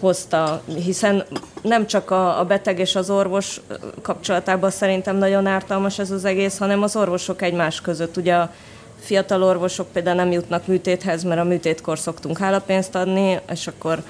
hozta, 0.00 0.62
hiszen 0.84 1.24
nem 1.62 1.86
csak 1.86 2.10
a, 2.10 2.40
a 2.40 2.44
beteg 2.44 2.78
és 2.78 2.96
az 2.96 3.10
orvos 3.10 3.60
kapcsolatában 4.02 4.70
szerintem 4.70 5.16
nagyon 5.16 5.46
ártalmas 5.46 5.98
ez 5.98 6.10
az 6.10 6.24
egész, 6.24 6.58
hanem 6.58 6.82
az 6.82 6.96
orvosok 6.96 7.42
egymás 7.42 7.80
között. 7.80 8.16
Ugye 8.16 8.34
a 8.34 8.52
fiatal 9.00 9.42
orvosok 9.42 9.86
például 9.92 10.16
nem 10.16 10.32
jutnak 10.32 10.66
műtéthez, 10.66 11.22
mert 11.22 11.40
a 11.40 11.44
műtétkor 11.44 11.98
szoktunk 11.98 12.38
hálapénzt 12.38 12.94
adni, 12.94 13.40
és 13.50 13.66
akkor 13.66 14.02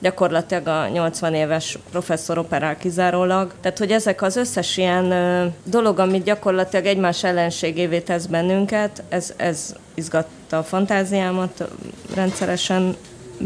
gyakorlatilag 0.00 0.66
a 0.66 0.88
80 0.88 1.34
éves 1.34 1.78
professzor 1.90 2.38
operál 2.38 2.76
kizárólag. 2.76 3.52
Tehát, 3.60 3.78
hogy 3.78 3.90
ezek 3.90 4.22
az 4.22 4.36
összes 4.36 4.76
ilyen 4.76 5.14
dolog, 5.64 5.98
amit 5.98 6.24
gyakorlatilag 6.24 6.86
egymás 6.86 7.24
ellenségévé 7.24 7.98
tesz 7.98 8.26
bennünket, 8.26 9.02
ez, 9.08 9.32
ez 9.36 9.74
izgatta 9.94 10.58
a 10.58 10.62
fantáziámat 10.62 11.68
rendszeresen 12.14 12.96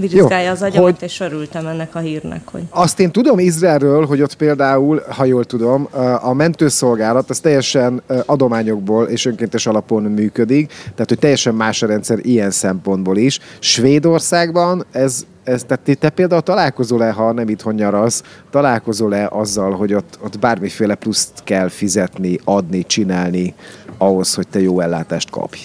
vizsgálja 0.00 0.50
az 0.50 0.62
agyamat, 0.62 0.98
hogy 0.98 1.08
és 1.08 1.20
örültem 1.20 1.66
ennek 1.66 1.94
a 1.94 1.98
hírnek. 1.98 2.48
Hogy... 2.48 2.62
Azt 2.70 3.00
én 3.00 3.10
tudom 3.10 3.38
Izraelről, 3.38 4.06
hogy 4.06 4.22
ott 4.22 4.34
például, 4.34 5.02
ha 5.08 5.24
jól 5.24 5.44
tudom, 5.44 5.88
a 6.20 6.32
mentőszolgálat 6.32 7.30
az 7.30 7.38
teljesen 7.38 8.02
adományokból 8.26 9.04
és 9.04 9.26
önkéntes 9.26 9.66
alapon 9.66 10.02
működik, 10.02 10.72
tehát 10.82 11.08
hogy 11.08 11.18
teljesen 11.18 11.54
más 11.54 11.82
a 11.82 11.86
rendszer 11.86 12.18
ilyen 12.22 12.50
szempontból 12.50 13.16
is. 13.16 13.38
Svédországban 13.58 14.84
ez 14.92 15.24
ez, 15.44 15.64
tehát 15.66 15.98
te 15.98 16.10
például 16.10 16.42
találkozol-e, 16.42 17.10
ha 17.10 17.32
nem 17.32 17.48
itthon 17.48 17.74
nyarasz, 17.74 18.22
találkozol-e 18.50 19.28
azzal, 19.30 19.72
hogy 19.72 19.94
ott, 19.94 20.18
ott 20.24 20.38
bármiféle 20.38 20.94
pluszt 20.94 21.30
kell 21.44 21.68
fizetni, 21.68 22.38
adni, 22.44 22.84
csinálni 22.86 23.54
ahhoz, 23.98 24.34
hogy 24.34 24.48
te 24.48 24.60
jó 24.60 24.80
ellátást 24.80 25.30
kapj? 25.30 25.58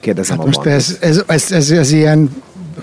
Kérdezem 0.00 0.36
hát 0.36 0.46
most 0.46 0.66
ez, 0.66 0.98
ez, 1.00 1.22
ez, 1.26 1.52
ez, 1.52 1.70
ez, 1.70 1.92
ilyen, 1.92 2.30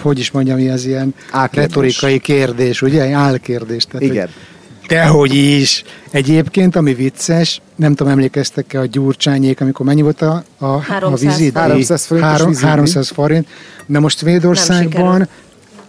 hogy 0.02 0.20
is 0.20 0.32
mondjam, 0.32 0.58
ez 0.58 0.86
ilyen 0.86 1.14
Álkérdés. 1.32 1.74
retorikai 1.74 2.20
kérdés, 2.20 2.82
ugye? 2.82 3.12
Álkérdés. 3.14 3.86
Tehát, 3.86 4.02
Igen. 4.02 4.26
Hogy, 4.26 4.50
Dehogy 4.88 5.34
is. 5.34 5.84
Egyébként, 6.12 6.76
ami 6.76 6.94
vicces, 6.94 7.62
nem 7.76 7.96
tudom, 7.96 8.12
emlékeztek-e 8.12 8.80
a 8.80 8.86
gyurcsányék, 8.86 9.62
amikor 9.62 9.86
mennyi 9.86 10.02
volt 10.02 10.22
a, 10.22 10.44
a, 10.58 10.66
a 11.02 11.16
vizit? 11.20 11.58
300 11.58 12.06
forint. 12.06 12.26
300, 12.26 12.62
300 12.62 13.10
forint. 13.10 13.48
De 13.86 14.00
most 14.00 14.18
Svédországban 14.18 15.28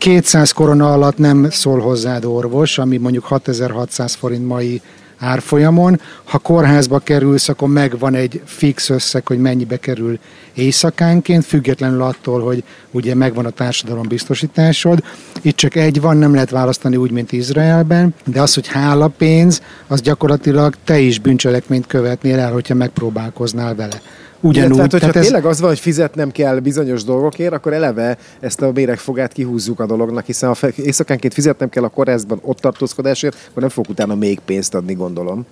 200 0.03 0.53
korona 0.53 0.93
alatt 0.93 1.19
nem 1.19 1.51
szól 1.51 1.81
hozzád 1.81 2.25
orvos, 2.25 2.79
ami 2.79 2.97
mondjuk 2.97 3.25
6600 3.25 4.15
forint 4.15 4.47
mai 4.47 4.81
árfolyamon. 5.19 6.01
Ha 6.25 6.38
kórházba 6.38 6.99
kerülsz, 6.99 7.49
akkor 7.49 7.69
megvan 7.69 8.15
egy 8.15 8.43
fix 8.45 8.91
összeg, 8.91 9.27
hogy 9.27 9.38
mennyibe 9.38 9.77
kerül 9.77 10.19
éjszakánként, 10.55 11.45
függetlenül 11.45 12.03
attól, 12.03 12.41
hogy 12.41 12.65
ugye 12.91 13.15
megvan 13.15 13.47
a 13.47 13.51
társadalom 13.51 14.09
biztosításod. 14.09 15.05
Itt 15.43 15.57
csak 15.57 15.75
egy 15.75 16.01
van, 16.01 16.17
nem 16.17 16.35
lehet 16.35 16.51
választani 16.51 16.97
úgy, 16.97 17.11
mint 17.11 17.33
Izraelben, 17.33 18.15
de 18.25 18.41
az, 18.41 18.55
hogy 18.55 18.67
hála 18.67 19.09
pénz, 19.09 19.62
az 19.87 20.01
gyakorlatilag 20.01 20.75
te 20.85 20.99
is 20.99 21.19
bűncselekményt 21.19 21.87
követnél 21.87 22.38
el, 22.38 22.53
hogyha 22.53 22.75
megpróbálkoznál 22.75 23.75
vele 23.75 24.01
ugyanúgy. 24.43 24.77
Illetve, 24.77 24.83
hát, 24.83 24.91
hogyha 24.91 25.07
tehát 25.07 25.17
ez... 25.17 25.25
tényleg 25.25 25.45
az 25.45 25.61
van, 25.61 25.69
hogy 25.69 25.81
fizetnem 25.81 26.31
kell 26.31 26.59
bizonyos 26.59 27.05
dolgokért, 27.05 27.53
akkor 27.53 27.73
eleve 27.73 28.19
ezt 28.41 28.63
a 28.63 28.71
méregfogát 28.75 29.33
kihúzzuk 29.33 29.81
a 29.81 29.87
dolognak, 29.87 30.27
hiszen 30.27 30.55
ha 30.61 30.69
éjszakánként 30.77 31.35
fizetnem 31.35 31.69
kell 31.69 31.85
a 31.85 31.89
kórházban 31.89 32.39
ott 32.43 32.59
tartózkodásért, 32.59 33.37
akkor 33.49 33.63
nem 33.63 33.71
fog 33.71 33.89
utána 33.89 34.15
még 34.15 34.39
pénzt 34.45 34.75
adni, 34.75 34.95
gondolom. 34.95 35.47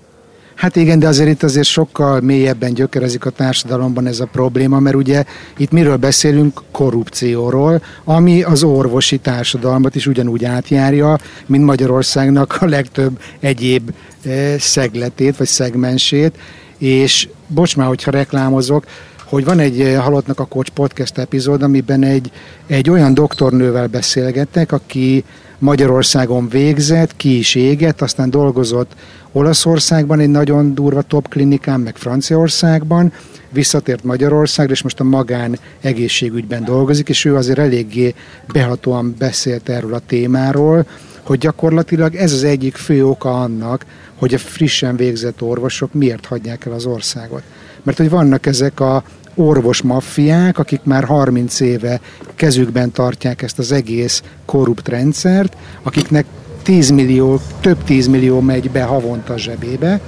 Hát 0.60 0.76
igen, 0.76 0.98
de 0.98 1.08
azért 1.08 1.30
itt 1.30 1.42
azért 1.42 1.66
sokkal 1.66 2.20
mélyebben 2.20 2.74
gyökerezik 2.74 3.24
a 3.24 3.30
társadalomban 3.30 4.06
ez 4.06 4.20
a 4.20 4.26
probléma, 4.26 4.78
mert 4.78 4.96
ugye 4.96 5.24
itt 5.56 5.70
miről 5.70 5.96
beszélünk? 5.96 6.60
Korrupcióról, 6.70 7.82
ami 8.04 8.42
az 8.42 8.62
orvosi 8.62 9.18
társadalmat 9.18 9.94
is 9.94 10.06
ugyanúgy 10.06 10.44
átjárja, 10.44 11.18
mint 11.46 11.64
Magyarországnak 11.64 12.56
a 12.60 12.66
legtöbb 12.66 13.20
egyéb 13.40 13.90
eh, 14.24 14.58
szegletét 14.58 15.36
vagy 15.36 15.46
szegmensét, 15.46 16.38
és 16.78 17.28
bocs 17.50 17.76
már, 17.76 17.86
hogyha 17.86 18.10
reklámozok, 18.10 18.84
hogy 19.24 19.44
van 19.44 19.58
egy 19.58 19.80
eh, 19.80 20.02
Halottnak 20.02 20.38
a 20.40 20.44
Kocs 20.44 20.68
podcast 20.68 21.18
epizód, 21.18 21.62
amiben 21.62 22.02
egy, 22.02 22.30
egy 22.66 22.90
olyan 22.90 23.14
doktornővel 23.14 23.86
beszélgettek, 23.86 24.72
aki 24.72 25.24
Magyarországon 25.58 26.48
végzett, 26.48 27.16
ki 27.16 27.38
is 27.38 27.54
égett, 27.54 28.00
aztán 28.00 28.30
dolgozott 28.30 28.92
Olaszországban 29.32 30.20
egy 30.20 30.28
nagyon 30.28 30.74
durva 30.74 31.02
top 31.02 31.28
klinikán, 31.28 31.80
meg 31.80 31.96
Franciaországban, 31.96 33.12
visszatért 33.48 34.04
Magyarországra, 34.04 34.72
és 34.72 34.82
most 34.82 35.00
a 35.00 35.04
magán 35.04 35.58
egészségügyben 35.80 36.64
dolgozik, 36.64 37.08
és 37.08 37.24
ő 37.24 37.36
azért 37.36 37.58
eléggé 37.58 38.14
behatóan 38.52 39.14
beszélt 39.18 39.68
erről 39.68 39.94
a 39.94 40.00
témáról, 40.06 40.86
hogy 41.30 41.38
gyakorlatilag 41.38 42.14
ez 42.14 42.32
az 42.32 42.44
egyik 42.44 42.76
fő 42.76 43.06
oka 43.06 43.40
annak, 43.40 43.84
hogy 44.18 44.34
a 44.34 44.38
frissen 44.38 44.96
végzett 44.96 45.42
orvosok 45.42 45.92
miért 45.92 46.26
hagyják 46.26 46.66
el 46.66 46.72
az 46.72 46.84
országot. 46.84 47.42
Mert 47.82 47.96
hogy 47.96 48.10
vannak 48.10 48.46
ezek 48.46 48.80
a 48.80 49.02
orvos 49.34 49.82
maffiák, 49.82 50.58
akik 50.58 50.80
már 50.82 51.04
30 51.04 51.60
éve 51.60 52.00
kezükben 52.34 52.90
tartják 52.90 53.42
ezt 53.42 53.58
az 53.58 53.72
egész 53.72 54.22
korrupt 54.44 54.88
rendszert, 54.88 55.56
akiknek 55.82 56.24
10 56.62 56.90
millió, 56.90 57.40
több 57.60 57.84
10 57.84 58.06
millió 58.06 58.40
megy 58.40 58.70
be 58.70 58.82
havonta 58.82 59.32
a 59.32 59.38
zsebébe, 59.38 60.00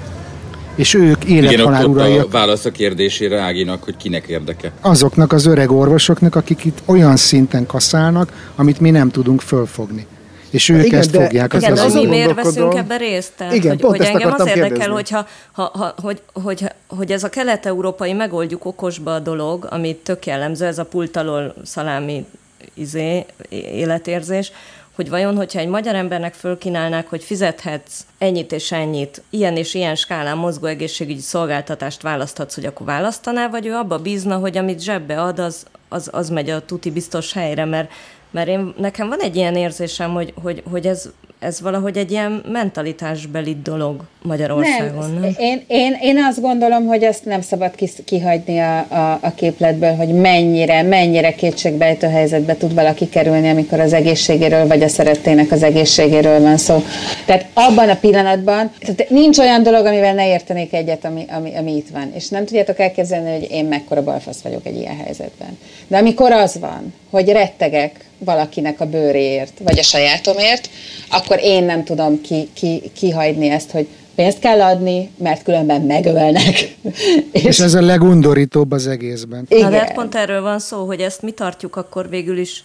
és 0.74 0.94
ők 0.94 1.24
élethalál 1.24 1.86
urai. 1.86 2.18
a 2.18 2.26
válasz 2.30 2.64
a 2.64 2.70
kérdésére 2.70 3.40
Áginak, 3.40 3.82
hogy 3.82 3.96
kinek 3.96 4.26
érdeke. 4.26 4.72
Azoknak 4.80 5.32
az 5.32 5.46
öreg 5.46 5.70
orvosoknak, 5.70 6.34
akik 6.34 6.64
itt 6.64 6.82
olyan 6.84 7.16
szinten 7.16 7.66
kaszálnak, 7.66 8.50
amit 8.56 8.80
mi 8.80 8.90
nem 8.90 9.10
tudunk 9.10 9.40
fölfogni 9.40 10.06
és 10.52 10.68
ők 10.68 10.84
igen, 10.84 10.98
ezt 10.98 11.10
de, 11.10 11.22
fogják. 11.22 11.52
Igen, 11.52 11.74
de 11.74 11.88
mi 11.92 12.06
miért 12.06 12.34
veszünk 12.34 12.74
ebbe 12.74 12.96
részt? 12.96 13.32
Tehát, 13.36 13.54
igen, 13.54 13.70
hogy, 13.70 13.80
pont 13.80 13.96
hogy 13.96 14.06
engem 14.06 14.32
az 14.32 14.46
érdekel, 14.46 14.68
kérdezni. 14.68 14.92
hogyha, 14.92 15.26
ha, 15.52 15.62
ha, 15.62 15.94
hogy, 16.02 16.22
hogy, 16.32 16.64
hogy 16.86 17.12
ez 17.12 17.24
a 17.24 17.28
kelet-európai 17.28 18.12
megoldjuk 18.12 18.64
okosba 18.64 19.14
a 19.14 19.18
dolog, 19.18 19.66
amit 19.70 19.96
tök 19.96 20.26
jellemző, 20.26 20.66
ez 20.66 20.78
a 20.78 20.84
pultalól 20.84 21.54
szalámi 21.64 22.26
izé, 22.74 23.26
életérzés, 23.50 24.52
hogy 24.94 25.08
vajon, 25.08 25.36
hogyha 25.36 25.58
egy 25.58 25.68
magyar 25.68 25.94
embernek 25.94 26.34
fölkínálnák, 26.34 27.08
hogy 27.08 27.24
fizethetsz 27.24 28.00
ennyit 28.18 28.52
és 28.52 28.72
ennyit, 28.72 29.22
ilyen 29.30 29.56
és 29.56 29.74
ilyen 29.74 29.94
skálán 29.94 30.36
mozgó 30.36 30.66
egészségügyi 30.66 31.20
szolgáltatást 31.20 32.02
választhatsz, 32.02 32.54
hogy 32.54 32.66
akkor 32.66 32.86
választaná, 32.86 33.48
vagy 33.48 33.66
ő 33.66 33.74
abba 33.74 33.98
bízna, 33.98 34.36
hogy 34.36 34.56
amit 34.56 34.82
zsebbe 34.82 35.22
ad, 35.22 35.38
az, 35.38 35.66
az, 35.88 36.08
az 36.12 36.28
megy 36.28 36.50
a 36.50 36.64
tuti 36.64 36.90
biztos 36.90 37.32
helyre, 37.32 37.64
mert 37.64 37.90
mert 38.32 38.48
én, 38.48 38.74
nekem 38.78 39.08
van 39.08 39.20
egy 39.20 39.36
ilyen 39.36 39.56
érzésem, 39.56 40.12
hogy, 40.12 40.34
hogy, 40.42 40.62
hogy 40.70 40.86
ez 40.86 41.10
ez 41.42 41.60
valahogy 41.60 41.96
egy 41.96 42.10
ilyen 42.10 42.42
mentalitásbeli 42.52 43.56
dolog 43.62 44.04
Magyarországon, 44.22 45.10
nem? 45.10 45.20
nem? 45.20 45.34
Én, 45.38 45.64
én, 45.66 45.96
én 46.00 46.24
azt 46.24 46.40
gondolom, 46.40 46.86
hogy 46.86 47.02
ezt 47.02 47.24
nem 47.24 47.40
szabad 47.40 47.74
kihagyni 48.04 48.58
a, 48.58 48.78
a, 48.78 49.18
a 49.22 49.34
képletből, 49.34 49.94
hogy 49.94 50.08
mennyire, 50.08 50.82
mennyire 50.82 51.34
kétségbejtő 51.34 52.06
helyzetbe 52.06 52.56
tud 52.56 52.74
valaki 52.74 53.08
kerülni, 53.08 53.48
amikor 53.48 53.80
az 53.80 53.92
egészségéről 53.92 54.66
vagy 54.66 54.82
a 54.82 54.88
szerettének 54.88 55.50
az 55.50 55.62
egészségéről 55.62 56.40
van 56.40 56.56
szó. 56.56 56.82
Tehát 57.26 57.46
abban 57.54 57.88
a 57.88 57.96
pillanatban 57.96 58.72
tehát 58.80 59.10
nincs 59.10 59.38
olyan 59.38 59.62
dolog, 59.62 59.86
amivel 59.86 60.14
ne 60.14 60.28
értenék 60.28 60.72
egyet, 60.72 61.04
ami, 61.04 61.24
ami, 61.28 61.56
ami 61.56 61.76
itt 61.76 61.88
van. 61.88 62.12
És 62.14 62.28
nem 62.28 62.44
tudjátok 62.44 62.78
elképzelni, 62.78 63.30
hogy 63.30 63.50
én 63.50 63.64
mekkora 63.64 64.02
balfasz 64.02 64.40
vagyok 64.40 64.66
egy 64.66 64.76
ilyen 64.76 64.96
helyzetben. 64.96 65.58
De 65.86 65.96
amikor 65.96 66.32
az 66.32 66.58
van, 66.58 66.94
hogy 67.10 67.28
rettegek 67.28 68.10
valakinek 68.24 68.80
a 68.80 68.86
bőréért, 68.86 69.52
vagy 69.64 69.78
a 69.78 69.82
sajátomért, 69.82 70.70
akkor 71.08 71.38
én 71.42 71.64
nem 71.64 71.84
tudom 71.84 72.20
ki, 72.20 72.48
ki, 72.54 72.82
kihagyni 72.94 73.48
ezt, 73.48 73.70
hogy 73.70 73.86
pénzt 74.14 74.38
kell 74.38 74.62
adni, 74.62 75.10
mert 75.18 75.42
különben 75.42 75.80
megölnek. 75.80 76.76
és, 77.32 77.44
és 77.44 77.60
ez 77.60 77.74
a 77.74 77.80
legundorítóbb 77.80 78.72
az 78.72 78.86
egészben. 78.86 79.46
Igen. 79.48 79.64
Na, 79.64 79.70
de 79.70 79.78
hát 79.78 79.94
pont 79.94 80.14
erről 80.14 80.42
van 80.42 80.58
szó, 80.58 80.86
hogy 80.86 81.00
ezt 81.00 81.22
mi 81.22 81.30
tartjuk 81.30 81.76
akkor 81.76 82.08
végül 82.08 82.38
is 82.38 82.64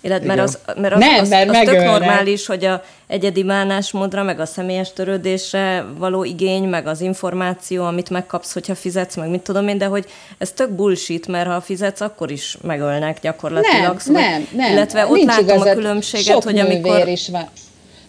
Élet, 0.00 0.24
mert 0.24 0.40
az, 0.40 0.58
mert 0.76 0.94
az, 0.94 1.00
nem, 1.00 1.20
az, 1.20 1.28
mert 1.28 1.50
az 1.50 1.58
tök 1.64 1.84
normális, 1.84 2.46
hogy 2.46 2.64
a 2.64 2.82
egyedi 3.06 3.42
bánásmódra, 3.42 4.22
meg 4.22 4.40
a 4.40 4.46
személyes 4.46 4.92
törődésre 4.92 5.84
való 5.96 6.24
igény, 6.24 6.62
meg 6.62 6.86
az 6.86 7.00
információ, 7.00 7.84
amit 7.84 8.10
megkapsz, 8.10 8.52
hogyha 8.52 8.74
fizetsz, 8.74 9.16
meg 9.16 9.28
mit 9.28 9.40
tudom 9.40 9.68
én, 9.68 9.78
de 9.78 9.86
hogy 9.86 10.06
ez 10.38 10.52
tök 10.52 10.70
bullshit, 10.70 11.26
mert 11.26 11.48
ha 11.48 11.60
fizetsz, 11.60 12.00
akkor 12.00 12.30
is 12.30 12.56
megölnek 12.62 13.20
gyakorlatilag. 13.20 13.86
Nem, 13.86 13.98
szóval, 13.98 14.22
nem, 14.22 14.48
nem. 14.54 14.72
Illetve 14.72 15.06
ott 15.06 15.16
Nincs 15.16 15.28
látom 15.28 15.44
igazad, 15.44 15.66
a 15.66 15.74
különbséget, 15.74 16.44
hogy 16.44 16.58
amikor... 16.58 17.08
is 17.08 17.28
van. 17.28 17.48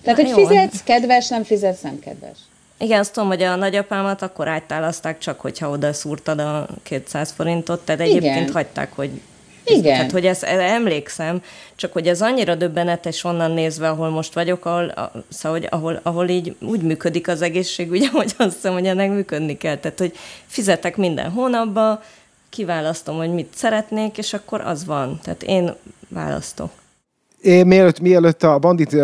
Tehát, 0.03 0.19
hogy 0.19 0.31
fizetsz, 0.31 0.83
kedves, 0.83 1.27
nem 1.27 1.43
fizetsz, 1.43 1.81
nem 1.81 1.99
kedves. 1.99 2.37
Igen, 2.79 2.99
azt 2.99 3.13
tudom, 3.13 3.29
hogy 3.29 3.43
a 3.43 3.55
nagyapámat 3.55 4.21
akkor 4.21 4.47
áttálazták 4.47 5.17
csak, 5.17 5.39
hogyha 5.39 5.69
oda 5.69 5.93
szúrtad 5.93 6.39
a 6.39 6.67
200 6.83 7.31
forintot, 7.31 7.79
tehát 7.79 8.01
egyébként 8.01 8.35
Igen. 8.35 8.51
hagyták, 8.51 8.91
hogy 8.95 9.09
igen. 9.77 9.93
Tehát, 9.93 10.11
hogy 10.11 10.25
ezt 10.25 10.43
emlékszem, 10.43 11.43
csak 11.75 11.93
hogy 11.93 12.07
ez 12.07 12.21
annyira 12.21 12.55
döbbenetes 12.55 13.23
onnan 13.23 13.51
nézve, 13.51 13.89
ahol 13.89 14.09
most 14.09 14.33
vagyok, 14.33 14.65
ahol, 14.65 15.11
szóval, 15.29 15.59
hogy 15.59 15.67
ahol, 15.71 15.99
ahol 16.03 16.29
így 16.29 16.55
úgy 16.61 16.81
működik 16.81 17.27
az 17.27 17.41
egészségügy, 17.41 18.07
hogy 18.13 18.33
azt 18.37 18.53
hiszem, 18.53 18.73
hogy 18.73 18.85
ennek 18.85 19.09
működni 19.09 19.57
kell. 19.57 19.77
Tehát, 19.77 19.99
hogy 19.99 20.15
fizetek 20.45 20.97
minden 20.97 21.31
hónapban, 21.31 21.99
kiválasztom, 22.49 23.17
hogy 23.17 23.33
mit 23.33 23.53
szeretnék, 23.55 24.17
és 24.17 24.33
akkor 24.33 24.61
az 24.61 24.85
van. 24.85 25.19
Tehát 25.23 25.43
én 25.43 25.75
választok. 26.07 26.71
Én 27.41 27.65
mielőtt, 27.65 27.99
mielőtt 27.99 28.43
a 28.43 28.57
bandit 28.57 28.95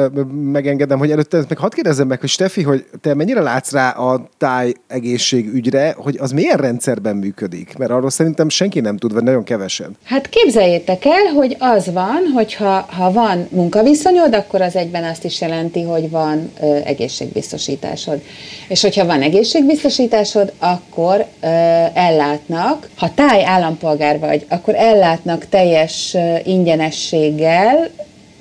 megengedem, 0.52 0.98
hogy 0.98 1.12
előtte 1.12 1.38
meg 1.48 1.58
hadd 1.58 1.74
kérdezzem 1.74 2.08
meg, 2.08 2.19
hogy 2.19 2.30
Steffi, 2.30 2.62
hogy 2.62 2.86
te 3.02 3.13
mennyire 3.13 3.41
látsz 3.41 3.71
rá 3.71 3.89
a 3.89 4.28
táj 4.38 4.74
egészségügyre, 4.88 5.95
hogy 5.98 6.17
az 6.19 6.32
milyen 6.32 6.58
rendszerben 6.58 7.15
működik? 7.15 7.78
Mert 7.78 7.91
arról 7.91 8.10
szerintem 8.10 8.50
senki 8.50 8.80
nem 8.80 8.98
tud, 8.98 9.13
vagy 9.13 9.24
nagyon 9.24 9.43
kevesen. 9.43 9.98
Hát 10.04 10.30
képzeljétek 10.30 11.06
el, 11.06 11.34
hogy 11.36 11.56
az 11.60 11.93
van, 11.93 12.32
hogy 12.34 12.54
ha, 12.54 12.86
ha 12.89 13.12
van 13.12 13.48
munkaviszonyod, 13.52 14.34
akkor 14.34 14.62
az 14.62 14.76
egyben 14.76 15.04
azt 15.04 15.24
is 15.24 15.41
jelenti, 15.41 15.82
hogy 15.82 16.10
van 16.10 16.52
ö, 16.62 16.78
egészségbiztosításod. 16.84 18.21
És 18.67 18.82
hogyha 18.82 19.06
van 19.06 19.21
egészségbiztosításod, 19.21 20.54
akkor 20.60 21.26
ö, 21.41 21.48
ellátnak, 21.93 22.89
ha 22.95 23.13
táj 23.13 23.45
állampolgár 23.45 24.19
vagy, 24.19 24.45
akkor 24.50 24.76
ellátnak 24.76 25.45
teljes 25.50 26.13
ö, 26.13 26.36
ingyenességgel, 26.43 27.89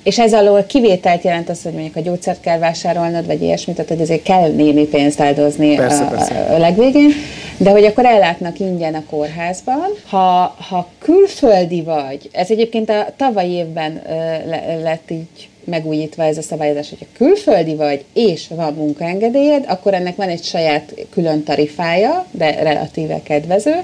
és 0.05 0.19
ez 0.19 0.33
alól 0.33 0.63
kivételt 0.63 1.23
jelent 1.23 1.49
az, 1.49 1.63
hogy 1.63 1.71
mondjuk 1.71 1.95
a 1.95 1.99
gyógyszert 1.99 2.41
kell 2.41 2.57
vásárolnod, 2.57 3.25
vagy 3.25 3.41
ilyesmit, 3.41 3.75
tehát 3.75 3.91
hogy 3.91 4.01
azért 4.01 4.23
kell 4.23 4.51
némi 4.51 4.87
pénzt 4.87 5.19
áldozni 5.19 5.75
persze, 5.75 6.03
a, 6.03 6.07
persze. 6.07 6.45
a 6.49 6.57
legvégén, 6.57 7.09
de 7.57 7.69
hogy 7.69 7.83
akkor 7.83 8.05
ellátnak 8.05 8.59
ingyen 8.59 8.93
a 8.93 9.03
kórházban. 9.09 9.89
Ha, 10.07 10.55
ha 10.69 10.87
külföldi 10.99 11.81
vagy, 11.81 12.29
ez 12.31 12.51
egyébként 12.51 12.89
a 12.89 13.07
tavalyi 13.17 13.51
évben 13.51 14.01
le, 14.45 14.79
lett 14.83 15.11
így 15.11 15.49
megújítva 15.63 16.23
ez 16.23 16.37
a 16.37 16.41
szabályozás, 16.41 16.89
hogyha 16.89 17.05
külföldi 17.17 17.75
vagy, 17.75 18.05
és 18.13 18.47
van 18.55 18.73
munkaengedélyed, 18.73 19.65
akkor 19.67 19.93
ennek 19.93 20.15
van 20.15 20.29
egy 20.29 20.43
saját 20.43 20.93
külön 21.09 21.43
tarifája, 21.43 22.25
de 22.31 22.63
relatíve 22.63 23.19
kedvező. 23.23 23.75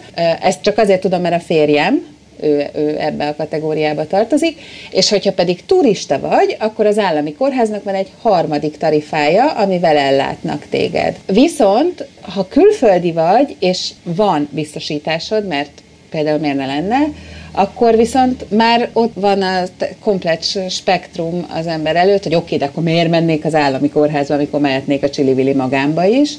Ezt 0.42 0.62
csak 0.62 0.78
azért 0.78 1.02
tudom, 1.02 1.22
mert 1.22 1.36
a 1.36 1.40
férjem, 1.40 2.20
ő, 2.42 2.70
ő 2.76 2.96
ebbe 3.00 3.28
a 3.28 3.36
kategóriába 3.36 4.08
tartozik, 4.08 4.60
és 4.92 5.10
hogyha 5.10 5.34
pedig 5.34 5.66
turista 5.66 6.20
vagy, 6.20 6.56
akkor 6.60 6.86
az 6.86 6.98
állami 6.98 7.34
kórháznak 7.34 7.84
van 7.84 7.94
egy 7.94 8.12
harmadik 8.22 8.78
tarifája, 8.78 9.52
amivel 9.52 9.98
ellátnak 9.98 10.66
téged. 10.70 11.16
Viszont, 11.26 12.08
ha 12.22 12.48
külföldi 12.48 13.12
vagy, 13.12 13.56
és 13.60 13.90
van 14.04 14.48
biztosításod, 14.52 15.48
mert 15.48 15.72
például 16.10 16.40
miért 16.40 16.58
ne 16.58 16.66
lenne, 16.66 17.08
akkor 17.52 17.96
viszont 17.96 18.46
már 18.52 18.90
ott 18.94 19.12
van 19.14 19.42
a 19.42 19.64
komplet 20.00 20.70
spektrum 20.70 21.46
az 21.56 21.68
ember 21.68 21.96
előtt, 21.96 22.24
hogy 22.24 22.36
oké, 22.36 22.58
de 22.58 22.66
akkor 22.66 22.84
miért 22.84 23.10
mennék 23.10 23.46
az 23.46 23.56
állami 23.56 23.90
kórházba, 23.90 24.34
amikor 24.34 24.60
mehetnék 24.60 25.04
a 25.04 25.10
Csili 25.10 25.54
magánba 25.54 26.06
is, 26.06 26.32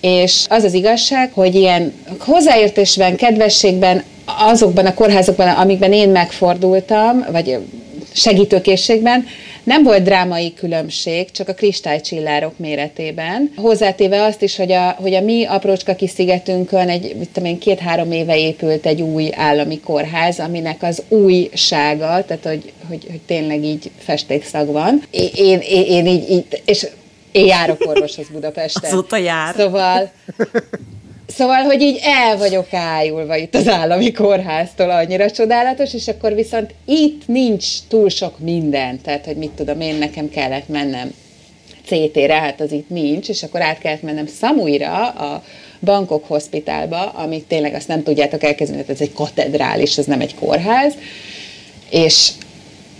és 0.00 0.46
az 0.48 0.64
az 0.64 0.72
igazság, 0.72 1.30
hogy 1.32 1.54
ilyen 1.54 1.92
hozzáértésben, 2.18 3.16
kedvességben 3.16 4.02
azokban 4.40 4.86
a 4.86 4.94
kórházakban, 4.94 5.48
amikben 5.48 5.92
én 5.92 6.08
megfordultam, 6.08 7.24
vagy 7.32 7.58
segítőkészségben, 8.12 9.26
nem 9.64 9.82
volt 9.82 10.02
drámai 10.02 10.54
különbség, 10.54 11.30
csak 11.30 11.48
a 11.48 11.54
kristálycsillárok 11.54 12.58
méretében. 12.58 13.52
Hozzátéve 13.56 14.22
azt 14.22 14.42
is, 14.42 14.56
hogy 14.56 14.72
a, 14.72 14.96
hogy 15.00 15.14
a 15.14 15.20
mi 15.20 15.44
aprócska 15.44 15.94
kis 15.94 16.10
szigetünkön 16.10 16.88
egy, 16.88 17.16
mit 17.18 17.28
tudom 17.28 17.48
én, 17.48 17.58
két-három 17.58 18.12
éve 18.12 18.38
épült 18.38 18.86
egy 18.86 19.02
új 19.02 19.30
állami 19.36 19.80
kórház, 19.80 20.38
aminek 20.38 20.82
az 20.82 21.02
újsága, 21.08 22.24
tehát 22.24 22.44
hogy, 22.44 22.72
hogy, 22.88 23.06
hogy 23.10 23.20
tényleg 23.26 23.64
így 23.64 23.90
festékszag 23.98 24.72
van. 24.72 25.02
Én, 25.10 25.60
én, 25.60 25.86
én 25.86 26.06
így, 26.06 26.30
így, 26.30 26.62
és 26.64 26.86
én 27.32 27.46
járok 27.46 27.86
orvoshoz 27.86 28.28
Budapesten. 28.28 28.90
Azóta 28.90 29.16
jár. 29.16 29.54
Szóval 29.56 30.10
Szóval, 31.36 31.62
hogy 31.62 31.82
így 31.82 31.98
el 32.02 32.36
vagyok 32.36 32.74
ájulva 32.74 33.36
itt 33.36 33.54
az 33.54 33.68
állami 33.68 34.12
kórháztól, 34.12 34.90
annyira 34.90 35.30
csodálatos, 35.30 35.94
és 35.94 36.08
akkor 36.08 36.34
viszont 36.34 36.74
itt 36.84 37.22
nincs 37.26 37.66
túl 37.88 38.08
sok 38.08 38.38
minden, 38.38 39.00
tehát, 39.00 39.24
hogy 39.24 39.36
mit 39.36 39.50
tudom, 39.50 39.80
én 39.80 39.94
nekem 39.94 40.28
kellett 40.28 40.68
mennem 40.68 41.14
CT-re, 41.86 42.34
hát 42.34 42.60
az 42.60 42.72
itt 42.72 42.88
nincs, 42.88 43.28
és 43.28 43.42
akkor 43.42 43.62
át 43.62 43.78
kellett 43.78 44.02
mennem 44.02 44.26
Szamuira, 44.26 45.08
a 45.08 45.42
Bangkok 45.80 46.26
Hospitálba, 46.26 47.08
amit 47.08 47.44
tényleg 47.44 47.74
azt 47.74 47.88
nem 47.88 48.02
tudjátok 48.02 48.42
elkezdeni, 48.42 48.84
ez 48.86 49.00
egy 49.00 49.12
katedrális, 49.12 49.98
ez 49.98 50.04
nem 50.04 50.20
egy 50.20 50.34
kórház, 50.34 50.94
és 51.90 52.30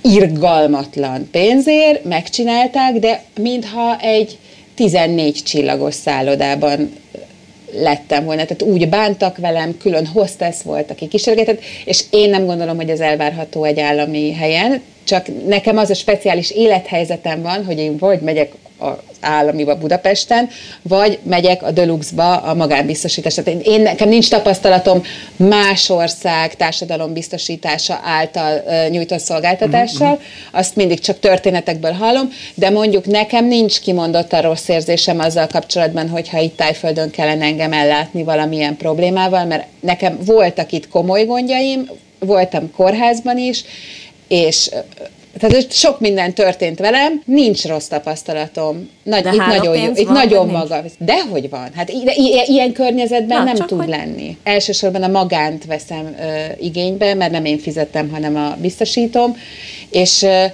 irgalmatlan 0.02 1.28
pénzért 1.30 2.04
megcsinálták, 2.04 2.98
de 2.98 3.22
mintha 3.40 4.00
egy 4.00 4.38
14 4.74 5.42
csillagos 5.42 5.94
szállodában 5.94 6.92
lettem 7.74 8.24
volna. 8.24 8.44
Tehát 8.44 8.62
úgy 8.62 8.88
bántak 8.88 9.36
velem, 9.36 9.76
külön 9.76 10.06
hostess 10.06 10.62
volt, 10.62 10.90
aki 10.90 11.08
kísérgetett, 11.08 11.60
és 11.84 12.04
én 12.10 12.30
nem 12.30 12.46
gondolom, 12.46 12.76
hogy 12.76 12.90
ez 12.90 13.00
elvárható 13.00 13.64
egy 13.64 13.80
állami 13.80 14.32
helyen, 14.32 14.82
csak 15.04 15.26
nekem 15.46 15.76
az 15.76 15.90
a 15.90 15.94
speciális 15.94 16.50
élethelyzetem 16.50 17.42
van, 17.42 17.64
hogy 17.64 17.78
én 17.78 17.96
vagy 17.96 18.20
megyek 18.20 18.52
az 18.80 18.96
államiba 19.20 19.78
Budapesten, 19.78 20.48
vagy 20.82 21.18
megyek 21.22 21.62
a 21.62 21.70
Deluxe-ba 21.70 22.36
a 22.36 22.54
magánbiztosításra. 22.54 23.42
Én, 23.42 23.60
én 23.64 23.80
nekem 23.80 24.08
nincs 24.08 24.30
tapasztalatom 24.30 25.02
más 25.36 25.88
ország 25.88 26.56
társadalombiztosítása 26.56 28.00
által 28.04 28.62
uh, 28.66 28.88
nyújtott 28.90 29.18
szolgáltatással, 29.18 30.12
uh-huh. 30.12 30.22
azt 30.52 30.76
mindig 30.76 31.00
csak 31.00 31.18
történetekből 31.18 31.92
hallom, 31.92 32.32
de 32.54 32.70
mondjuk 32.70 33.06
nekem 33.06 33.46
nincs 33.46 33.80
kimondott 33.80 34.32
a 34.32 34.40
rossz 34.40 34.68
érzésem 34.68 35.18
azzal 35.18 35.46
kapcsolatban, 35.46 36.08
hogyha 36.08 36.38
itt 36.38 36.56
tájföldön 36.56 37.10
kellene 37.10 37.44
engem 37.44 37.72
ellátni 37.72 38.22
valamilyen 38.22 38.76
problémával, 38.76 39.44
mert 39.44 39.66
nekem 39.80 40.18
voltak 40.24 40.72
itt 40.72 40.88
komoly 40.88 41.24
gondjaim, 41.24 41.90
voltam 42.18 42.70
kórházban 42.70 43.38
is, 43.38 43.64
és 44.28 44.70
tehát 45.40 45.72
sok 45.72 46.00
minden 46.00 46.32
történt 46.34 46.78
velem, 46.78 47.22
nincs 47.24 47.64
rossz 47.64 47.86
tapasztalatom. 47.86 48.90
Nagy, 49.02 49.22
De 49.22 49.30
itt 49.32 49.46
nagyon 49.46 49.76
jó, 49.76 49.90
itt 49.94 50.06
van, 50.06 50.12
nagyon 50.12 50.46
maga. 50.46 50.84
De 50.98 51.24
hogy 51.30 51.50
van? 51.50 51.68
Hát 51.74 51.90
ilyen 52.46 52.72
környezetben 52.72 53.38
Na, 53.38 53.44
nem 53.44 53.66
tud 53.66 53.78
hogy... 53.78 53.88
lenni. 53.88 54.36
Elsősorban 54.42 55.02
a 55.02 55.08
magánt 55.08 55.64
veszem 55.64 56.16
ö, 56.20 56.62
igénybe, 56.62 57.14
mert 57.14 57.32
nem 57.32 57.44
én 57.44 57.58
fizettem, 57.58 58.10
hanem 58.10 58.36
a 58.36 58.56
biztosítom, 58.60 59.36
és 59.90 60.22
ö, 60.22 60.44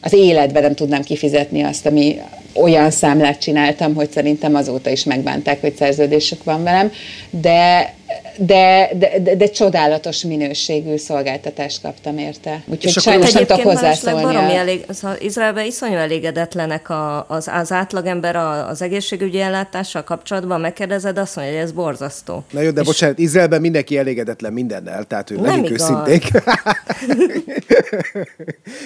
az 0.00 0.12
életben 0.12 0.62
nem 0.62 0.74
tudnám 0.74 1.02
kifizetni 1.02 1.62
azt, 1.62 1.86
ami 1.86 2.20
olyan 2.60 2.90
számlát 2.90 3.40
csináltam, 3.40 3.94
hogy 3.94 4.10
szerintem 4.10 4.54
azóta 4.54 4.90
is 4.90 5.04
megbánták, 5.04 5.60
hogy 5.60 5.74
szerződésük 5.74 6.44
van 6.44 6.62
velem, 6.62 6.92
de 7.30 7.94
de, 8.38 8.90
de, 8.98 9.18
de, 9.22 9.36
de 9.36 9.46
csodálatos 9.46 10.22
minőségű 10.22 10.96
szolgáltatást 10.96 11.80
kaptam 11.82 12.18
érte. 12.18 12.62
Úgyhogy 12.66 12.96
És 12.96 13.02
sajnos 13.02 13.32
nem 13.32 13.46
tudok 13.46 13.62
hozzászólni. 13.62 14.36
A... 14.36 14.40
elég, 14.40 14.84
szóval 14.88 15.16
Izraelben 15.20 15.64
iszonyú 15.64 15.94
elégedetlenek 15.94 16.90
a, 16.90 17.26
az, 17.28 17.48
az 17.52 17.72
átlagember 17.72 18.36
az 18.36 18.82
egészségügyi 18.82 19.40
ellátással 19.40 20.04
kapcsolatban, 20.04 20.60
megkérdezed, 20.60 21.18
azt 21.18 21.36
mondja, 21.36 21.54
hogy 21.54 21.62
ez 21.62 21.72
borzasztó. 21.72 22.44
Na 22.50 22.60
jó, 22.60 22.70
de 22.70 22.80
és 22.80 22.86
bocsánat, 22.86 23.18
Izraelben 23.18 23.60
mindenki 23.60 23.98
elégedetlen 23.98 24.52
mindennel, 24.52 25.04
tehát 25.04 25.28
hogy 25.28 25.40
legyünk 25.40 25.70
őszinték. 25.70 26.28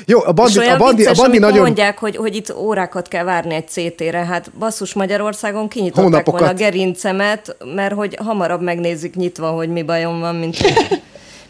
jó, 0.07 0.25
a 0.25 0.33
bandi, 0.33 0.59
a 0.59 0.77
bandi, 0.77 0.97
vicces, 0.97 1.19
a 1.19 1.23
bandi 1.23 1.39
nagyon... 1.39 1.61
mondják, 1.61 1.99
hogy, 1.99 2.17
hogy 2.17 2.35
itt 2.35 2.55
órákat 2.55 3.09
kell 3.09 3.25
várni 3.25 3.55
egy 3.61 3.69
CT-re, 3.69 4.25
hát 4.25 4.51
basszus 4.59 4.93
Magyarországon 4.93 5.69
kinyitották 5.69 6.05
Hónapokat. 6.05 6.41
volna 6.41 6.55
a 6.55 6.59
gerincemet, 6.59 7.57
mert 7.75 7.95
hogy 7.95 8.17
hamarabb 8.23 8.63
megnézik 8.63 9.15
nyitva, 9.15 9.51
hogy 9.51 9.69
mi 9.69 9.83
bajom 9.83 10.21
van, 10.21 10.35
mint 10.35 10.57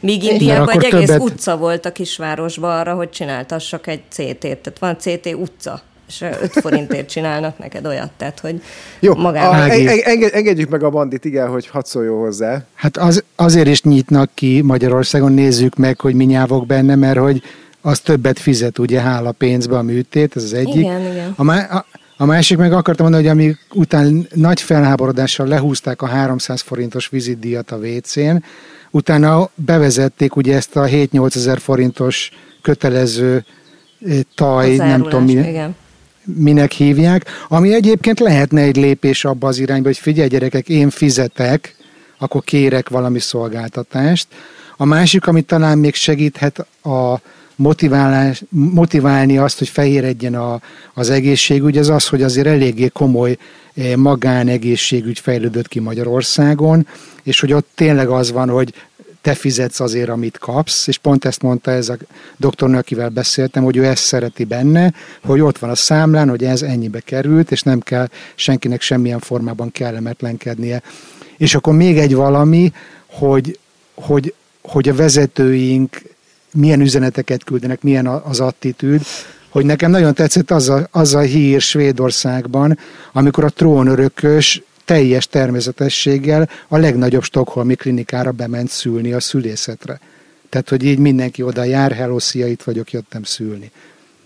Míg 0.00 0.22
Indiában 0.22 0.68
egy 0.68 0.84
egész 0.84 1.06
többet... 1.06 1.22
utca 1.22 1.56
volt 1.56 1.86
a 1.86 1.92
kisvárosban 1.92 2.78
arra, 2.78 2.94
hogy 2.94 3.10
csináltassak 3.10 3.86
egy 3.86 4.02
CT-t. 4.10 4.38
Tehát 4.38 4.78
van 4.78 4.96
CT 4.98 5.34
utca 5.34 5.82
és 6.08 6.24
5 6.42 6.52
forintért 6.52 7.08
csinálnak 7.08 7.58
neked 7.58 7.86
olyat, 7.86 8.10
tehát 8.16 8.40
hogy 8.40 8.62
Jó, 9.00 9.14
magában. 9.14 9.70
Enged, 10.04 10.30
engedjük 10.32 10.68
meg 10.68 10.82
a 10.82 10.90
bandit, 10.90 11.24
igen, 11.24 11.48
hogy 11.48 11.66
hadd 11.66 11.82
szóljon 11.84 12.18
hozzá. 12.18 12.62
Hát 12.74 12.96
az, 12.96 13.24
azért 13.36 13.68
is 13.68 13.82
nyitnak 13.82 14.30
ki 14.34 14.60
Magyarországon, 14.60 15.32
nézzük 15.32 15.76
meg, 15.76 16.00
hogy 16.00 16.14
mi 16.14 16.24
nyávok 16.24 16.66
benne, 16.66 16.94
mert 16.94 17.18
hogy 17.18 17.42
az 17.80 18.00
többet 18.00 18.38
fizet, 18.38 18.78
ugye, 18.78 19.00
hála 19.00 19.32
pénzbe 19.32 19.76
a 19.76 19.82
műtét, 19.82 20.36
ez 20.36 20.42
az 20.42 20.52
egyik. 20.52 20.74
Igen, 20.74 21.00
igen. 21.00 21.34
A, 21.36 21.52
a, 21.52 21.86
a 22.20 22.24
másik 22.24 22.58
meg 22.58 22.72
akartam 22.72 23.10
mondani, 23.10 23.28
hogy 23.28 23.38
ami 23.38 23.56
után 23.74 24.26
nagy 24.34 24.60
felháborodással 24.60 25.46
lehúzták 25.46 26.02
a 26.02 26.06
300 26.06 26.60
forintos 26.60 27.08
vizitdíjat 27.08 27.70
a 27.70 27.76
WC-n, 27.76 28.36
utána 28.90 29.50
bevezették 29.54 30.36
ugye 30.36 30.56
ezt 30.56 30.76
a 30.76 30.84
7-8 30.84 31.36
ezer 31.36 31.58
forintos 31.58 32.30
kötelező 32.62 33.44
eh, 34.06 34.18
taj, 34.34 34.76
nem 34.76 35.02
tudom 35.02 35.24
mi, 35.24 35.32
igen. 35.32 35.76
minek 36.24 36.72
hívják, 36.72 37.26
ami 37.48 37.74
egyébként 37.74 38.20
lehetne 38.20 38.60
egy 38.60 38.76
lépés 38.76 39.24
abba 39.24 39.48
az 39.48 39.58
irányba, 39.58 39.86
hogy 39.86 39.98
figyelj 39.98 40.28
gyerekek, 40.28 40.68
én 40.68 40.90
fizetek, 40.90 41.76
akkor 42.18 42.42
kérek 42.44 42.88
valami 42.88 43.18
szolgáltatást. 43.18 44.26
A 44.76 44.84
másik, 44.84 45.26
ami 45.26 45.42
talán 45.42 45.78
még 45.78 45.94
segíthet 45.94 46.66
a 46.82 47.14
motiválás, 47.60 48.42
motiválni 48.48 49.38
azt, 49.38 49.58
hogy 49.58 49.68
fehéredjen 49.68 50.34
a, 50.34 50.60
az 50.94 51.10
egészségügy, 51.10 51.78
az 51.78 51.88
az, 51.88 52.08
hogy 52.08 52.22
azért 52.22 52.46
eléggé 52.46 52.88
komoly 52.88 53.36
eh, 53.74 53.96
magánegészségügy 53.96 55.18
fejlődött 55.18 55.68
ki 55.68 55.80
Magyarországon, 55.80 56.86
és 57.22 57.40
hogy 57.40 57.52
ott 57.52 57.68
tényleg 57.74 58.08
az 58.08 58.32
van, 58.32 58.48
hogy 58.48 58.74
te 59.22 59.34
fizetsz 59.34 59.80
azért, 59.80 60.08
amit 60.08 60.38
kapsz, 60.38 60.86
és 60.86 60.98
pont 60.98 61.24
ezt 61.24 61.42
mondta 61.42 61.70
ez 61.70 61.88
a 61.88 61.96
doktornő, 62.36 62.76
akivel 62.76 63.08
beszéltem, 63.08 63.62
hogy 63.64 63.76
ő 63.76 63.84
ezt 63.84 64.04
szereti 64.04 64.44
benne, 64.44 64.92
hogy 65.22 65.40
ott 65.40 65.58
van 65.58 65.70
a 65.70 65.74
számlán, 65.74 66.28
hogy 66.28 66.44
ez 66.44 66.62
ennyibe 66.62 67.00
került, 67.00 67.50
és 67.50 67.62
nem 67.62 67.80
kell 67.80 68.08
senkinek 68.34 68.80
semmilyen 68.80 69.18
formában 69.18 69.72
kellemetlenkednie. 69.72 70.82
És 71.36 71.54
akkor 71.54 71.74
még 71.74 71.98
egy 71.98 72.14
valami, 72.14 72.72
hogy, 73.06 73.58
hogy, 73.94 74.34
hogy 74.62 74.88
a 74.88 74.94
vezetőink 74.94 76.02
milyen 76.52 76.80
üzeneteket 76.80 77.44
küldenek, 77.44 77.82
milyen 77.82 78.06
az 78.06 78.40
attitűd, 78.40 79.00
hogy 79.48 79.64
nekem 79.64 79.90
nagyon 79.90 80.14
tetszett 80.14 80.50
az 80.50 80.68
a, 80.68 80.88
az 80.90 81.14
a 81.14 81.20
hír 81.20 81.60
Svédországban, 81.60 82.78
amikor 83.12 83.44
a 83.44 83.48
trónörökös 83.48 84.62
teljes 84.84 85.26
természetességgel 85.26 86.48
a 86.68 86.76
legnagyobb 86.76 87.22
stokholmi 87.22 87.74
klinikára 87.74 88.30
bement 88.30 88.70
szülni 88.70 89.12
a 89.12 89.20
szülészetre. 89.20 90.00
Tehát, 90.48 90.68
hogy 90.68 90.84
így 90.84 90.98
mindenki 90.98 91.42
oda 91.42 91.64
jár, 91.64 91.92
hello, 91.92 92.18
szia, 92.18 92.46
itt 92.46 92.62
vagyok, 92.62 92.92
jöttem 92.92 93.22
szülni. 93.22 93.70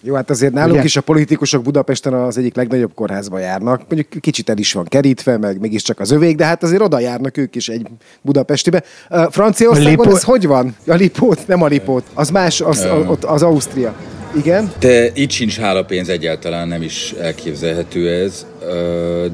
Jó, 0.06 0.14
hát 0.14 0.30
azért 0.30 0.52
nálunk 0.52 0.74
Ugye? 0.74 0.84
is 0.84 0.96
a 0.96 1.00
politikusok 1.00 1.62
Budapesten 1.62 2.14
az 2.14 2.38
egyik 2.38 2.54
legnagyobb 2.54 2.94
kórházba 2.94 3.38
járnak. 3.38 3.82
Mondjuk 3.88 4.20
kicsit 4.20 4.48
el 4.48 4.58
is 4.58 4.72
van 4.72 4.84
kerítve, 4.84 5.38
meg 5.38 5.60
mégiscsak 5.60 6.00
az 6.00 6.10
övék, 6.10 6.36
de 6.36 6.44
hát 6.44 6.62
azért 6.62 6.82
oda 6.82 6.98
járnak 6.98 7.36
ők 7.36 7.54
is 7.54 7.68
egy 7.68 7.86
Budapestibe. 8.22 8.82
Uh, 9.10 9.30
Franciaországban 9.30 10.08
ez 10.08 10.22
hogy 10.22 10.46
van? 10.46 10.76
A 10.86 10.94
Lipót, 10.94 11.46
nem 11.46 11.62
a 11.62 11.66
Lipót. 11.66 12.04
Az 12.14 12.30
más, 12.30 12.60
az, 12.60 12.86
az, 13.06 13.18
az 13.20 13.42
Ausztria. 13.42 13.94
Igen. 14.36 14.72
De 14.78 15.10
itt 15.14 15.30
sincs 15.30 15.58
hálapénz 15.58 16.08
egyáltalán, 16.08 16.68
nem 16.68 16.82
is 16.82 17.14
elképzelhető 17.20 18.10
ez. 18.10 18.46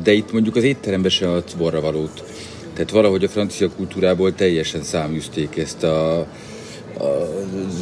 De 0.02 0.12
itt 0.12 0.32
mondjuk 0.32 0.56
az 0.56 0.62
étteremben 0.62 1.10
se 1.10 1.30
ad 1.30 1.44
borravalót. 1.58 2.24
Tehát 2.74 2.90
valahogy 2.90 3.24
a 3.24 3.28
francia 3.28 3.68
kultúrából 3.76 4.34
teljesen 4.34 4.82
száműzték 4.82 5.56
ezt 5.56 5.82
a 5.82 6.26
a 7.00 7.28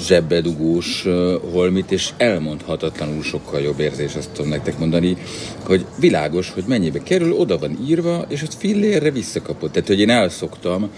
zsebbe 0.04 0.40
dugós 0.40 1.06
holmit, 1.52 1.90
és 1.90 2.10
elmondhatatlanul 2.16 3.22
sokkal 3.22 3.60
jobb 3.60 3.80
érzés, 3.80 4.14
azt 4.14 4.30
tudom 4.30 4.50
nektek 4.50 4.78
mondani, 4.78 5.16
hogy 5.64 5.84
világos, 5.98 6.50
hogy 6.50 6.64
mennyibe 6.66 7.02
kerül, 7.02 7.32
oda 7.32 7.58
van 7.58 7.78
írva, 7.88 8.24
és 8.28 8.42
azt 8.42 8.54
fillérre 8.54 9.10
visszakapott. 9.10 9.72
Tehát, 9.72 9.88
hogy 9.88 10.00
én 10.00 10.10
elszoktam 10.10 10.90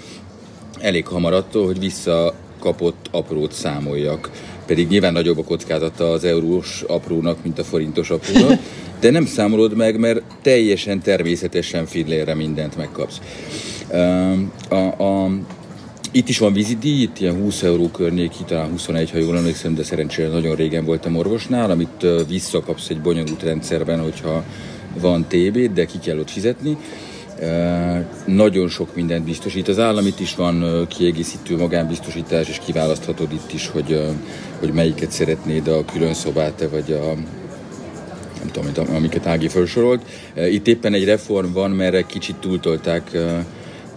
elég 0.81 1.07
hamar 1.07 1.33
attól, 1.33 1.67
hogy 1.67 1.79
visszakapott 1.79 3.07
aprót 3.11 3.53
számoljak. 3.53 4.31
Pedig 4.67 4.89
nyilván 4.89 5.13
nagyobb 5.13 5.39
a 5.39 5.45
kockázata 5.45 6.11
az 6.11 6.25
eurós 6.25 6.83
aprónak, 6.87 7.43
mint 7.43 7.59
a 7.59 7.65
forintos 7.65 8.11
aprónak, 8.11 8.61
de 9.01 9.11
nem 9.11 9.27
számolod 9.27 9.77
meg, 9.77 9.99
mert 9.99 10.23
teljesen 10.43 11.01
természetesen 11.01 11.87
fillérre 11.87 12.35
mindent 12.35 12.77
megkapsz. 12.77 13.21
A, 14.69 14.77
a, 14.77 15.31
itt 16.11 16.29
is 16.29 16.39
van 16.39 16.53
vízidíj, 16.53 17.03
itt 17.03 17.19
ilyen 17.19 17.35
20 17.35 17.63
euró 17.63 17.89
környéki, 17.89 18.45
talán 18.47 18.71
21, 18.71 19.11
ha 19.11 19.19
jól 19.19 19.37
emlékszem, 19.37 19.75
de 19.75 19.83
szerencsére 19.83 20.29
nagyon 20.29 20.57
régen 20.57 20.85
voltam 20.85 21.17
orvosnál, 21.17 21.71
amit 21.71 22.07
visszakapsz 22.29 22.89
egy 22.89 23.01
bonyolult 23.01 23.43
rendszerben, 23.43 24.01
hogyha 24.01 24.45
van 25.01 25.27
TB, 25.29 25.73
de 25.73 25.85
ki 25.85 25.99
kell 25.99 26.19
ott 26.19 26.31
fizetni. 26.31 26.77
Nagyon 28.27 28.69
sok 28.69 28.95
mindent 28.95 29.25
biztosít. 29.25 29.69
Az 29.69 29.79
államit 29.79 30.21
is 30.21 30.35
van 30.35 30.87
kiegészítő 30.89 31.57
magánbiztosítás, 31.57 32.49
és 32.49 32.61
kiválaszthatod 32.65 33.33
itt 33.33 33.53
is, 33.53 33.69
hogy, 33.69 34.01
hogy 34.59 34.73
melyiket 34.73 35.11
szeretnéd, 35.11 35.69
a 35.69 35.85
külön 35.85 36.15
szobát 36.15 36.69
vagy 36.71 36.93
a, 36.93 37.15
nem 38.39 38.73
tudom, 38.73 38.95
amiket 38.95 39.27
Ági 39.27 39.49
felsorolt. 39.49 40.03
Itt 40.35 40.67
éppen 40.67 40.95
egy 40.95 41.05
reform 41.05 41.53
van, 41.53 41.71
mert 41.71 42.07
kicsit 42.07 42.37
túltolták 42.37 43.11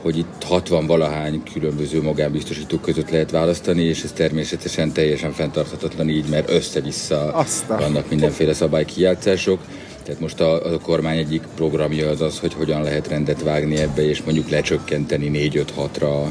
hogy 0.03 0.17
itt 0.17 0.43
60 0.43 0.85
valahány 0.85 1.43
különböző 1.53 2.01
magánbiztosítók 2.01 2.81
között 2.81 3.09
lehet 3.09 3.31
választani, 3.31 3.83
és 3.83 4.03
ez 4.03 4.11
természetesen 4.11 4.91
teljesen 4.91 5.31
fenntarthatatlan 5.31 6.09
így, 6.09 6.29
mert 6.29 6.49
össze-vissza 6.49 7.33
Aztán. 7.33 7.79
vannak 7.79 8.09
mindenféle 8.09 8.53
szabálykijátszások. 8.53 9.59
Tehát 10.03 10.21
most 10.21 10.39
a, 10.39 10.73
a 10.73 10.79
kormány 10.79 11.17
egyik 11.17 11.43
programja 11.55 12.09
az 12.09 12.21
az, 12.21 12.39
hogy 12.39 12.53
hogyan 12.53 12.83
lehet 12.83 13.07
rendet 13.07 13.43
vágni 13.43 13.77
ebbe, 13.77 14.07
és 14.07 14.23
mondjuk 14.23 14.49
lecsökkenteni 14.49 15.49
4-5-6-ra 15.53 16.25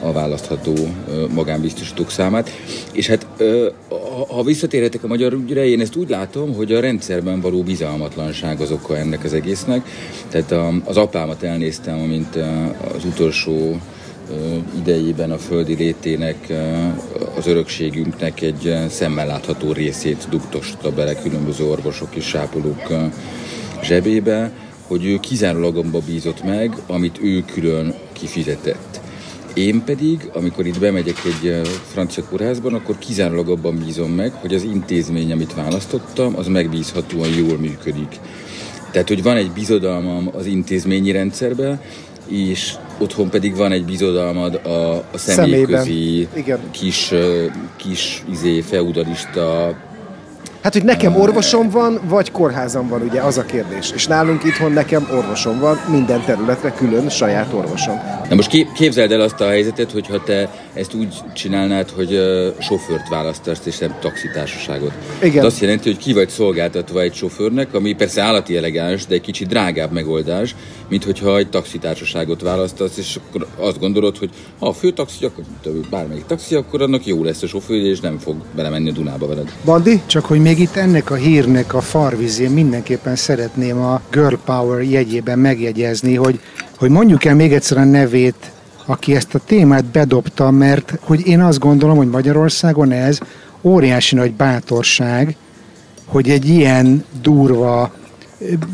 a, 0.00 0.12
választható 0.12 0.74
magánbiztosítók 1.34 2.10
számát. 2.10 2.50
És 2.92 3.06
hát 3.06 3.26
ha 4.28 4.42
visszatérhetek 4.42 5.04
a 5.04 5.06
magyar 5.06 5.32
ügyre, 5.32 5.66
én 5.66 5.80
ezt 5.80 5.96
úgy 5.96 6.08
látom, 6.08 6.54
hogy 6.54 6.72
a 6.72 6.80
rendszerben 6.80 7.40
való 7.40 7.62
bizalmatlanság 7.62 8.60
az 8.60 8.70
oka 8.70 8.96
ennek 8.96 9.24
az 9.24 9.32
egésznek. 9.32 9.86
Tehát 10.28 10.54
az 10.84 10.96
apámat 10.96 11.42
elnéztem, 11.42 11.98
amint 11.98 12.36
az 12.94 13.04
utolsó 13.04 13.80
idejében 14.78 15.30
a 15.30 15.38
földi 15.38 15.74
létének, 15.74 16.52
az 17.36 17.46
örökségünknek 17.46 18.40
egy 18.40 18.76
szemmel 18.88 19.26
látható 19.26 19.72
részét 19.72 20.26
dugtosta 20.30 20.92
bele 20.92 21.14
különböző 21.14 21.64
orvosok 21.64 22.14
és 22.14 22.24
sápolók 22.24 22.92
zsebébe, 23.82 24.52
hogy 24.86 25.04
ő 25.04 25.18
kizárólag 25.20 25.76
abba 25.76 25.98
bízott 26.06 26.44
meg, 26.44 26.76
amit 26.86 27.18
ő 27.22 27.44
külön 27.44 27.94
kifizetett. 28.12 29.00
Én 29.54 29.84
pedig, 29.84 30.30
amikor 30.32 30.66
itt 30.66 30.78
bemegyek 30.78 31.16
egy 31.24 31.60
francia 31.92 32.24
kórházban, 32.24 32.74
akkor 32.74 32.98
kizárólag 32.98 33.48
abban 33.48 33.78
bízom 33.84 34.10
meg, 34.10 34.32
hogy 34.32 34.54
az 34.54 34.62
intézmény, 34.62 35.32
amit 35.32 35.54
választottam, 35.54 36.36
az 36.36 36.46
megbízhatóan 36.46 37.28
jól 37.28 37.58
működik. 37.58 38.20
Tehát, 38.90 39.08
hogy 39.08 39.22
van 39.22 39.36
egy 39.36 39.50
bizodalmam 39.50 40.30
az 40.32 40.46
intézményi 40.46 41.10
rendszerbe, 41.10 41.80
és 42.28 42.74
otthon 42.98 43.30
pedig 43.30 43.56
van 43.56 43.72
egy 43.72 43.84
bizodalmad 43.84 44.54
a, 44.54 44.94
a 44.96 45.18
személyközi 45.18 46.28
kis, 46.70 47.12
kis 47.76 48.22
izé, 48.30 48.60
feudalista 48.60 49.74
Hát, 50.64 50.72
hogy 50.72 50.84
nekem 50.84 51.16
orvosom 51.16 51.70
van, 51.70 52.00
vagy 52.08 52.30
kórházam 52.30 52.88
van, 52.88 53.02
ugye 53.02 53.20
az 53.20 53.38
a 53.38 53.44
kérdés. 53.44 53.90
És 53.94 54.06
nálunk 54.06 54.44
itthon 54.44 54.72
nekem 54.72 55.08
orvosom 55.12 55.58
van, 55.58 55.78
minden 55.90 56.24
területre 56.24 56.72
külön 56.72 57.08
saját 57.08 57.52
orvosom. 57.52 58.00
Na 58.28 58.34
most 58.34 58.48
kép- 58.48 58.72
képzeld 58.72 59.12
el 59.12 59.20
azt 59.20 59.40
a 59.40 59.48
helyzetet, 59.48 59.90
hogyha 59.90 60.22
te 60.22 60.50
ezt 60.74 60.94
úgy 60.94 61.14
csinálnád, 61.34 61.90
hogy 61.90 62.12
uh, 62.12 62.60
sofőrt 62.60 63.08
választasz, 63.08 63.60
és 63.64 63.78
nem 63.78 63.94
taxitársaságot. 64.00 64.92
Igen. 65.22 65.38
Ez 65.38 65.44
azt 65.44 65.60
jelenti, 65.60 65.88
hogy 65.88 65.98
ki 65.98 66.12
vagy 66.12 66.28
szolgáltatva 66.28 67.00
egy 67.00 67.14
sofőrnek, 67.14 67.74
ami 67.74 67.92
persze 67.92 68.22
állati 68.22 68.56
elegáns, 68.56 69.06
de 69.06 69.14
egy 69.14 69.20
kicsit 69.20 69.48
drágább 69.48 69.92
megoldás, 69.92 70.54
mint 70.88 71.04
hogyha 71.04 71.36
egy 71.38 71.48
taxitársaságot 71.48 72.42
választasz, 72.42 72.96
és 72.96 73.18
akkor 73.28 73.46
azt 73.56 73.78
gondolod, 73.78 74.18
hogy 74.18 74.30
ha 74.58 74.66
a 74.68 74.72
fő 74.72 74.90
taxi, 74.90 75.24
akkor 75.24 75.44
bármelyik 75.90 76.26
taxi, 76.26 76.54
akkor 76.54 76.82
annak 76.82 77.06
jó 77.06 77.24
lesz 77.24 77.42
a 77.42 77.46
sofőr, 77.46 77.84
és 77.84 78.00
nem 78.00 78.18
fog 78.18 78.36
belemenni 78.54 78.88
a 78.88 78.92
Dunába 78.92 79.26
veled. 79.26 79.52
Bandi? 79.64 80.02
Csak 80.06 80.24
hogy 80.24 80.40
még 80.40 80.53
itt 80.58 80.76
ennek 80.76 81.10
a 81.10 81.14
hírnek 81.14 81.74
a 81.74 81.80
farvizén 81.80 82.50
mindenképpen 82.50 83.16
szeretném 83.16 83.78
a 83.78 84.00
Girl 84.10 84.34
Power 84.44 84.82
jegyében 84.82 85.38
megjegyezni, 85.38 86.14
hogy, 86.14 86.40
hogy 86.76 86.90
mondjuk 86.90 87.24
el 87.24 87.34
még 87.34 87.52
egyszer 87.52 87.78
a 87.78 87.84
nevét, 87.84 88.52
aki 88.86 89.14
ezt 89.14 89.34
a 89.34 89.38
témát 89.38 89.84
bedobta, 89.84 90.50
mert 90.50 90.98
hogy 91.00 91.26
én 91.26 91.40
azt 91.40 91.58
gondolom, 91.58 91.96
hogy 91.96 92.08
Magyarországon 92.08 92.92
ez 92.92 93.18
óriási 93.62 94.14
nagy 94.14 94.32
bátorság, 94.32 95.36
hogy 96.06 96.30
egy 96.30 96.48
ilyen 96.48 97.04
durva, 97.22 97.92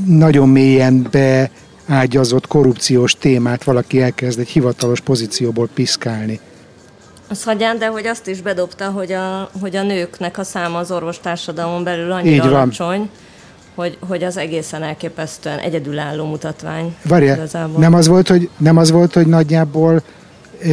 nagyon 0.07 0.49
mélyen 0.49 1.09
beágyazott 1.11 2.47
korrupciós 2.47 3.15
témát 3.15 3.65
valaki 3.65 4.01
elkezd 4.01 4.39
egy 4.39 4.49
hivatalos 4.49 5.01
pozícióból 5.01 5.69
piszkálni. 5.75 6.41
Az 7.31 7.45
hagyján, 7.45 7.79
de 7.79 7.87
hogy 7.87 8.07
azt 8.07 8.27
is 8.27 8.41
bedobta, 8.41 8.85
hogy 8.85 9.13
a, 9.13 9.51
hogy 9.61 9.77
a 9.77 9.83
nőknek 9.83 10.39
a 10.39 10.45
száma 10.45 10.79
az 10.79 10.91
orvostársadalmon 10.91 11.85
belül 11.85 12.13
annyira 12.13 12.45
Így 12.45 12.51
van. 12.51 12.61
alacsony, 12.61 13.11
hogy, 13.75 13.99
hogy 14.09 14.23
az 14.23 14.37
egészen 14.37 14.83
elképesztően 14.83 15.59
egyedülálló 15.59 16.25
mutatvány. 16.25 16.97
Várjál, 17.03 17.49
nem 17.77 17.95
az, 17.95 18.07
volt, 18.07 18.29
hogy, 18.29 18.49
nem 18.57 18.77
az 18.77 18.91
volt, 18.91 19.15
hogy 19.15 19.27
nagyjából 19.27 20.03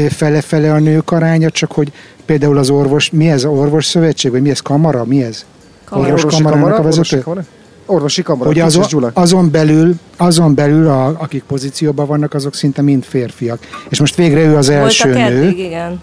fele-fele 0.09 0.73
a 0.73 0.79
nők 0.79 1.11
aránya, 1.11 1.49
csak 1.49 1.71
hogy 1.71 1.91
például 2.25 2.57
az 2.57 2.69
orvos, 2.69 3.09
mi 3.09 3.29
ez, 3.29 3.45
orvos 3.45 3.85
szövetség, 3.85 4.31
vagy 4.31 4.41
mi 4.41 4.49
ez, 4.49 4.59
kamara, 4.59 5.05
mi 5.05 5.23
ez? 5.23 5.45
Kamara. 5.83 6.07
Orvos 6.07 6.23
Orvosi 6.23 6.43
kamarának 6.43 6.65
kamara, 6.65 6.83
a 6.83 6.87
orvosi 6.87 6.99
vezető? 6.99 7.23
kamara. 7.23 7.45
Orvosi 7.85 8.21
kamara, 8.21 8.49
Kicsis 8.49 8.63
azon, 8.63 8.85
Gyula. 8.89 9.11
azon 9.13 9.51
belül, 9.51 9.93
azon 10.17 10.55
belül 10.55 10.87
a, 10.87 11.05
akik 11.07 11.43
pozícióban 11.43 12.07
vannak, 12.07 12.33
azok 12.33 12.55
szinte 12.55 12.81
mind 12.81 13.03
férfiak. 13.03 13.59
És 13.89 13.99
most 13.99 14.15
végre 14.15 14.39
ő 14.39 14.55
az 14.55 14.69
első 14.69 15.11
Voltak 15.11 15.29
nő, 15.29 15.43
eddig, 15.43 15.59
igen. 15.59 16.01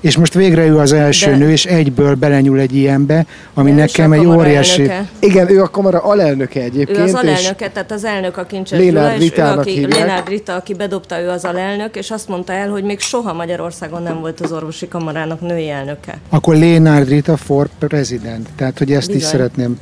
És 0.00 0.16
most 0.16 0.34
végre 0.34 0.66
ő 0.66 0.78
az 0.78 0.92
első 0.92 1.30
De- 1.30 1.36
nő, 1.36 1.50
és 1.50 1.64
egyből 1.64 2.14
belenyúl 2.14 2.58
egy 2.58 2.74
ilyenbe, 2.74 3.26
ami 3.54 3.70
Ő 3.70 3.74
is 3.74 3.80
nekem 3.80 4.12
egy 4.12 4.26
óriási... 4.26 4.80
elnöke. 4.82 5.08
Igen, 5.18 5.50
ő 5.50 5.62
a 5.62 5.68
kamara 5.68 5.98
alelnöke 5.98 6.60
egyébként. 6.60 6.98
Ő 6.98 7.02
az 7.02 7.08
és 7.08 7.14
alelnöke, 7.14 7.70
tehát 7.70 7.92
az 7.92 8.04
elnök 8.04 8.36
a 8.36 8.44
Kincses 8.44 8.78
Lénárd 8.78 9.18
Ritának 9.20 9.58
aki, 9.58 9.70
hívják. 9.70 9.92
Lénárd 9.92 10.28
Rita, 10.28 10.54
aki 10.54 10.74
bedobta, 10.74 11.20
ő 11.20 11.28
az 11.28 11.44
alelnök, 11.44 11.96
és 11.96 12.10
azt 12.10 12.28
mondta 12.28 12.52
el, 12.52 12.68
hogy 12.68 12.84
még 12.84 13.00
soha 13.00 13.32
Magyarországon 13.32 14.02
nem 14.02 14.20
volt 14.20 14.40
az 14.40 14.52
orvosi 14.52 14.88
kamarának 14.88 15.40
női 15.40 15.68
elnöke. 15.68 16.18
Akkor 16.28 16.54
Lénárd 16.54 17.08
Rita 17.08 17.36
for 17.36 17.68
president. 17.78 18.48
Tehát, 18.56 18.78
hogy 18.78 18.92
ezt 18.92 19.08
is 19.08 19.14
Bizony. 19.14 19.30
szeretném 19.30 19.78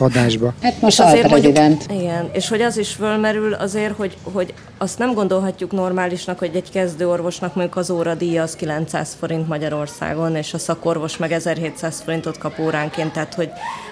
adásba. 0.00 0.52
Hát 0.62 0.80
most 0.80 1.00
azért 1.00 1.28
mondjuk- 1.30 1.56
Igen, 1.90 2.28
és 2.32 2.48
hogy 2.48 2.60
az 2.62 2.78
is 2.78 2.92
fölmerül 2.92 3.52
azért, 3.52 3.96
hogy, 3.96 4.16
hogy 4.32 4.54
azt 4.78 4.98
nem 4.98 5.14
gondolhatjuk 5.14 5.72
normálisnak, 5.72 6.38
hogy 6.38 6.50
egy 6.54 6.70
kezdőorvosnak 6.70 7.54
mondjuk 7.54 7.76
az 7.76 7.90
óradíja 7.90 8.42
az 8.42 8.56
900 8.56 9.16
forint 9.20 9.48
Magyarországon, 9.48 10.36
és 10.36 10.54
a 10.54 10.58
szakorvos 10.58 11.16
meg 11.16 11.32
1700 11.32 12.00
forintot 12.04 12.38
kap 12.38 12.58
óránként, 12.58 13.12
tehát 13.12 13.34
hogy 13.34 13.50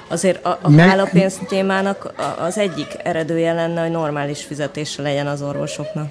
azért 0.09 0.45
a, 0.45 0.59
a 0.63 0.71
Meg- 0.71 0.89
hálapénz 0.89 1.39
témának 1.49 2.13
az 2.39 2.59
egyik 2.59 2.87
eredője 3.03 3.53
lenne, 3.53 3.81
hogy 3.83 3.91
normális 3.91 4.43
fizetése 4.45 5.03
legyen 5.03 5.27
az 5.27 5.43
orvosoknak. 5.43 6.11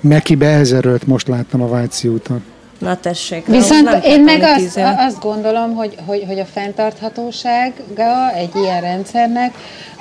Mekibe 0.00 0.46
ezerölt 0.46 1.06
most 1.06 1.28
láttam 1.28 1.62
a 1.62 1.68
Váci 1.68 2.08
úton. 2.08 2.42
Na 2.84 2.96
tessék. 2.96 3.46
Viszont 3.46 3.84
nem 3.84 4.00
én 4.02 4.20
meg 4.20 4.42
azt, 4.42 4.80
azt 4.96 5.20
gondolom, 5.20 5.74
hogy, 5.74 5.94
hogy, 6.06 6.24
hogy 6.26 6.38
a 6.38 6.44
fenntarthatósága 6.44 8.32
egy 8.34 8.50
ilyen 8.54 8.80
rendszernek 8.80 9.54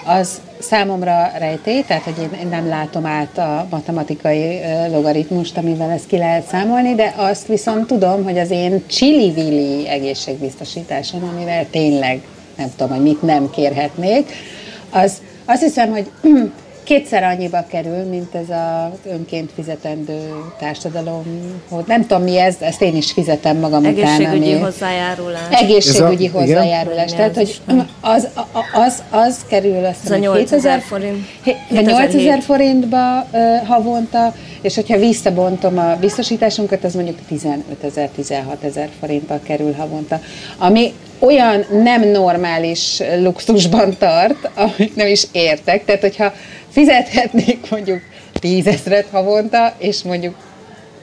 az 0.05 0.41
számomra 0.59 1.31
rejtély, 1.37 1.83
tehát 1.87 2.03
hogy 2.03 2.29
én, 2.41 2.47
nem 2.47 2.67
látom 2.67 3.05
át 3.05 3.37
a 3.37 3.67
matematikai 3.69 4.59
logaritmust, 4.91 5.57
amivel 5.57 5.89
ezt 5.89 6.07
ki 6.07 6.17
lehet 6.17 6.47
számolni, 6.47 6.95
de 6.95 7.13
azt 7.17 7.47
viszont 7.47 7.87
tudom, 7.87 8.23
hogy 8.23 8.37
az 8.37 8.49
én 8.49 8.83
csili-vili 8.87 9.87
egészségbiztosításom, 9.87 11.23
amivel 11.35 11.65
tényleg 11.69 12.21
nem 12.57 12.67
tudom, 12.77 12.93
hogy 12.93 13.03
mit 13.03 13.21
nem 13.21 13.49
kérhetnék, 13.49 14.31
az 14.89 15.21
azt 15.45 15.61
hiszem, 15.61 15.89
hogy 15.91 16.11
kétszer 16.83 17.23
annyiba 17.23 17.65
kerül, 17.67 18.03
mint 18.03 18.35
ez 18.35 18.49
az 18.49 19.11
önként 19.11 19.51
fizetendő 19.55 20.33
társadalomhoz. 20.59 21.83
Nem 21.85 22.01
tudom 22.07 22.23
mi 22.23 22.37
ez, 22.39 22.55
ezt 22.59 22.81
én 22.81 22.95
is 22.95 23.11
fizetem 23.11 23.57
magam 23.57 23.85
után. 23.85 23.93
Egészségügyi 23.95 24.53
hozzájárulás. 24.53 25.41
Egészségügyi 25.61 26.25
Ez 26.25 26.33
a- 26.33 26.43
igen? 26.43 26.55
hozzájárulás. 26.55 27.11
Mi 27.11 27.17
Tehát, 27.17 27.37
az 27.37 27.59
hogy 27.65 27.81
az, 28.01 28.27
az, 28.73 29.03
az 29.11 29.37
kerül 29.47 29.85
azt 29.85 30.03
Ez 30.05 30.11
a 30.11 30.15
hiszem, 30.15 30.19
8000 30.19 30.79
forint. 30.81 31.25
Hé- 31.43 31.57
7007. 31.69 32.11
8000 32.13 32.41
forintba 32.41 33.27
havonta, 33.65 34.33
és 34.61 34.75
hogyha 34.75 34.97
visszabontom 34.97 35.77
a 35.77 35.95
biztosításunkat, 35.99 36.83
az 36.83 36.93
mondjuk 36.93 37.17
15 37.27 37.63
ezer, 37.83 38.09
16 38.15 38.63
ezer 38.63 38.89
forintba 38.99 39.39
kerül 39.43 39.73
havonta. 39.73 40.19
Ami 40.57 40.93
olyan 41.19 41.65
nem 41.83 42.07
normális 42.09 43.01
luxusban 43.19 43.97
tart, 43.97 44.49
amit 44.55 44.95
nem 44.95 45.07
is 45.07 45.27
értek. 45.31 45.85
Tehát, 45.85 46.01
hogyha 46.01 46.33
fizethetnék 46.73 47.69
mondjuk 47.69 48.01
10 48.39 48.67
ezeret 48.67 49.07
havonta, 49.11 49.73
és 49.77 50.03
mondjuk 50.03 50.35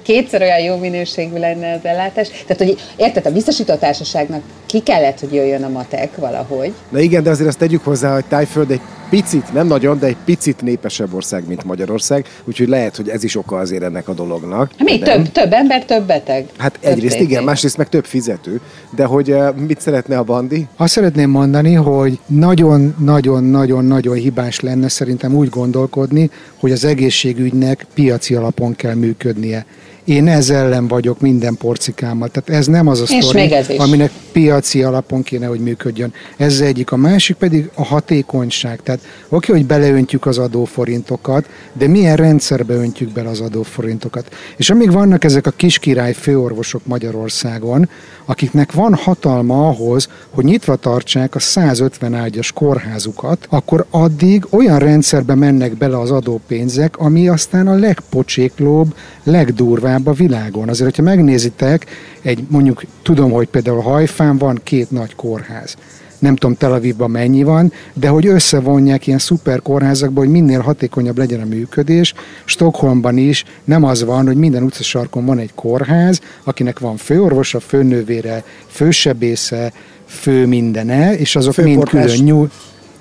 kétszer 0.02 0.42
olyan 0.42 0.60
jó 0.60 0.76
minőségű 0.76 1.38
lenne 1.38 1.72
az 1.72 1.84
ellátás. 1.84 2.28
Tehát, 2.28 2.56
hogy 2.58 2.78
érted, 2.96 3.26
a 3.26 3.32
biztosítótársaságnak 3.32 4.42
ki 4.66 4.80
kellett, 4.80 5.20
hogy 5.20 5.34
jöjjön 5.34 5.64
a 5.64 5.68
matek 5.68 6.16
valahogy. 6.16 6.72
Na 6.88 6.98
igen, 6.98 7.22
de 7.22 7.30
azért 7.30 7.48
azt 7.48 7.58
tegyük 7.58 7.84
hozzá, 7.84 8.14
hogy 8.14 8.24
Tájföld 8.24 8.70
egy 8.70 8.80
picit, 9.10 9.52
nem 9.52 9.66
nagyon, 9.66 9.98
de 9.98 10.06
egy 10.06 10.16
picit 10.24 10.62
népesebb 10.62 11.14
ország, 11.14 11.46
mint 11.48 11.64
Magyarország, 11.64 12.26
úgyhogy 12.44 12.68
lehet, 12.68 12.96
hogy 12.96 13.08
ez 13.08 13.24
is 13.24 13.36
oka 13.36 13.56
azért 13.56 13.82
ennek 13.82 14.08
a 14.08 14.12
dolognak. 14.14 14.70
Mi 14.78 14.98
De 14.98 15.06
nem. 15.06 15.22
több, 15.24 15.32
több 15.32 15.52
ember, 15.52 15.84
több 15.84 16.06
beteg. 16.06 16.46
Hát 16.58 16.78
Több 16.80 16.92
egyrészt 16.92 17.16
TT. 17.16 17.20
igen, 17.22 17.44
másrészt 17.44 17.76
meg 17.76 17.88
több 17.88 18.04
fizető. 18.04 18.60
De 18.96 19.04
hogy 19.04 19.30
eh, 19.30 19.52
mit 19.54 19.80
szeretne 19.80 20.18
a 20.18 20.22
bandi? 20.22 20.66
Azt 20.76 20.92
szeretném 20.92 21.30
mondani, 21.30 21.74
hogy 21.74 22.18
nagyon-nagyon-nagyon-nagyon 22.26 24.14
hibás 24.14 24.60
lenne 24.60 24.88
szerintem 24.88 25.34
úgy 25.34 25.48
gondolkodni, 25.48 26.30
hogy 26.60 26.72
az 26.72 26.84
egészségügynek 26.84 27.86
piaci 27.94 28.34
alapon 28.34 28.76
kell 28.76 28.94
működnie. 28.94 29.66
Én 30.04 30.28
ezzel 30.28 30.70
ellen 30.70 30.88
vagyok 30.88 31.20
minden 31.20 31.56
porcikámmal. 31.56 32.28
Tehát 32.28 32.60
ez 32.60 32.66
nem 32.66 32.86
az 32.86 33.00
a 33.00 33.06
sztori, 33.06 33.52
ez 33.52 33.68
aminek 33.68 34.10
piaci 34.32 34.82
alapon 34.82 35.22
kéne, 35.22 35.46
hogy 35.46 35.60
működjön. 35.60 36.12
Ez 36.36 36.52
az 36.52 36.60
egyik. 36.60 36.92
A 36.92 36.96
másik 36.96 37.36
pedig 37.36 37.70
a 37.74 37.84
hatékonyság. 37.84 38.80
Tehát 38.82 39.00
oké, 39.28 39.52
hogy 39.52 39.66
beleöntjük 39.66 40.26
az 40.26 40.38
adóforintokat, 40.38 41.48
de 41.72 41.86
milyen 41.86 42.16
rendszerbe 42.16 42.74
öntjük 42.74 43.12
bele 43.12 43.28
az 43.28 43.40
adóforintokat. 43.40 44.34
És 44.56 44.70
amíg 44.70 44.92
vannak 44.92 45.24
ezek 45.24 45.46
a 45.46 45.50
kiskirály 45.50 46.12
főorvosok 46.12 46.86
Magyarországon, 46.86 47.88
akiknek 48.24 48.72
van 48.72 48.94
hatalma 48.94 49.68
ahhoz, 49.68 50.08
hogy 50.30 50.44
nyitva 50.44 50.76
tartsák 50.76 51.34
a 51.34 51.38
150 51.38 52.14
ágyas 52.14 52.52
kórházukat, 52.52 53.46
akkor 53.48 53.86
addig 53.90 54.46
olyan 54.50 54.78
rendszerbe 54.78 55.34
mennek 55.34 55.76
bele 55.76 55.98
az 55.98 56.10
adópénzek, 56.10 56.98
ami 56.98 57.28
aztán 57.28 57.66
a 57.66 57.74
legpocséklóbb, 57.74 58.94
legdurvább 59.22 59.89
a 60.04 60.12
világon. 60.12 60.68
Azért, 60.68 60.96
hogyha 60.96 61.14
megnézitek, 61.14 61.86
egy 62.22 62.44
mondjuk 62.48 62.82
tudom, 63.02 63.30
hogy 63.30 63.48
például 63.48 63.80
Hajfán 63.80 64.38
van 64.38 64.60
két 64.62 64.90
nagy 64.90 65.14
kórház. 65.14 65.76
Nem 66.18 66.36
tudom 66.36 66.56
Tel 66.56 66.72
Avivban 66.72 67.10
mennyi 67.10 67.42
van, 67.42 67.72
de 67.94 68.08
hogy 68.08 68.26
összevonják 68.26 69.06
ilyen 69.06 69.18
szuper 69.18 69.62
kórházakba, 69.62 70.20
hogy 70.20 70.28
minél 70.28 70.60
hatékonyabb 70.60 71.18
legyen 71.18 71.40
a 71.40 71.44
működés. 71.44 72.14
Stockholmban 72.44 73.16
is 73.16 73.44
nem 73.64 73.84
az 73.84 74.04
van, 74.04 74.26
hogy 74.26 74.36
minden 74.36 74.62
utcasarkon 74.62 75.24
van 75.24 75.38
egy 75.38 75.54
kórház, 75.54 76.20
akinek 76.44 76.78
van 76.78 76.96
főorvosa, 76.96 77.60
főnővére, 77.60 78.44
fősebésze, 78.66 79.72
fő 80.06 80.46
mindene, 80.46 81.18
és 81.18 81.36
azok 81.36 81.56
mind 81.56 81.68
Főportás. 81.68 82.10
külön 82.12 82.24
nyúl, 82.24 82.50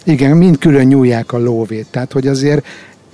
igen, 0.04 0.38
mind 0.38 0.58
külön 0.58 0.88
nyúlják 0.88 1.34
a 1.34 1.38
lóvét. 1.38 1.88
Tehát, 1.92 2.12
hogy 2.12 2.28
azért 2.28 2.66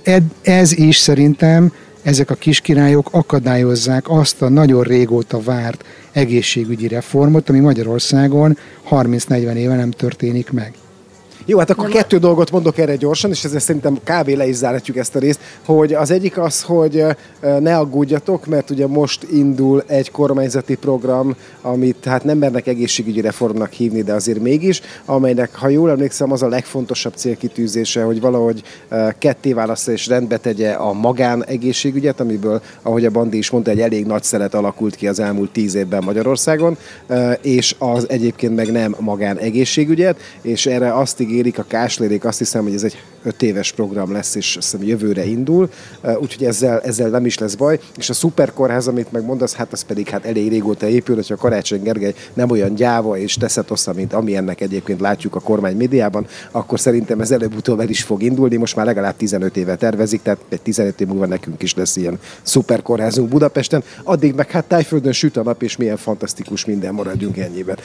ed- 0.02 0.32
ez 0.42 0.72
is 0.72 0.96
szerintem 0.96 1.72
ezek 2.06 2.30
a 2.30 2.34
kiskirályok 2.34 3.08
akadályozzák 3.12 4.10
azt 4.10 4.42
a 4.42 4.48
nagyon 4.48 4.82
régóta 4.82 5.40
várt 5.40 5.84
egészségügyi 6.12 6.88
reformot, 6.88 7.48
ami 7.48 7.58
Magyarországon 7.58 8.58
30-40 8.90 9.54
éve 9.54 9.76
nem 9.76 9.90
történik 9.90 10.50
meg. 10.50 10.72
Jó, 11.48 11.58
hát 11.58 11.70
akkor 11.70 11.88
kettő 11.88 12.18
dolgot 12.18 12.50
mondok 12.50 12.78
erre 12.78 12.96
gyorsan, 12.96 13.30
és 13.30 13.44
ezzel 13.44 13.60
szerintem 13.60 13.98
kb. 14.04 14.28
le 14.28 14.46
is 14.46 14.54
zárhatjuk 14.54 14.96
ezt 14.96 15.16
a 15.16 15.18
részt, 15.18 15.40
hogy 15.64 15.94
az 15.94 16.10
egyik 16.10 16.38
az, 16.38 16.62
hogy 16.62 17.04
ne 17.40 17.76
aggódjatok, 17.76 18.46
mert 18.46 18.70
ugye 18.70 18.86
most 18.86 19.26
indul 19.32 19.84
egy 19.86 20.10
kormányzati 20.10 20.74
program, 20.74 21.36
amit 21.62 22.04
hát 22.04 22.24
nem 22.24 22.38
mernek 22.38 22.66
egészségügyi 22.66 23.20
reformnak 23.20 23.72
hívni, 23.72 24.02
de 24.02 24.12
azért 24.12 24.40
mégis, 24.40 24.80
amelynek, 25.04 25.54
ha 25.54 25.68
jól 25.68 25.90
emlékszem, 25.90 26.32
az 26.32 26.42
a 26.42 26.48
legfontosabb 26.48 27.14
célkitűzése, 27.14 28.02
hogy 28.02 28.20
valahogy 28.20 28.62
ketté 29.18 29.52
válassza 29.52 29.92
és 29.92 30.06
rendbe 30.06 30.36
tegye 30.36 30.70
a 30.70 30.92
magán 30.92 31.44
egészségügyet, 31.44 32.20
amiből, 32.20 32.62
ahogy 32.82 33.04
a 33.04 33.10
Bandi 33.10 33.38
is 33.38 33.50
mondta, 33.50 33.70
egy 33.70 33.80
elég 33.80 34.06
nagy 34.06 34.22
szelet 34.22 34.54
alakult 34.54 34.94
ki 34.94 35.08
az 35.08 35.20
elmúlt 35.20 35.50
tíz 35.50 35.74
évben 35.74 36.04
Magyarországon, 36.04 36.76
és 37.40 37.74
az 37.78 38.08
egyébként 38.08 38.54
meg 38.54 38.72
nem 38.72 38.96
magán 38.98 39.38
egészségügyet, 39.38 40.20
és 40.42 40.66
erre 40.66 40.94
azt 40.94 41.20
ígérik 41.36 41.58
a 41.58 41.64
káslérék, 41.68 42.24
azt 42.24 42.38
hiszem, 42.38 42.62
hogy 42.62 42.74
ez 42.74 42.82
egy 42.82 43.02
öt 43.26 43.42
éves 43.42 43.72
program 43.72 44.12
lesz, 44.12 44.34
és 44.34 44.56
azt 44.56 44.70
hiszem 44.70 44.86
jövőre 44.86 45.24
indul, 45.24 45.68
úgyhogy 46.20 46.44
ezzel, 46.46 46.80
ezzel 46.80 47.08
nem 47.08 47.26
is 47.26 47.38
lesz 47.38 47.54
baj. 47.54 47.80
És 47.96 48.10
a 48.10 48.12
szuperkórház, 48.12 48.88
amit 48.88 49.12
megmondasz, 49.12 49.54
hát 49.54 49.72
az 49.72 49.82
pedig 49.82 50.08
hát 50.08 50.24
elég 50.24 50.48
régóta 50.48 50.86
épül, 50.86 51.14
hogyha 51.14 51.36
Karácsony 51.36 51.82
Gergely 51.82 52.14
nem 52.34 52.50
olyan 52.50 52.74
gyáva 52.74 53.16
és 53.18 53.34
teszet 53.34 53.70
ossza, 53.70 53.92
mint 53.92 54.12
amilyennek 54.12 54.60
egyébként 54.60 55.00
látjuk 55.00 55.34
a 55.34 55.40
kormány 55.40 55.76
médiában, 55.76 56.26
akkor 56.50 56.80
szerintem 56.80 57.20
ez 57.20 57.30
előbb-utóbb 57.30 57.80
el 57.80 57.88
is 57.88 58.02
fog 58.02 58.22
indulni. 58.22 58.56
Most 58.56 58.76
már 58.76 58.86
legalább 58.86 59.16
15 59.16 59.56
éve 59.56 59.76
tervezik, 59.76 60.22
tehát 60.22 60.40
egy 60.48 60.60
15 60.60 61.00
év 61.00 61.06
múlva 61.06 61.26
nekünk 61.26 61.62
is 61.62 61.74
lesz 61.74 61.96
ilyen 61.96 62.18
szuperkórházunk 62.42 63.28
Budapesten. 63.28 63.82
Addig 64.02 64.34
meg 64.34 64.50
hát 64.50 64.64
tájföldön 64.64 65.12
süt 65.12 65.36
a 65.36 65.42
nap, 65.42 65.62
és 65.62 65.76
milyen 65.76 65.96
fantasztikus 65.96 66.64
minden 66.64 66.94
maradjunk 66.94 67.36
ennyiben. 67.38 67.76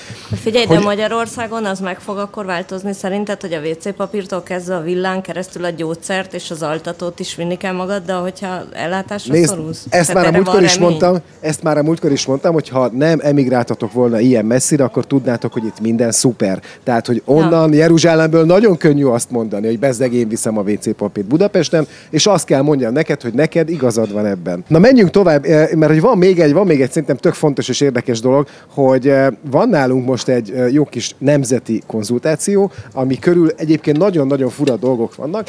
Figyelj, 0.41 0.65
de 0.65 0.75
Hogy- 0.75 0.83
Magyarországon 0.83 1.65
az 1.65 1.79
meg 1.79 1.99
fog 1.99 2.17
akkor 2.17 2.45
változni 2.45 2.93
szerinted, 2.93 3.41
hogy 3.41 3.53
a 3.53 3.59
WC 3.59 3.95
papírtól 3.95 4.43
kezdve 4.43 4.75
a 4.75 4.81
villán 4.81 5.21
keresztül 5.31 5.65
a 5.65 5.69
gyógyszert 5.69 6.33
és 6.33 6.51
az 6.51 6.61
altatót 6.61 7.19
is 7.19 7.35
vinni 7.35 7.57
kell 7.57 7.73
magaddal, 7.73 8.21
hogyha 8.21 8.61
ellátásra 8.71 9.33
Nézd, 9.33 9.49
szorulsz? 9.49 9.85
ezt 9.89 10.13
már 10.13 10.25
a 10.25 10.31
múltkor 10.31 10.63
is 10.63 10.73
remény? 10.73 10.89
mondtam, 10.89 11.17
ezt 11.39 11.63
már 11.63 11.77
a 11.77 11.83
múltkor 11.83 12.11
is 12.11 12.25
mondtam, 12.25 12.53
hogy 12.53 12.69
ha 12.69 12.89
nem 12.93 13.19
emigráltatok 13.23 13.93
volna 13.93 14.19
ilyen 14.19 14.45
messzire, 14.45 14.83
akkor 14.83 15.05
tudnátok, 15.05 15.53
hogy 15.53 15.65
itt 15.65 15.79
minden 15.79 16.11
szuper. 16.11 16.61
Tehát, 16.83 17.07
hogy 17.07 17.21
onnan, 17.25 17.73
Jeruzsálemből 17.73 18.45
nagyon 18.45 18.77
könnyű 18.77 19.05
azt 19.05 19.31
mondani, 19.31 19.67
hogy 19.67 19.79
bezdeg 19.79 20.13
én 20.13 20.27
viszem 20.27 20.57
a 20.57 20.61
WC 20.61 20.95
papírt 20.95 21.27
Budapesten, 21.27 21.87
és 22.09 22.25
azt 22.25 22.45
kell 22.45 22.61
mondjam 22.61 22.93
neked, 22.93 23.21
hogy 23.21 23.33
neked 23.33 23.69
igazad 23.69 24.13
van 24.13 24.25
ebben. 24.25 24.63
Na 24.67 24.79
menjünk 24.79 25.09
tovább, 25.09 25.45
eh, 25.45 25.69
mert 25.71 25.91
hogy 25.91 26.01
van 26.01 26.17
még 26.17 26.39
egy, 26.39 26.53
van 26.53 26.65
még 26.65 26.81
egy 26.81 26.89
szerintem 26.89 27.17
tök 27.17 27.33
fontos 27.33 27.69
és 27.69 27.81
érdekes 27.81 28.19
dolog, 28.19 28.47
hogy 28.67 29.07
eh, 29.07 29.27
van 29.51 29.69
nálunk 29.69 30.05
most 30.05 30.27
egy 30.27 30.51
eh, 30.51 30.73
jó 30.73 30.85
kis 30.85 31.15
nemzeti 31.17 31.81
konzultáció, 31.87 32.71
ami 32.93 33.19
körül 33.19 33.51
egyébként 33.57 33.97
nagyon-nagyon 33.97 34.49
fura 34.49 34.75
dolgok 34.75 35.15
vannak, 35.21 35.47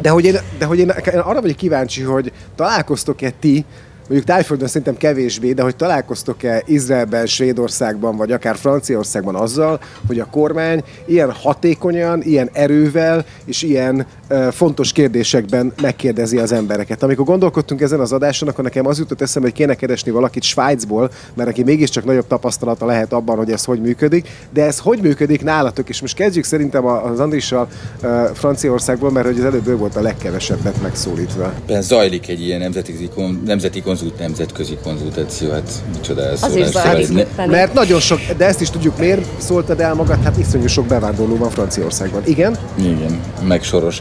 de 0.00 0.08
hogy 0.08 0.24
én, 0.24 0.36
de 0.58 0.64
hogy 0.64 0.78
én, 0.78 0.92
én 1.12 1.18
arra 1.18 1.40
vagyok 1.40 1.56
kíváncsi, 1.56 2.02
hogy 2.02 2.32
találkoztok-e 2.56 3.30
ti 3.30 3.64
mondjuk 4.10 4.30
Tájföldön 4.30 4.68
szerintem 4.68 4.96
kevésbé, 4.96 5.52
de 5.52 5.62
hogy 5.62 5.76
találkoztok-e 5.76 6.62
Izraelben, 6.66 7.26
Svédországban, 7.26 8.16
vagy 8.16 8.32
akár 8.32 8.56
Franciaországban 8.56 9.34
azzal, 9.34 9.80
hogy 10.06 10.18
a 10.18 10.24
kormány 10.24 10.82
ilyen 11.06 11.32
hatékonyan, 11.32 12.22
ilyen 12.22 12.50
erővel 12.52 13.24
és 13.44 13.62
ilyen 13.62 14.06
uh, 14.30 14.48
fontos 14.48 14.92
kérdésekben 14.92 15.72
megkérdezi 15.82 16.38
az 16.38 16.52
embereket. 16.52 17.02
Amikor 17.02 17.24
gondolkodtunk 17.24 17.80
ezen 17.80 18.00
az 18.00 18.12
adáson, 18.12 18.48
akkor 18.48 18.64
nekem 18.64 18.86
az 18.86 18.98
jutott 18.98 19.20
eszembe, 19.20 19.48
hogy 19.48 19.56
kéne 19.56 19.74
keresni 19.74 20.10
valakit 20.10 20.42
Svájcból, 20.42 21.10
mert 21.34 21.48
aki 21.48 21.62
mégiscsak 21.62 22.04
nagyobb 22.04 22.26
tapasztalata 22.26 22.86
lehet 22.86 23.12
abban, 23.12 23.36
hogy 23.36 23.50
ez 23.50 23.64
hogy 23.64 23.80
működik, 23.80 24.28
de 24.52 24.64
ez 24.64 24.78
hogy 24.78 25.00
működik 25.00 25.42
nálatok? 25.42 25.88
És 25.88 26.00
most 26.00 26.14
kezdjük 26.14 26.44
szerintem 26.44 26.86
az 26.86 27.20
Andrissal 27.20 27.68
uh, 28.02 28.24
Franciaországból, 28.34 29.10
mert 29.10 29.26
hogy 29.26 29.38
az 29.38 29.44
előbb 29.44 29.66
ő 29.66 29.76
volt 29.76 29.96
a 29.96 30.00
legkevesebbet 30.00 30.82
megszólítva. 30.82 31.52
Zajlik 31.80 32.28
egy 32.28 32.40
ilyen 32.40 32.60
nemzeti, 32.60 33.08
nemzeti 33.44 33.82
konzult, 34.00 34.18
nemzetközi 34.18 34.78
konzultáció, 34.82 35.50
hát 35.50 35.70
micsoda 35.96 36.22
elszólás. 36.22 36.56
is 36.58 36.66
zajlik. 36.66 37.06
Szóval 37.06 37.26
ne- 37.36 37.46
Mert 37.46 37.72
nagyon 37.74 38.00
sok, 38.00 38.20
de 38.36 38.44
ezt 38.44 38.60
is 38.60 38.70
tudjuk, 38.70 38.98
miért 38.98 39.24
szóltad 39.38 39.80
el 39.80 39.94
magad, 39.94 40.22
hát 40.22 40.38
iszonyú 40.38 40.66
sok 40.66 40.86
bevándorló 40.86 41.36
van 41.36 41.50
Franciaországban. 41.50 42.22
Igen? 42.24 42.58
Igen, 42.78 43.20
meg 43.42 43.62
soros. 43.62 44.00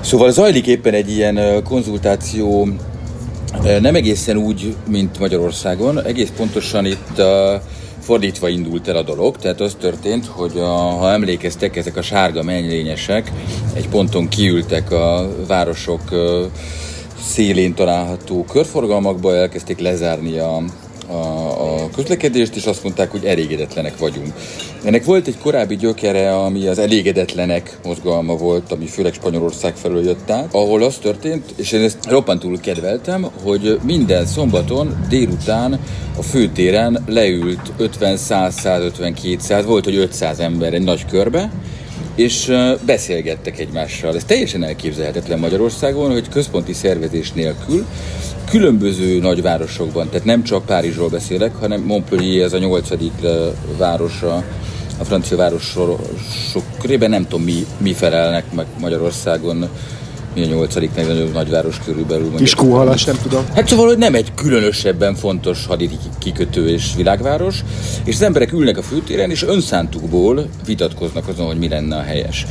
Szóval 0.00 0.30
zajlik 0.30 0.66
éppen 0.66 0.94
egy 0.94 1.10
ilyen 1.10 1.62
konzultáció, 1.64 2.68
nem 3.80 3.94
egészen 3.94 4.36
úgy, 4.36 4.74
mint 4.88 5.18
Magyarországon, 5.18 6.04
egész 6.04 6.32
pontosan 6.36 6.84
itt 6.84 7.18
ö, 7.18 7.54
fordítva 8.00 8.48
indult 8.48 8.88
el 8.88 8.96
a 8.96 9.02
dolog, 9.02 9.36
tehát 9.36 9.60
az 9.60 9.76
történt, 9.80 10.26
hogy 10.26 10.58
a, 10.58 10.66
ha 10.74 11.10
emlékeztek, 11.12 11.76
ezek 11.76 11.96
a 11.96 12.02
sárga 12.02 12.42
mennylényesek 12.42 13.32
egy 13.74 13.88
ponton 13.88 14.28
kiültek 14.28 14.90
a 14.90 15.28
városok 15.46 16.00
ö, 16.10 16.44
szélén 17.22 17.74
található 17.74 18.44
körforgalmakba, 18.44 19.34
elkezdték 19.34 19.78
lezárni 19.78 20.38
a, 20.38 20.62
a, 21.08 21.82
a 21.82 21.90
közlekedést, 21.94 22.56
és 22.56 22.64
azt 22.64 22.82
mondták, 22.82 23.10
hogy 23.10 23.24
elégedetlenek 23.24 23.98
vagyunk. 23.98 24.32
Ennek 24.84 25.04
volt 25.04 25.26
egy 25.26 25.38
korábbi 25.38 25.76
gyökere, 25.76 26.36
ami 26.36 26.66
az 26.66 26.78
elégedetlenek 26.78 27.78
mozgalma 27.84 28.36
volt, 28.36 28.72
ami 28.72 28.86
főleg 28.86 29.12
Spanyolország 29.12 29.74
felől 29.74 30.04
jött 30.04 30.30
át, 30.30 30.54
ahol 30.54 30.82
az 30.82 30.96
történt, 30.96 31.54
és 31.56 31.72
én 31.72 31.82
ezt 31.82 32.06
roppantul 32.08 32.60
kedveltem, 32.60 33.26
hogy 33.42 33.78
minden 33.82 34.26
szombaton 34.26 35.04
délután 35.08 35.80
a 36.18 36.22
főtéren 36.22 37.04
leült 37.06 37.72
50, 37.76 38.16
100, 38.16 38.54
150, 38.54 39.14
200, 39.14 39.64
volt, 39.64 39.84
hogy 39.84 39.96
500 39.96 40.38
ember 40.38 40.74
egy 40.74 40.84
nagy 40.84 41.06
körbe, 41.06 41.50
és 42.14 42.52
beszélgettek 42.86 43.58
egymással. 43.58 44.14
Ez 44.16 44.24
teljesen 44.24 44.64
elképzelhetetlen 44.64 45.38
Magyarországon, 45.38 46.10
hogy 46.10 46.28
központi 46.28 46.72
szervezés 46.72 47.32
nélkül 47.32 47.86
különböző 48.50 49.18
nagyvárosokban, 49.18 50.08
tehát 50.08 50.24
nem 50.24 50.42
csak 50.42 50.66
Párizsról 50.66 51.08
beszélek, 51.08 51.54
hanem 51.54 51.80
Montpellier, 51.80 52.44
ez 52.44 52.52
a 52.52 52.58
nyolcadik 52.58 53.12
városa, 53.78 54.44
a 54.98 55.04
francia 55.04 55.36
városok 55.36 56.00
körében 56.80 57.10
nem 57.10 57.22
tudom 57.22 57.42
mi, 57.42 57.66
mi 57.78 57.92
felelnek 57.92 58.52
meg 58.52 58.66
Magyarországon, 58.80 59.68
mi 60.34 60.42
a 60.42 60.46
nyolcadik 60.46 60.90
legnagyobb 60.96 61.32
nagyváros 61.32 61.78
körülbelül. 61.84 62.34
Kis 62.34 62.54
kúhalas, 62.54 63.04
nem 63.04 63.18
tudom. 63.22 63.44
Hát 63.54 63.68
szóval, 63.68 63.86
hogy 63.86 63.98
nem 63.98 64.14
egy 64.14 64.34
különösebben 64.34 65.14
fontos 65.14 65.66
hadidi 65.66 65.98
kikötő 66.18 66.68
és 66.68 66.92
világváros, 66.96 67.64
és 68.04 68.14
az 68.14 68.22
emberek 68.22 68.52
ülnek 68.52 68.78
a 68.78 68.82
főtéren, 68.82 69.30
és 69.30 69.42
önszántukból 69.42 70.48
vitatkoznak 70.66 71.28
azon, 71.28 71.46
hogy 71.46 71.58
mi 71.58 71.68
lenne 71.68 71.96
a 71.96 72.02
helyes. 72.02 72.46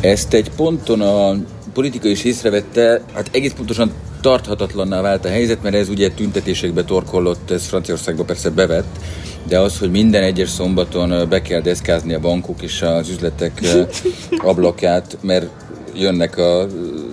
Ezt 0.00 0.34
egy 0.34 0.50
ponton 0.56 1.00
a 1.00 1.36
politika 1.72 2.08
is 2.08 2.24
észrevette, 2.24 3.00
hát 3.14 3.30
egész 3.32 3.52
pontosan 3.52 3.92
tarthatatlanná 4.20 5.00
vált 5.00 5.24
a 5.24 5.28
helyzet, 5.28 5.62
mert 5.62 5.74
ez 5.74 5.88
ugye 5.88 6.10
tüntetésekbe 6.10 6.84
torkollott, 6.84 7.50
ez 7.50 7.66
Franciaországba 7.66 8.24
persze 8.24 8.50
bevett, 8.50 8.98
de 9.48 9.58
az, 9.58 9.78
hogy 9.78 9.90
minden 9.90 10.22
egyes 10.22 10.48
szombaton 10.48 11.28
be 11.28 11.42
kell 11.42 11.60
deszkázni 11.60 12.14
a 12.14 12.20
bankok 12.20 12.62
és 12.62 12.82
az 12.82 13.08
üzletek 13.08 13.60
ablakát, 14.38 15.18
mert 15.20 15.46
jönnek 16.00 16.38
a- 16.38 16.60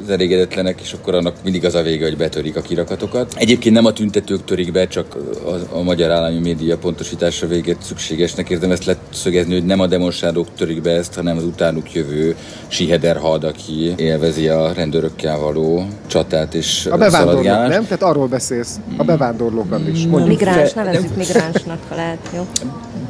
az 0.03 0.09
elégedetlenek, 0.11 0.79
és 0.81 0.93
akkor 0.93 1.15
annak 1.15 1.35
mindig 1.43 1.65
az 1.65 1.75
a 1.75 1.81
vége, 1.81 2.05
hogy 2.05 2.17
betörik 2.17 2.55
a 2.55 2.61
kirakatokat. 2.61 3.33
Egyébként 3.37 3.75
nem 3.75 3.85
a 3.85 3.93
tüntetők 3.93 4.43
törik 4.43 4.71
be, 4.71 4.87
csak 4.87 5.15
a, 5.45 5.75
a 5.77 5.81
magyar 5.81 6.11
állami 6.11 6.39
média 6.39 6.77
pontosítása 6.77 7.47
véget 7.47 7.81
szükségesnek 7.81 8.49
érzem 8.49 8.71
ezt 8.71 8.85
leszögezni, 8.85 9.53
hogy 9.53 9.65
nem 9.65 9.79
a 9.79 9.87
demonstrálók 9.87 10.47
törik 10.57 10.81
be 10.81 10.91
ezt, 10.91 11.13
hanem 11.13 11.37
az 11.37 11.43
utánuk 11.43 11.93
jövő 11.93 12.35
Siheder 12.67 13.17
had, 13.17 13.43
aki 13.43 13.93
élvezi 13.97 14.47
a 14.47 14.73
rendőrökkel 14.73 15.37
való 15.39 15.85
csatát 16.07 16.53
és 16.53 16.85
A 16.91 16.97
bevándorlók, 16.97 17.43
nem? 17.43 17.69
Tehát 17.83 18.03
arról 18.03 18.27
beszélsz. 18.27 18.79
A 18.97 19.03
bevándorlókat 19.03 19.87
is. 19.87 20.03
A 20.03 20.07
Mondjuk. 20.07 20.27
migráns, 20.39 20.71
fe- 20.71 20.83
nevezzük 20.85 21.15
migránsnak, 21.15 21.77
ha 21.89 21.95
lehet, 21.95 22.17
jó? 22.35 22.47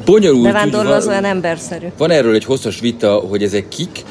Bonyolult, 0.04 0.42
Bevándorló 0.42 0.90
az 0.92 1.06
olyan 1.06 1.24
emberszerű. 1.24 1.86
Van 1.98 2.10
erről 2.10 2.34
egy 2.34 2.44
hosszas 2.44 2.80
vita, 2.80 3.14
hogy 3.14 3.42
ezek 3.42 3.68
kik. 3.68 4.02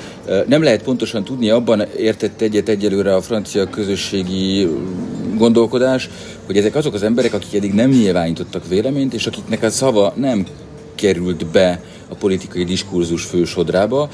Nem 0.48 0.64
lehet 0.64 0.84
pontosan 0.84 1.24
tudni, 1.24 1.50
abban 1.50 1.84
értett 1.98 2.42
egyet 2.42 2.70
egyelőre 2.70 3.16
a 3.16 3.22
francia 3.22 3.70
közösségi 3.70 4.68
gondolkodás, 5.38 6.10
hogy 6.46 6.58
ezek 6.58 6.76
azok 6.76 6.94
az 6.94 7.04
emberek, 7.04 7.34
akik 7.34 7.56
eddig 7.56 7.74
nem 7.74 7.90
nyilvánítottak 7.90 8.68
véleményt, 8.68 9.14
és 9.14 9.28
akiknek 9.28 9.64
a 9.64 9.70
szava 9.70 10.14
nem 10.16 10.46
került 10.96 11.46
be 11.46 11.82
a 12.10 12.16
politikai 12.16 12.64
diskurzus 12.64 13.24
fősodrába, 13.24 14.10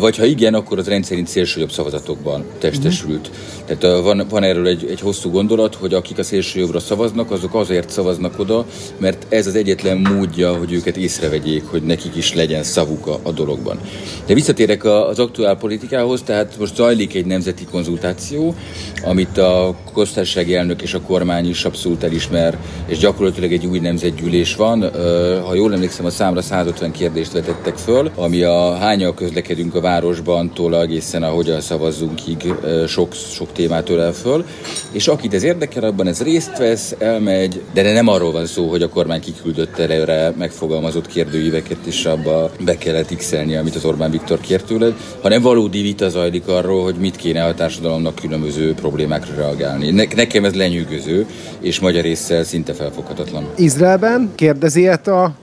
vagy 0.00 0.16
ha 0.16 0.24
igen, 0.24 0.54
akkor 0.54 0.78
az 0.78 0.88
rendszerint 0.88 1.28
szélsőjobb 1.28 1.70
szavazatokban 1.70 2.44
testesült. 2.58 3.30
Tehát 3.66 3.84
ö, 3.84 4.02
van, 4.02 4.26
van 4.28 4.42
erről 4.42 4.66
egy, 4.66 4.86
egy 4.90 5.00
hosszú 5.00 5.30
gondolat, 5.30 5.74
hogy 5.74 5.94
akik 5.94 6.18
a 6.18 6.22
szélsőjobbra 6.22 6.80
szavaznak, 6.80 7.30
azok 7.30 7.54
azért 7.54 7.90
szavaznak 7.90 8.38
oda, 8.38 8.66
mert 8.98 9.26
ez 9.28 9.46
az 9.46 9.54
egyetlen 9.54 9.96
módja, 9.96 10.56
hogy 10.56 10.72
őket 10.72 10.96
észrevegyék, 10.96 11.64
hogy 11.64 11.82
nekik 11.82 12.16
is 12.16 12.34
legyen 12.34 12.62
szavuk 12.62 13.06
a, 13.06 13.20
a 13.22 13.30
dologban. 13.30 13.80
De 14.26 14.34
visszatérek 14.34 14.84
az 14.84 15.18
aktuál 15.18 15.56
politikához, 15.56 16.22
tehát 16.22 16.58
most 16.58 16.74
zajlik 16.74 17.14
egy 17.14 17.26
nemzeti 17.26 17.64
konzultáció, 17.64 18.54
amit 19.04 19.38
a 19.38 19.76
köztársasági 19.94 20.54
elnök 20.54 20.82
és 20.82 20.94
a 20.94 21.00
kormány 21.00 21.48
is 21.48 21.64
abszolút 21.64 22.02
elismer, 22.02 22.58
és 22.86 22.98
gyakorlatilag 22.98 23.52
egy 23.52 23.66
új 23.66 23.78
nemzetgyűlés 23.78 24.54
van. 24.54 24.90
Ha 25.44 25.54
jól 25.54 25.72
emlékszem, 25.72 26.04
a 26.04 26.10
számra 26.10 26.42
150 26.42 26.90
kérdést 26.90 27.29
kérdést 27.30 27.46
vetettek 27.46 27.76
föl, 27.76 28.10
ami 28.14 28.42
a 28.42 28.74
hányal 28.74 29.14
közlekedünk 29.14 29.74
a 29.74 29.80
városban, 29.80 30.52
tól 30.52 30.80
egészen 30.80 31.22
ahogyan 31.22 31.60
szavazzunk,ig 31.60 32.54
sok, 32.86 33.14
sok 33.14 33.52
témát 33.52 33.88
ölel 33.88 34.12
föl, 34.12 34.44
és 34.92 35.08
akit 35.08 35.34
ez 35.34 35.42
érdekel, 35.42 35.84
abban 35.84 36.06
ez 36.06 36.22
részt 36.22 36.58
vesz, 36.58 36.94
elmegy, 36.98 37.62
de 37.72 37.92
nem 37.92 38.08
arról 38.08 38.32
van 38.32 38.46
szó, 38.46 38.68
hogy 38.68 38.82
a 38.82 38.88
kormány 38.88 39.20
kiküldött 39.20 39.78
előre 39.78 40.32
megfogalmazott 40.38 41.06
kérdőíveket, 41.06 41.78
és 41.84 42.04
abba 42.04 42.50
be 42.64 42.78
kellett 42.78 43.16
x 43.16 43.32
amit 43.32 43.74
az 43.74 43.84
Orbán 43.84 44.10
Viktor 44.10 44.40
kért 44.40 44.66
tőled, 44.66 44.94
hanem 45.22 45.42
valódi 45.42 45.82
vita 45.82 46.08
zajlik 46.08 46.48
arról, 46.48 46.82
hogy 46.84 46.94
mit 46.94 47.16
kéne 47.16 47.44
a 47.44 47.54
társadalomnak 47.54 48.14
különböző 48.14 48.74
problémákra 48.74 49.34
reagálni. 49.34 49.90
Ne, 49.90 50.04
nekem 50.14 50.44
ez 50.44 50.54
lenyűgöző, 50.54 51.26
és 51.60 51.80
magyar 51.80 52.02
résszel 52.02 52.44
szinte 52.44 52.72
felfoghatatlan. 52.72 53.48
Izraelben 53.56 54.32
kérdezi 54.34 54.88
a 54.88 55.34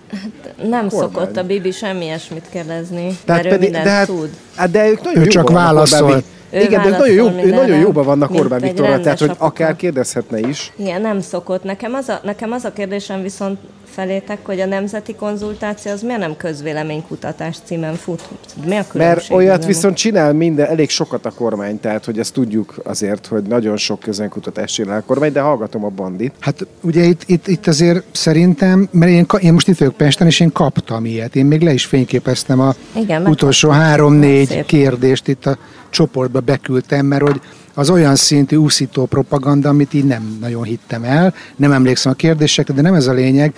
nem 0.61 0.89
kormány. 0.89 0.89
szokott 0.89 1.37
a 1.37 1.43
Bibi 1.43 1.71
semmi 1.71 2.05
ilyesmit 2.05 2.45
kérdezni, 2.51 3.17
Tehát 3.25 3.43
mert 3.43 3.55
pedig, 3.55 3.69
ő 3.69 3.71
de 3.71 3.89
hát, 3.89 4.05
tud. 4.05 4.29
Hát 4.55 4.71
de 4.71 4.89
ők 4.89 5.03
nagyon 5.03 5.23
ő 5.23 5.27
csak 5.27 5.49
válaszol. 5.49 6.23
Ő 6.51 6.61
Igen, 6.61 6.83
de 6.83 6.89
nagyon, 6.89 7.13
jó, 7.13 7.27
ő 7.27 7.49
nagyon 7.49 7.79
jóban 7.79 8.05
vannak 8.05 8.31
Orbán 8.31 8.59
Viktorral, 8.59 8.99
tehát 8.99 9.19
hogy 9.19 9.31
akár 9.37 9.75
kérdezhetne 9.75 10.39
is. 10.39 10.71
Igen, 10.75 11.01
nem 11.01 11.21
szokott. 11.21 11.63
Nekem 11.63 11.93
az 11.93 12.09
a, 12.09 12.19
nekem 12.23 12.51
az 12.51 12.65
a 12.65 12.73
kérdésem 12.73 13.21
viszont 13.21 13.59
felétek, 13.89 14.45
hogy 14.45 14.59
a 14.59 14.65
nemzeti 14.65 15.15
konzultáció 15.15 15.91
az 15.91 16.01
miért 16.01 16.19
nem 16.19 16.37
közvéleménykutatás 16.37 17.57
címen 17.63 17.95
fut? 17.95 18.21
Mi 18.65 18.75
a 18.75 18.85
Mert 18.93 19.31
olyat 19.31 19.59
nem? 19.59 19.67
viszont 19.67 19.95
csinál 19.95 20.33
minden, 20.33 20.67
elég 20.67 20.89
sokat 20.89 21.25
a 21.25 21.31
kormány, 21.31 21.79
tehát 21.79 22.05
hogy 22.05 22.19
ezt 22.19 22.33
tudjuk 22.33 22.75
azért, 22.83 23.27
hogy 23.27 23.43
nagyon 23.43 23.77
sok 23.77 23.99
közvéleménykutatást 23.99 24.73
csinál 24.73 24.97
a 24.97 25.03
kormány, 25.05 25.31
de 25.31 25.41
hallgatom 25.41 25.85
a 25.85 25.89
bandit. 25.89 26.33
Hát 26.39 26.65
ugye 26.81 27.03
itt, 27.03 27.21
itt, 27.25 27.47
itt 27.47 27.67
azért 27.67 28.03
szerintem, 28.11 28.87
mert 28.91 29.11
én, 29.11 29.25
én 29.39 29.53
most 29.53 29.67
itt 29.67 29.77
vagyok 29.77 29.95
Pesten, 29.95 30.27
és 30.27 30.39
én 30.39 30.51
kaptam 30.51 31.05
ilyet. 31.05 31.35
Én 31.35 31.45
még 31.45 31.61
le 31.61 31.73
is 31.73 31.85
fényképeztem 31.85 32.59
a 32.59 32.73
Igen, 32.95 33.27
utolsó 33.27 33.69
három-négy 33.69 34.65
kérdést 34.65 35.27
itt 35.27 35.45
a 35.45 35.57
csoportba 35.89 36.39
beküldtem, 36.39 37.05
mert 37.05 37.21
hogy 37.21 37.41
az 37.77 37.89
olyan 37.89 38.15
szintű 38.15 38.55
úszító 38.55 39.05
propaganda, 39.05 39.69
amit 39.69 39.93
így 39.93 40.05
nem 40.05 40.37
nagyon 40.41 40.63
hittem 40.63 41.03
el, 41.03 41.33
nem 41.55 41.71
emlékszem 41.71 42.11
a 42.11 42.15
kérdésekre, 42.15 42.73
de 42.73 42.81
nem 42.81 42.93
ez 42.93 43.07
a 43.07 43.13
lényeg, 43.13 43.53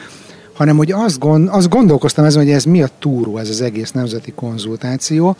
hanem 0.53 0.77
hogy 0.77 0.91
azt, 0.91 1.19
gond, 1.19 1.47
azt 1.51 1.69
gondolkoztam 1.69 2.25
ezen, 2.25 2.43
hogy 2.43 2.51
ez 2.51 2.63
mi 2.63 2.81
a 2.81 2.89
túró, 2.99 3.37
ez 3.37 3.49
az 3.49 3.61
egész 3.61 3.91
nemzeti 3.91 4.31
konzultáció, 4.31 5.35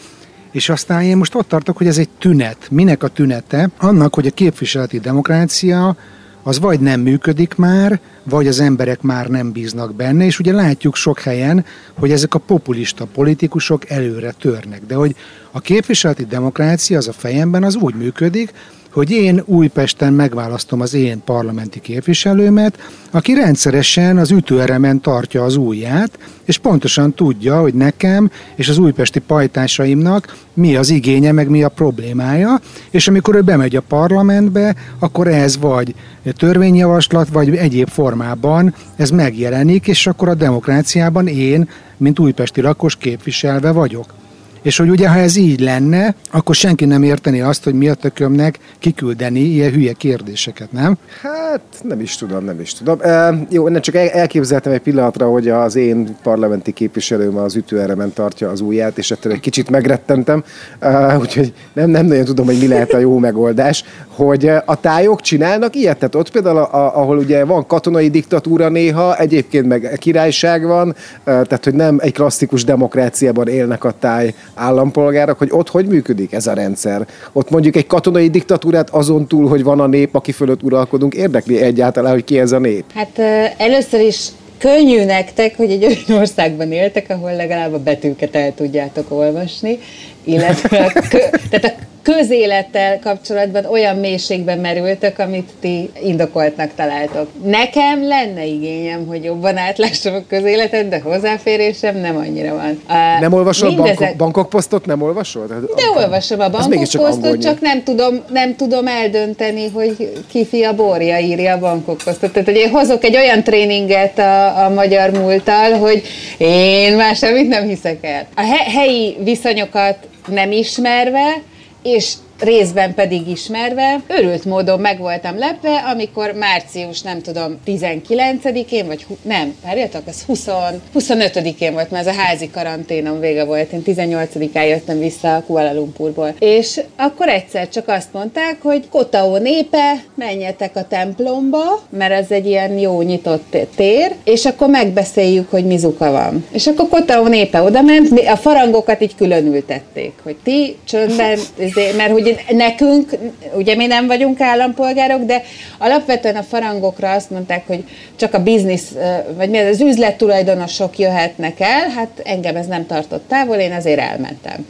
és 0.52 0.70
aztán 0.70 1.02
én 1.02 1.18
most 1.18 1.36
ott 1.36 1.48
tartok, 1.48 1.78
hogy 1.78 1.88
ez 1.88 1.98
egy 1.98 2.10
tünet. 2.10 2.68
Minek 2.72 3.04
a 3.04 3.08
tünete? 3.08 3.70
Annak, 3.78 4.16
hogy 4.16 4.28
a 4.28 4.32
képviseleti 4.32 5.00
demokrácia 5.00 5.96
az 6.44 6.60
vagy 6.60 6.80
nem 6.80 7.02
működik 7.02 7.56
már, 7.56 8.00
vagy 8.24 8.48
az 8.48 8.60
emberek 8.60 9.02
már 9.02 9.28
nem 9.28 9.52
bíznak 9.52 9.96
benne, 9.96 10.26
és 10.26 10.40
ugye 10.40 10.52
látjuk 10.52 10.96
sok 10.96 11.20
helyen, 11.20 11.66
hogy 11.94 12.12
ezek 12.12 12.34
a 12.34 12.40
populista 12.40 13.06
politikusok 13.06 13.90
előre 13.90 14.32
törnek. 14.32 14.82
De 14.88 14.96
hogy 14.96 15.16
a 15.52 15.60
képviseleti 15.60 16.26
demokrácia 16.26 16.98
az 16.98 17.08
a 17.08 17.14
fejemben 17.14 17.64
az 17.64 17.76
úgy 17.76 17.96
működik, 17.96 18.54
hogy 18.94 19.12
én 19.12 19.44
Újpesten 19.46 20.14
megválasztom 20.14 20.82
az 20.82 20.94
én 20.94 21.22
parlamenti 21.26 21.80
képviselőmet, 21.80 22.78
aki 23.12 23.34
rendszeresen 23.34 24.18
az 24.18 24.32
ütőeremen 24.32 25.02
tartja 25.02 25.44
az 25.44 25.56
ujját, 25.56 26.18
és 26.46 26.58
pontosan 26.58 27.14
tudja, 27.14 27.60
hogy 27.60 27.74
nekem 27.74 28.32
és 28.56 28.70
az 28.70 28.78
újpesti 28.78 29.20
pajtásaimnak 29.20 30.38
mi 30.54 30.76
az 30.76 30.90
igénye, 30.90 31.32
meg 31.32 31.50
mi 31.50 31.64
a 31.64 31.70
problémája, 31.70 32.60
és 32.90 33.08
amikor 33.08 33.36
ő 33.36 33.42
bemegy 33.42 33.76
a 33.76 33.82
parlamentbe, 33.82 34.76
akkor 35.00 35.28
ez 35.28 35.58
vagy 35.58 35.96
törvényjavaslat, 36.38 37.30
vagy 37.30 37.56
egyéb 37.56 37.90
formában 37.90 38.74
ez 38.96 39.10
megjelenik, 39.10 39.88
és 39.88 40.08
akkor 40.08 40.28
a 40.28 40.34
demokráciában 40.34 41.28
én, 41.28 41.70
mint 41.98 42.20
újpesti 42.20 42.62
lakos 42.62 42.96
képviselve 42.96 43.72
vagyok. 43.72 44.19
És 44.62 44.78
hogy 44.78 44.90
ugye, 44.90 45.10
ha 45.10 45.20
ez 45.20 45.36
így 45.36 45.60
lenne, 45.60 46.16
akkor 46.32 46.56
senki 46.56 46.86
nem 46.86 47.04
érteni 47.04 47.42
azt, 47.42 47.64
hogy 47.64 47.74
mi 47.74 47.90
a 47.90 47.94
tökömnek 47.94 48.60
kiküldeni 48.80 49.40
ilyen 49.40 49.72
hülye 49.72 49.94
kérdéseket, 49.94 50.72
nem? 50.72 50.98
Hát 51.22 51.62
nem 51.84 52.00
is 52.00 52.16
tudom, 52.16 52.46
nem 52.46 52.60
is 52.60 52.74
tudom. 52.74 52.98
E, 53.02 53.38
jó, 53.50 53.68
nem 53.68 53.82
csak 53.82 53.96
elképzeltem 53.96 54.74
egy 54.74 54.80
pillanatra, 54.80 55.28
hogy 55.28 55.48
az 55.48 55.76
én 55.76 56.18
parlamenti 56.24 56.72
képviselőm 56.72 57.38
az 57.38 57.56
ütőeremen 57.56 58.14
tartja 58.14 58.50
az 58.50 58.62
ujját, 58.62 58.98
és 58.98 59.12
ettől 59.12 59.32
egy 59.32 59.40
kicsit 59.40 59.70
megrettentem, 59.70 60.44
e, 60.80 61.18
úgyhogy 61.18 61.54
nem, 61.74 61.90
nem 61.90 62.06
nagyon 62.06 62.26
tudom, 62.26 62.46
hogy 62.46 62.60
mi 62.60 62.68
lehet 62.68 62.94
a 62.94 62.98
jó 62.98 63.18
megoldás, 63.18 63.84
hogy 64.08 64.52
a 64.66 64.80
tájok 64.80 65.22
csinálnak 65.22 65.76
ilyet, 65.76 65.98
tehát 65.98 66.16
ott 66.16 66.32
például, 66.32 66.58
a, 66.58 66.98
ahol 66.98 67.18
ugye 67.18 67.46
van 67.46 67.68
katonai 67.68 68.10
diktatúra 68.10 68.70
néha, 68.70 69.18
egyébként 69.18 69.68
meg 69.68 69.96
királyság 70.00 70.66
van, 70.66 70.90
e, 70.90 71.22
tehát 71.24 71.64
hogy 71.64 71.74
nem 71.74 71.98
egy 72.02 72.14
klasszikus 72.14 72.64
demokráciában 72.64 73.48
élnek 73.48 73.84
a 73.84 73.94
táj 74.00 74.34
állampolgárok, 74.60 75.38
hogy 75.38 75.50
ott 75.52 75.70
hogy 75.70 75.86
működik 75.86 76.34
ez 76.34 76.48
a 76.48 76.54
rendszer. 76.54 77.08
Ott 77.32 77.50
mondjuk 77.50 77.76
egy 77.76 77.88
katonai 77.88 78.30
diktatúrát 78.30 78.90
azon 78.90 79.28
túl, 79.28 79.48
hogy 79.48 79.64
van 79.64 79.80
a 79.80 79.88
nép, 79.88 80.16
aki 80.16 80.32
fölött 80.32 80.64
uralkodunk, 80.64 81.14
érdekli 81.14 81.62
egyáltalán, 81.62 82.12
hogy 82.12 82.24
ki 82.24 82.40
ez 82.40 82.52
a 82.52 82.60
nép? 82.60 82.84
Hát 82.94 83.20
először 83.58 84.00
is 84.00 84.28
könnyű 84.58 85.06
nektek, 85.06 85.58
hogy 85.58 85.72
egy 85.72 85.86
olyan 85.86 86.20
országban 86.22 86.72
éltek, 86.72 87.06
ahol 87.10 87.36
legalább 87.36 87.74
a 87.74 87.80
betűket 87.80 88.36
el 88.36 88.54
tudjátok 88.54 89.12
olvasni, 89.12 89.80
illetve 90.24 90.78
a 90.78 90.92
kö, 91.10 91.18
tehát 91.50 91.66
a 91.66 91.84
közélettel 92.02 93.00
kapcsolatban 93.00 93.66
olyan 93.66 93.96
mélységben 93.96 94.58
merültök, 94.58 95.20
amit 95.20 95.50
ti 95.60 95.90
indokoltnak 96.04 96.70
találtok. 96.76 97.28
Nekem 97.44 98.08
lenne 98.08 98.46
igényem, 98.46 99.08
hogy 99.08 99.24
jobban 99.24 99.58
átlássam 99.58 100.14
a 100.14 100.22
közéletet, 100.30 100.90
de 100.90 101.00
hozzáférésem 101.00 101.98
nem 101.98 102.18
annyira 102.18 102.56
van. 102.56 102.82
Uh, 102.90 103.22
nem 103.22 103.34
olvasol 103.34 103.68
mindezek... 103.68 103.98
bankok, 103.98 104.18
bankok 104.18 104.50
posztot, 104.50 104.86
nem 104.86 105.02
olvasol? 105.02 105.48
De 105.48 105.56
a, 105.56 106.00
olvasom 106.00 106.40
a 106.40 106.50
bankok 106.50 106.88
posztot, 106.92 107.42
csak 107.42 107.62
nem 107.62 107.84
tudom, 107.84 108.24
nem 108.30 108.56
tudom 108.56 108.88
eldönteni, 108.88 109.70
hogy 109.70 110.24
ki 110.30 110.46
fia 110.46 110.76
borja 110.76 111.18
írja 111.18 111.54
a 111.54 111.60
bankok 111.60 111.98
posztot. 112.04 112.32
Tehát, 112.32 112.48
hogy 112.48 112.58
én 112.58 112.70
hozok 112.70 113.04
egy 113.04 113.16
olyan 113.16 113.44
tréninget 113.44 114.20
a, 114.20 114.66
a 114.66 114.70
magyar 114.70 115.12
múlttal, 115.12 115.72
hogy 115.72 116.02
én 116.38 116.96
már 116.96 117.16
semmit 117.16 117.48
nem 117.48 117.68
hiszek 117.68 118.06
el. 118.06 118.28
A 118.36 118.42
he- 118.42 118.74
helyi 118.74 119.18
viszonyokat 119.24 119.98
nem 120.28 120.52
ismerve, 120.52 121.42
és 121.82 122.18
részben 122.40 122.94
pedig 122.94 123.28
ismerve, 123.28 124.02
örült 124.08 124.46
módon 124.46 124.80
meg 124.80 125.00
voltam 125.00 125.38
lepve, 125.38 125.76
amikor 125.76 126.32
március, 126.32 127.02
nem 127.02 127.22
tudom, 127.22 127.58
19-én, 127.66 128.88
vagy 128.88 129.06
nem, 129.22 129.56
várjatok, 129.64 130.02
az 130.06 130.24
20, 130.24 130.48
25-én 130.96 131.74
volt, 131.74 131.92
mert 131.92 132.08
ez 132.08 132.16
a 132.16 132.20
házi 132.20 132.50
karanténom 132.50 133.20
vége 133.20 133.44
volt, 133.44 133.72
én 133.72 133.82
18-án 133.86 134.68
jöttem 134.68 135.00
vissza 135.00 135.36
a 135.36 135.44
Kuala 135.44 135.74
Lumpurból. 135.74 136.34
És 136.40 136.82
akkor 136.98 137.28
egyszer 137.28 137.70
csak 137.70 137.88
azt 137.88 138.14
mondták, 138.14 138.58
hogy 138.62 138.90
Kotao 138.90 139.38
népe, 139.38 140.04
menjetek 140.16 140.76
a 140.76 140.88
templomba, 140.88 141.82
mert 141.90 142.14
ez 142.14 142.32
egy 142.32 142.46
ilyen 142.46 142.78
jó 142.78 143.02
nyitott 143.02 143.58
tér, 143.76 144.16
és 144.24 144.46
akkor 144.46 144.70
megbeszéljük, 144.70 145.50
hogy 145.50 145.66
mizuka 145.66 146.12
van. 146.12 146.46
És 146.52 146.68
akkor 146.68 146.88
Kotao 146.90 147.28
népe 147.28 147.62
oda 147.62 147.82
ment, 147.82 148.20
a 148.20 148.36
farangokat 148.36 149.02
így 149.02 149.16
különültették, 149.16 150.14
hogy 150.24 150.36
ti 150.44 150.78
csöndben, 150.84 151.40
mert 151.98 152.12
hogy 152.12 152.28
nekünk, 152.50 153.18
ugye 153.54 153.76
mi 153.76 153.86
nem 153.86 154.08
vagyunk 154.08 154.42
állampolgárok, 154.42 155.22
de 155.22 155.44
alapvetően 155.78 156.36
a 156.36 156.44
farangokra 156.44 157.12
azt 157.12 157.30
mondták, 157.30 157.68
hogy 157.68 157.84
csak 158.16 158.34
a 158.34 158.44
biznisz, 158.44 158.92
vagy 159.36 159.50
mi 159.50 159.58
az 159.58 159.82
üzlettulajdonosok 159.82 160.98
jöhetnek 160.98 161.60
el, 161.60 161.90
hát 161.90 162.22
engem 162.24 162.56
ez 162.56 162.68
nem 162.68 162.86
tartott 162.86 163.28
távol, 163.28 163.58
én 163.58 163.72
azért 163.72 164.00
elmentem. 164.00 164.68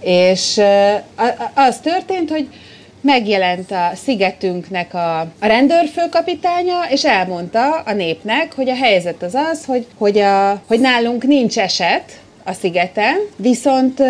És 0.00 0.60
az 1.54 1.78
történt, 1.82 2.30
hogy 2.30 2.48
megjelent 3.02 3.70
a 3.70 3.90
szigetünknek 4.04 4.94
a, 4.94 5.20
a 5.20 5.46
rendőrfőkapitánya, 5.46 6.76
és 6.90 7.04
elmondta 7.04 7.78
a 7.78 7.92
népnek, 7.92 8.52
hogy 8.54 8.68
a 8.68 8.74
helyzet 8.74 9.22
az 9.22 9.34
az, 9.34 9.64
hogy, 9.64 9.86
hogy, 9.98 10.18
a, 10.18 10.62
hogy 10.66 10.80
nálunk 10.80 11.24
nincs 11.24 11.58
eset 11.58 12.20
a 12.44 12.52
szigeten, 12.52 13.16
viszont 13.36 14.02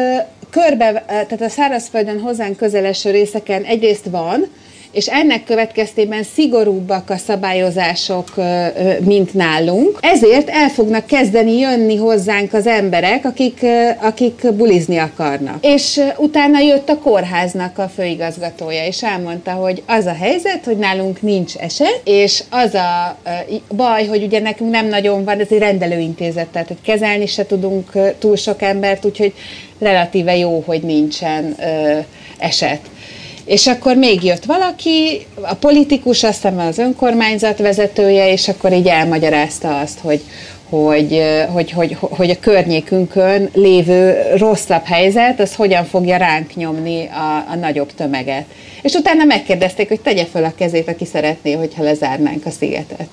körbe, 0.52 1.04
tehát 1.06 1.42
a 1.42 1.48
szárazföldön 1.48 2.20
hozzánk 2.20 2.56
közeleső 2.56 3.10
részeken 3.10 3.62
egyrészt 3.62 4.06
van, 4.10 4.46
és 4.92 5.06
ennek 5.06 5.44
következtében 5.44 6.22
szigorúbbak 6.22 7.10
a 7.10 7.16
szabályozások, 7.16 8.34
mint 9.04 9.34
nálunk. 9.34 9.98
Ezért 10.00 10.48
el 10.48 10.68
fognak 10.68 11.06
kezdeni 11.06 11.58
jönni 11.58 11.96
hozzánk 11.96 12.52
az 12.52 12.66
emberek, 12.66 13.24
akik, 13.24 13.60
akik 14.00 14.52
bulizni 14.52 14.96
akarnak. 14.96 15.56
És 15.60 16.00
utána 16.16 16.60
jött 16.60 16.88
a 16.88 16.98
kórháznak 16.98 17.78
a 17.78 17.88
főigazgatója, 17.94 18.86
és 18.86 19.02
elmondta, 19.02 19.50
hogy 19.50 19.82
az 19.86 20.06
a 20.06 20.14
helyzet, 20.14 20.64
hogy 20.64 20.78
nálunk 20.78 21.22
nincs 21.22 21.56
eset, 21.56 22.00
és 22.04 22.42
az 22.50 22.74
a 22.74 23.16
baj, 23.76 24.06
hogy 24.06 24.22
ugye 24.22 24.40
nekünk 24.40 24.70
nem 24.70 24.86
nagyon 24.86 25.24
van, 25.24 25.40
ez 25.40 25.46
egy 25.50 25.58
rendelőintézet, 25.58 26.46
tehát 26.46 26.68
hogy 26.68 26.80
kezelni 26.82 27.26
se 27.26 27.46
tudunk 27.46 27.92
túl 28.18 28.36
sok 28.36 28.62
embert, 28.62 29.04
úgyhogy 29.04 29.32
relatíve 29.82 30.36
jó, 30.36 30.62
hogy 30.66 30.82
nincsen 30.82 31.56
eset. 32.38 32.80
És 33.44 33.66
akkor 33.66 33.96
még 33.96 34.24
jött 34.24 34.44
valaki, 34.44 35.26
a 35.40 35.54
politikus, 35.54 36.22
aztán 36.22 36.58
az 36.58 36.78
önkormányzat 36.78 37.58
vezetője, 37.58 38.32
és 38.32 38.48
akkor 38.48 38.72
így 38.72 38.86
elmagyarázta 38.86 39.80
azt, 39.80 39.98
hogy, 39.98 40.20
hogy, 40.68 41.22
hogy, 41.52 41.70
hogy, 41.70 41.96
hogy 42.00 42.30
a 42.30 42.38
környékünkön 42.40 43.50
lévő 43.54 44.22
rosszabb 44.36 44.84
helyzet, 44.84 45.40
az 45.40 45.54
hogyan 45.54 45.84
fogja 45.84 46.16
ránk 46.16 46.54
nyomni 46.54 47.06
a, 47.06 47.52
a 47.52 47.54
nagyobb 47.54 47.94
tömeget. 47.94 48.44
És 48.82 48.92
utána 48.92 49.24
megkérdezték, 49.24 49.88
hogy 49.88 50.00
tegye 50.00 50.24
fel 50.24 50.44
a 50.44 50.54
kezét, 50.56 50.88
aki 50.88 51.04
szeretné, 51.04 51.52
hogyha 51.52 51.82
lezárnánk 51.82 52.46
a 52.46 52.50
szigetet. 52.50 53.08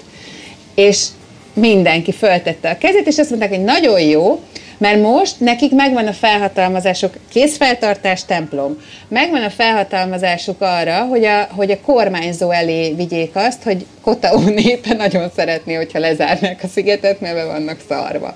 És 0.76 1.06
mindenki 1.54 2.12
föltette 2.12 2.70
a 2.70 2.78
kezét, 2.78 3.08
és 3.08 3.18
azt 3.18 3.30
mondták, 3.30 3.50
hogy 3.50 3.64
nagyon 3.64 4.00
jó, 4.00 4.40
mert 4.80 5.02
most 5.02 5.40
nekik 5.40 5.72
megvan 5.72 6.08
a 6.08 6.14
felhatalmazásuk, 6.14 7.14
készfeltartás 7.30 8.26
templom, 8.26 8.82
megvan 9.08 9.44
a 9.44 9.50
felhatalmazásuk 9.50 10.62
arra, 10.62 11.06
hogy 11.06 11.26
a, 11.26 11.48
hogy 11.56 11.72
a 11.72 11.82
kormányzó 11.82 12.52
elé 12.52 12.94
vigyék 12.94 13.36
azt, 13.36 13.64
hogy 13.64 13.86
Kotaó 14.02 14.40
népe 14.40 14.94
nagyon 14.94 15.30
szeretné, 15.36 15.74
hogyha 15.74 16.00
lezárnák 16.00 16.64
a 16.64 16.68
szigetet, 16.68 17.22
mert 17.22 17.36
be 17.36 17.46
vannak 17.46 17.78
szarva. 17.88 18.36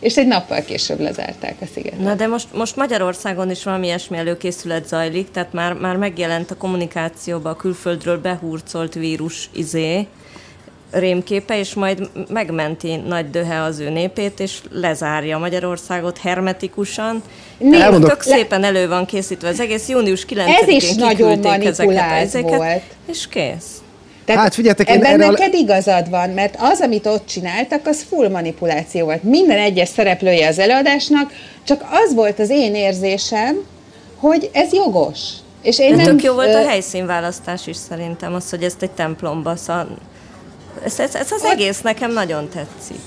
És 0.00 0.16
egy 0.16 0.26
nappal 0.26 0.62
később 0.62 1.00
lezárták 1.00 1.54
a 1.60 1.64
szigetet. 1.74 1.98
Na 1.98 2.14
de 2.14 2.26
most, 2.26 2.46
most 2.54 2.76
Magyarországon 2.76 3.50
is 3.50 3.64
valami 3.64 3.86
ilyesmi 3.86 4.16
előkészület 4.16 4.88
zajlik, 4.88 5.30
tehát 5.30 5.52
már, 5.52 5.72
már 5.72 5.96
megjelent 5.96 6.50
a 6.50 6.56
kommunikációban 6.56 7.52
a 7.52 7.56
külföldről 7.56 8.18
behurcolt 8.18 8.94
vírus 8.94 9.50
izé, 9.54 10.06
rémképe, 10.92 11.58
és 11.58 11.74
majd 11.74 12.10
megmenti 12.28 12.96
nagy 12.96 13.30
döhe 13.30 13.62
az 13.62 13.78
ő 13.78 13.90
népét, 13.90 14.40
és 14.40 14.58
lezárja 14.70 15.38
Magyarországot 15.38 16.18
hermetikusan. 16.18 17.22
Nem, 17.58 18.00
tök 18.00 18.22
szépen 18.22 18.64
elő 18.64 18.88
van 18.88 19.06
készítve 19.06 19.48
az 19.48 19.60
egész. 19.60 19.88
Június 19.88 20.26
9-én 20.28 20.54
Ez 20.60 20.68
is 20.68 20.94
nagyon 20.94 21.38
manipulált 21.38 22.40
volt. 22.40 22.82
És 23.06 23.28
kész. 23.28 23.82
Tehát 24.24 24.42
hát 24.42 24.54
figyeljetek, 24.54 24.88
ebben 24.88 25.20
erre 25.20 25.26
neked 25.26 25.54
igazad 25.54 26.10
van, 26.10 26.30
mert 26.30 26.56
az, 26.58 26.80
amit 26.80 27.06
ott 27.06 27.26
csináltak, 27.26 27.86
az 27.86 28.04
full 28.08 28.28
manipuláció 28.28 29.04
volt. 29.04 29.22
Minden 29.22 29.58
egyes 29.58 29.88
szereplője 29.88 30.48
az 30.48 30.58
előadásnak, 30.58 31.32
csak 31.64 31.84
az 31.90 32.14
volt 32.14 32.38
az 32.38 32.50
én 32.50 32.74
érzésem, 32.74 33.56
hogy 34.16 34.50
ez 34.52 34.72
jogos. 34.72 35.18
És 35.62 35.78
én 35.78 35.94
nem, 35.94 36.04
tök 36.04 36.22
jó 36.22 36.34
volt 36.34 36.54
a 36.54 36.68
helyszínválasztás 36.68 37.66
is 37.66 37.76
szerintem, 37.76 38.34
az, 38.34 38.50
hogy 38.50 38.62
ezt 38.62 38.82
egy 38.82 38.90
templomba, 38.90 39.56
szóval 39.56 39.96
ez, 40.84 40.98
ez, 40.98 41.14
ez 41.14 41.32
az 41.32 41.44
egész 41.44 41.80
nekem 41.80 42.12
nagyon 42.12 42.48
tetszik. 42.48 43.00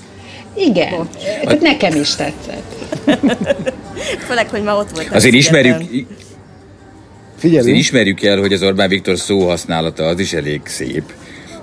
Igen, 0.54 1.08
Bocs. 1.44 1.60
nekem 1.60 2.00
is 2.00 2.14
tetszett. 2.14 2.74
Főleg, 4.26 4.48
hogy 4.48 4.62
ma 4.62 4.76
ott 4.76 4.90
volt. 4.90 5.14
Azért 5.14 5.34
ismerjük, 5.34 6.06
Figyelünk. 7.38 7.66
Azért 7.66 7.76
ismerjük 7.76 8.22
el, 8.22 8.38
hogy 8.38 8.52
az 8.52 8.62
Orbán 8.62 8.88
Viktor 8.88 9.18
szó 9.18 9.48
használata 9.48 10.04
az 10.04 10.18
is 10.18 10.32
elég 10.32 10.60
szép. 10.64 11.12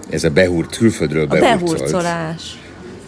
Ez 0.10 0.24
a 0.24 0.30
behúrt, 0.30 0.78
külföldről 0.78 1.26
behurcolt. 1.26 1.72
A 1.72 1.76
behurcolás. 1.76 2.58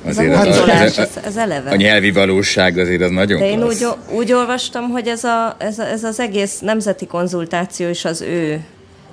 Azért 0.06 0.34
ez, 0.34 0.58
a, 0.58 0.70
ez, 0.70 0.98
ez, 0.98 1.10
ez 1.26 1.38
eleve. 1.38 1.70
A 1.70 1.76
nyelvi 1.76 2.12
valóság 2.12 2.78
azért 2.78 3.02
az 3.02 3.10
nagyon 3.10 3.40
De 3.40 3.50
én 3.50 3.64
úgy, 3.64 3.86
úgy 4.12 4.34
olvastam, 4.34 4.90
hogy 4.90 5.08
ez, 5.08 5.24
a, 5.24 5.56
ez, 5.60 5.80
a, 5.80 5.88
ez 5.88 6.04
az 6.04 6.20
egész 6.20 6.60
nemzeti 6.60 7.06
konzultáció 7.06 7.90
is 7.90 8.06
az 8.06 8.22
ő 8.22 8.64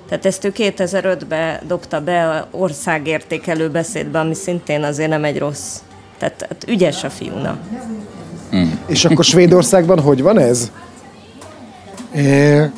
tehát 0.08 0.26
ezt 0.26 0.44
ő 0.44 0.52
2005-ben 0.56 1.58
dobta 1.66 2.00
be 2.00 2.28
a 2.28 2.48
országértékelő 2.50 3.70
beszédbe, 3.70 4.18
ami 4.18 4.34
szintén 4.34 4.82
azért 4.82 5.08
nem 5.08 5.24
egy 5.24 5.38
rossz. 5.38 5.78
Tehát, 6.18 6.36
tehát 6.36 6.64
ügyes 6.68 7.04
a 7.04 7.10
fiúna. 7.10 7.58
Hmm. 8.50 8.80
És 8.86 9.04
akkor 9.04 9.24
Svédországban 9.24 10.00
hogy 10.00 10.22
van 10.22 10.38
ez? 10.38 10.70
É, 12.14 12.70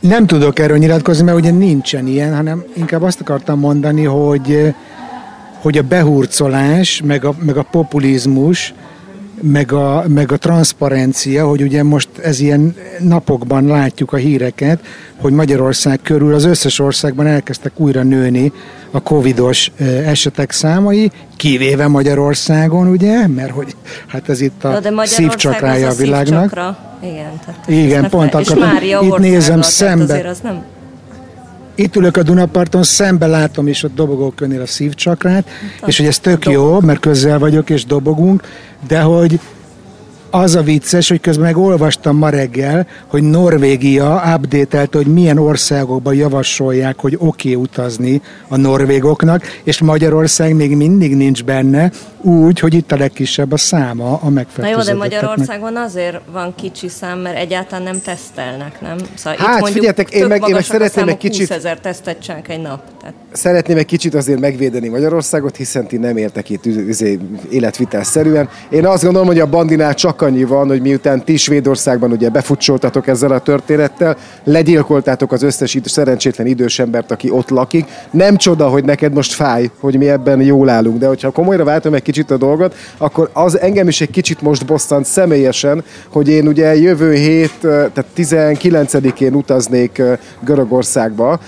nem 0.00 0.26
tudok 0.26 0.58
erről 0.58 0.76
nyilatkozni, 0.76 1.24
mert 1.24 1.38
ugye 1.38 1.50
nincsen 1.50 2.06
ilyen, 2.06 2.36
hanem 2.36 2.64
inkább 2.74 3.02
azt 3.02 3.20
akartam 3.20 3.58
mondani, 3.58 4.04
hogy, 4.04 4.74
hogy 5.60 5.78
a 5.78 5.82
behurcolás, 5.82 7.02
meg 7.04 7.24
a, 7.24 7.34
meg 7.38 7.56
a 7.56 7.62
populizmus, 7.62 8.74
meg 9.40 9.72
a, 9.72 10.04
meg 10.08 10.32
a 10.32 10.36
transzparencia, 10.36 11.46
hogy 11.46 11.62
ugye 11.62 11.82
most 11.82 12.08
ez 12.22 12.40
ilyen 12.40 12.74
napokban 12.98 13.66
látjuk 13.66 14.12
a 14.12 14.16
híreket, 14.16 14.80
hogy 15.16 15.32
Magyarország 15.32 16.00
körül 16.02 16.34
az 16.34 16.44
összes 16.44 16.78
országban 16.78 17.26
elkezdtek 17.26 17.80
újra 17.80 18.02
nőni 18.02 18.52
a 18.90 19.00
covidos 19.00 19.72
esetek 20.04 20.50
számai, 20.50 21.10
kivéve 21.36 21.86
Magyarországon, 21.86 22.88
ugye, 22.88 23.26
mert 23.26 23.50
hogy 23.50 23.76
hát 24.06 24.28
ez 24.28 24.40
itt 24.40 24.64
a 24.64 24.80
szívcsakrája 25.02 25.88
a 25.88 25.94
világnak. 25.94 26.40
Szívcsakra. 26.40 26.78
Igen, 27.02 27.40
tehát 27.44 27.68
Igen 27.68 28.08
pont 28.10 28.34
akartam. 28.34 28.78
Itt 29.02 29.18
nézem 29.18 29.62
szembe. 29.62 30.28
Az 30.28 30.40
nem... 30.40 30.64
Itt 31.78 31.96
ülök 31.96 32.16
a 32.16 32.22
Dunaparton, 32.22 32.82
szembe 32.82 33.26
látom 33.26 33.68
is 33.68 33.82
ott 33.82 33.94
dobogókönnél 33.94 34.60
a 34.60 34.66
szívcsakrát, 34.66 35.48
hát, 35.80 35.88
és 35.88 35.96
hogy 35.96 36.06
ez 36.06 36.18
tök 36.18 36.46
jó, 36.46 36.80
mert 36.80 37.00
közel 37.00 37.38
vagyok 37.38 37.70
és 37.70 37.84
dobogunk, 37.84 38.42
de 38.88 39.00
hogy 39.00 39.40
az 40.30 40.54
a 40.54 40.62
vicces, 40.62 41.08
hogy 41.08 41.20
közben 41.20 41.44
meg 41.44 41.56
olvastam 41.56 42.16
ma 42.16 42.28
reggel, 42.28 42.86
hogy 43.06 43.22
Norvégia 43.22 44.22
update 44.36 44.88
hogy 44.92 45.06
milyen 45.06 45.38
országokban 45.38 46.14
javasolják, 46.14 47.00
hogy 47.00 47.14
oké 47.18 47.50
okay 47.50 47.62
utazni 47.62 48.22
a 48.48 48.56
norvégoknak, 48.56 49.42
és 49.62 49.80
Magyarország 49.80 50.54
még 50.54 50.76
mindig 50.76 51.16
nincs 51.16 51.44
benne, 51.44 51.90
úgy, 52.20 52.58
hogy 52.58 52.74
itt 52.74 52.92
a 52.92 52.96
legkisebb 52.96 53.52
a 53.52 53.56
száma 53.56 54.18
a 54.22 54.28
megfertőzötteknek. 54.28 54.86
Na 54.86 54.92
jó, 54.92 54.98
de 54.98 55.16
Magyarországon 55.16 55.76
azért 55.76 56.20
van 56.32 56.54
kicsi 56.54 56.88
szám, 56.88 57.18
mert 57.18 57.36
egyáltalán 57.36 57.84
nem 57.84 58.00
tesztelnek, 58.04 58.80
nem? 58.80 58.96
Szóval 59.14 59.38
hát, 59.38 59.60
itt 59.60 59.66
figyeljetek, 59.66 60.10
én 60.10 60.26
meg, 60.26 60.42
én 60.48 60.54
meg 60.54 60.64
szeretném 60.64 61.08
egy 61.08 61.16
kicsit... 61.16 61.48
20 61.48 61.56
ezer 61.56 61.80
tesztet 61.80 62.32
egy 62.48 62.60
nap. 62.60 62.80
Tehát. 63.00 63.14
Szeretném 63.32 63.76
egy 63.76 63.86
kicsit 63.86 64.14
azért 64.14 64.40
megvédeni 64.40 64.88
Magyarországot, 64.88 65.56
hiszen 65.56 65.86
ti 65.86 65.96
nem 65.96 66.16
értek 66.16 66.50
itt 66.50 66.64
életvitelszerűen. 67.50 68.48
Én 68.68 68.86
azt 68.86 69.02
gondolom, 69.02 69.26
hogy 69.26 69.40
a 69.40 69.46
bandinál 69.46 69.94
csak 69.94 70.15
annyi 70.22 70.44
van, 70.44 70.68
hogy 70.68 70.80
miután 70.80 71.24
ti 71.24 71.36
Svédországban 71.36 72.10
ugye 72.10 72.28
befutcsoltatok 72.28 73.06
ezzel 73.06 73.30
a 73.30 73.38
történettel, 73.38 74.16
legyilkoltátok 74.44 75.32
az 75.32 75.42
összes 75.42 75.78
szerencsétlen 75.84 76.46
idős 76.46 76.78
embert, 76.78 77.10
aki 77.10 77.30
ott 77.30 77.48
lakik. 77.48 77.84
Nem 78.10 78.36
csoda, 78.36 78.68
hogy 78.68 78.84
neked 78.84 79.12
most 79.12 79.32
fáj, 79.32 79.70
hogy 79.80 79.98
mi 79.98 80.08
ebben 80.08 80.42
jól 80.42 80.68
állunk, 80.68 80.98
de 80.98 81.06
hogyha 81.06 81.30
komolyra 81.30 81.64
váltom 81.64 81.94
egy 81.94 82.02
kicsit 82.02 82.30
a 82.30 82.36
dolgot, 82.36 82.74
akkor 82.98 83.30
az 83.32 83.60
engem 83.60 83.88
is 83.88 84.00
egy 84.00 84.10
kicsit 84.10 84.40
most 84.40 84.66
bosszant 84.66 85.04
személyesen, 85.04 85.84
hogy 86.08 86.28
én 86.28 86.46
ugye 86.46 86.76
jövő 86.76 87.12
hét, 87.12 87.58
tehát 87.60 88.04
19-én 88.16 89.34
utaznék 89.34 90.02
Görögországba 90.40 91.38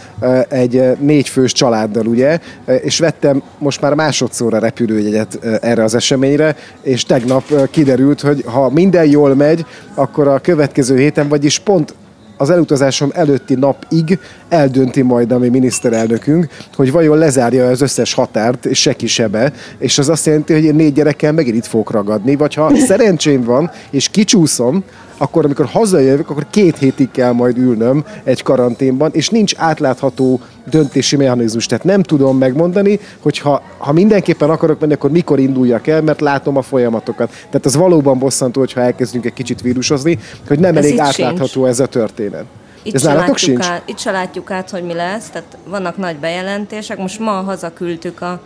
egy 0.49 0.97
négyfős 0.99 1.53
családdal, 1.53 2.07
ugye, 2.07 2.39
és 2.83 2.99
vettem 2.99 3.43
most 3.59 3.81
már 3.81 3.95
másodszorra 3.95 4.59
repülőjegyet 4.59 5.39
erre 5.61 5.83
az 5.83 5.95
eseményre, 5.95 6.57
és 6.83 7.05
tegnap 7.05 7.71
kiderült, 7.71 8.21
hogy 8.21 8.45
ha 8.47 8.58
minden 8.69 9.07
jól 9.07 9.35
megy, 9.35 9.67
akkor 9.95 10.29
a 10.29 10.39
következő 10.39 10.97
héten, 10.97 11.29
vagyis 11.29 11.59
pont 11.59 11.95
az 12.39 12.51
elutazásom 12.51 13.11
előtti 13.15 13.55
napig 13.55 14.19
eldönti 14.49 15.03
majd 15.03 15.33
a 15.33 15.39
mi 15.39 15.49
miniszterelnökünk, 15.49 16.47
hogy 16.75 16.93
vajon 16.93 17.19
lezárja 17.19 17.69
az 17.69 17.81
összes 17.81 18.15
határt, 18.15 18.67
és 18.67 18.81
se 18.81 18.93
kisebe, 18.93 19.53
és 19.79 19.99
az 19.99 20.09
azt 20.09 20.27
jelenti, 20.27 20.53
hogy 20.53 20.65
én 20.65 20.75
négy 20.75 20.93
gyerekkel 20.93 21.33
megint 21.33 21.57
itt 21.57 21.67
fogok 21.67 21.91
ragadni, 21.91 22.37
vagy 22.37 22.55
ha 22.55 22.77
szerencsém 22.89 23.45
van, 23.45 23.71
és 23.91 24.09
kicsúszom, 24.09 24.85
akkor 25.19 25.45
amikor 25.45 25.67
hazajövök, 25.67 26.31
akkor 26.31 26.47
két 26.51 26.79
hétig 26.79 27.11
kell 27.11 27.33
majd 27.33 27.59
ülnöm 27.59 28.05
egy 28.25 28.43
karanténban, 28.43 29.11
és 29.13 29.29
nincs 29.29 29.55
átlátható 29.57 30.41
döntési 30.69 31.17
mechanizmus. 31.17 31.67
Tehát 31.67 31.85
nem 31.85 32.03
tudom 32.03 32.39
megmondani, 32.39 33.01
hogy 33.21 33.39
ha, 33.39 33.63
ha 33.79 33.93
mindenképpen 33.93 34.51
akarok 34.51 34.81
menni, 34.81 34.93
akkor 34.93 35.11
mikor 35.11 35.39
induljak 35.39 35.87
el, 35.87 36.03
mert 36.03 36.21
látom 36.21 36.57
a 36.57 36.63
folyamatokat. 36.63 37.29
Tehát 37.29 37.67
az 37.67 37.77
valóban 37.77 38.19
bosszantó, 38.19 38.61
hogyha 38.61 38.81
elkezdünk 38.81 39.25
egy 39.25 39.33
kicsit 39.33 39.61
vírusozni, 39.61 40.19
hogy 40.47 40.59
nem 40.59 40.77
ez 40.77 40.85
elég 40.85 41.01
átlátható 41.01 41.47
sincs. 41.47 41.67
ez 41.67 41.81
a 41.81 41.87
történet. 41.87 42.45
Itt 42.83 42.95
ez 42.95 43.03
se, 43.03 43.33
sincs? 43.35 43.65
Át, 43.65 43.83
itt 43.85 43.99
se 43.99 44.11
látjuk 44.11 44.51
át, 44.51 44.71
hogy 44.71 44.83
mi 44.83 44.95
lesz, 44.95 45.29
tehát 45.31 45.57
vannak 45.67 45.97
nagy 45.97 46.17
bejelentések. 46.17 46.99
Most 46.99 47.19
ma 47.19 47.31
hazaküldtük 47.31 48.21
a 48.21 48.41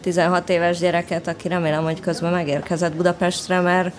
16 0.00 0.48
éves 0.48 0.78
gyereket, 0.78 1.28
aki 1.28 1.48
remélem, 1.48 1.84
hogy 1.84 2.00
közben 2.00 2.32
megérkezett 2.32 2.94
Budapestre, 2.94 3.60
mert 3.60 3.94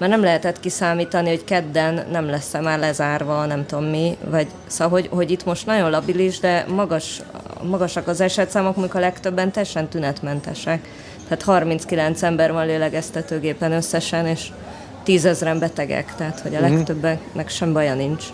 mert 0.00 0.12
nem 0.12 0.22
lehetett 0.22 0.60
kiszámítani, 0.60 1.28
hogy 1.28 1.44
kedden 1.44 2.06
nem 2.10 2.26
lesz 2.26 2.52
már 2.62 2.78
lezárva, 2.78 3.46
nem 3.46 3.66
tudom 3.66 3.84
mi, 3.84 4.16
vagy 4.24 4.46
szóval, 4.66 5.00
hogy, 5.00 5.08
hogy 5.12 5.30
itt 5.30 5.44
most 5.44 5.66
nagyon 5.66 5.90
labilis, 5.90 6.38
de 6.38 6.64
magas, 6.68 7.20
magasak 7.62 8.08
az 8.08 8.20
esetszámok, 8.20 8.76
amikor 8.76 9.00
a 9.00 9.04
legtöbben 9.04 9.50
teljesen 9.50 9.88
tünetmentesek. 9.88 10.88
Tehát 11.22 11.42
39 11.42 12.22
ember 12.22 12.52
van 12.52 12.66
lélegeztetőgépen 12.66 13.72
összesen, 13.72 14.26
és 14.26 14.48
tízezren 15.02 15.58
betegek, 15.58 16.14
tehát 16.14 16.40
hogy 16.40 16.54
a 16.54 16.60
mhm. 16.60 16.72
legtöbbeknek 16.72 17.48
sem 17.48 17.72
baja 17.72 17.94
nincs. 17.94 18.24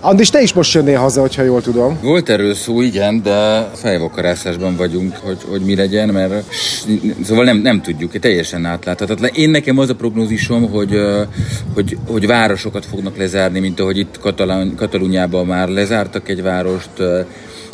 Andis, 0.00 0.30
te 0.30 0.42
is 0.42 0.52
most 0.52 0.74
jönnél 0.74 0.98
haza, 0.98 1.20
hogyha 1.20 1.42
jól 1.42 1.62
tudom. 1.62 1.98
Volt 2.02 2.28
erről 2.28 2.54
szó, 2.54 2.80
igen, 2.80 3.22
de 3.22 3.70
fejvokarászásban 3.74 4.76
vagyunk, 4.76 5.16
hogy, 5.16 5.38
hogy 5.48 5.60
mi 5.60 5.76
legyen, 5.76 6.08
mert 6.08 6.54
szóval 7.24 7.44
nem, 7.44 7.56
nem 7.56 7.82
tudjuk, 7.82 8.18
teljesen 8.18 8.64
átláthatatlan. 8.64 9.30
Én 9.34 9.50
nekem 9.50 9.78
az 9.78 9.88
a 9.88 9.94
prognózisom, 9.94 10.70
hogy, 10.70 11.00
hogy, 11.74 11.96
hogy 12.06 12.26
városokat 12.26 12.86
fognak 12.86 13.16
lezárni, 13.16 13.60
mint 13.60 13.80
ahogy 13.80 13.98
itt 13.98 14.18
Katalán, 14.20 14.74
Katalúnyában 14.76 15.46
már 15.46 15.68
lezártak 15.68 16.28
egy 16.28 16.42
várost, 16.42 16.90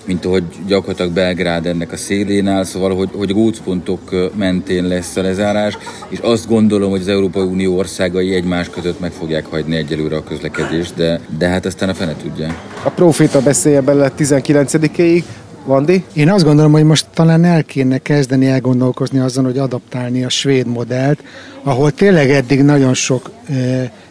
mint 0.06 0.24
ahogy 0.24 0.42
gyakorlatilag 0.66 1.12
Belgrád 1.12 1.66
ennek 1.66 1.92
a 1.92 1.96
szélén 1.96 2.48
áll, 2.48 2.64
szóval 2.64 2.94
hogy, 2.94 3.08
hogy 3.16 3.32
gócpontok 3.32 4.30
mentén 4.36 4.84
lesz 4.84 5.16
a 5.16 5.22
lezárás, 5.22 5.78
és 6.08 6.18
azt 6.18 6.48
gondolom, 6.48 6.90
hogy 6.90 7.00
az 7.00 7.08
Európai 7.08 7.42
Unió 7.42 7.76
országai 7.76 8.34
egymás 8.34 8.68
között 8.68 9.00
meg 9.00 9.12
fogják 9.12 9.46
hagyni 9.46 9.76
egyelőre 9.76 10.16
a 10.16 10.24
közlekedést, 10.24 10.94
de, 10.94 11.20
de 11.38 11.48
hát 11.48 11.66
aztán 11.66 11.88
a 11.88 11.94
fene 11.94 12.16
tudja. 12.22 12.56
A 12.84 12.90
proféta 12.90 13.40
beszélje 13.40 13.80
bele 13.80 14.12
19-ig, 14.18 15.24
Vandi? 15.66 16.04
Én 16.12 16.30
azt 16.30 16.44
gondolom, 16.44 16.72
hogy 16.72 16.84
most 16.84 17.06
talán 17.14 17.44
el 17.44 17.64
kéne 17.64 17.98
kezdeni 17.98 18.46
elgondolkozni 18.46 19.18
azon, 19.18 19.44
hogy 19.44 19.58
adaptálni 19.58 20.24
a 20.24 20.28
svéd 20.28 20.66
modellt, 20.66 21.22
ahol 21.62 21.90
tényleg 21.90 22.30
eddig 22.30 22.62
nagyon 22.62 22.94
sok 22.94 23.30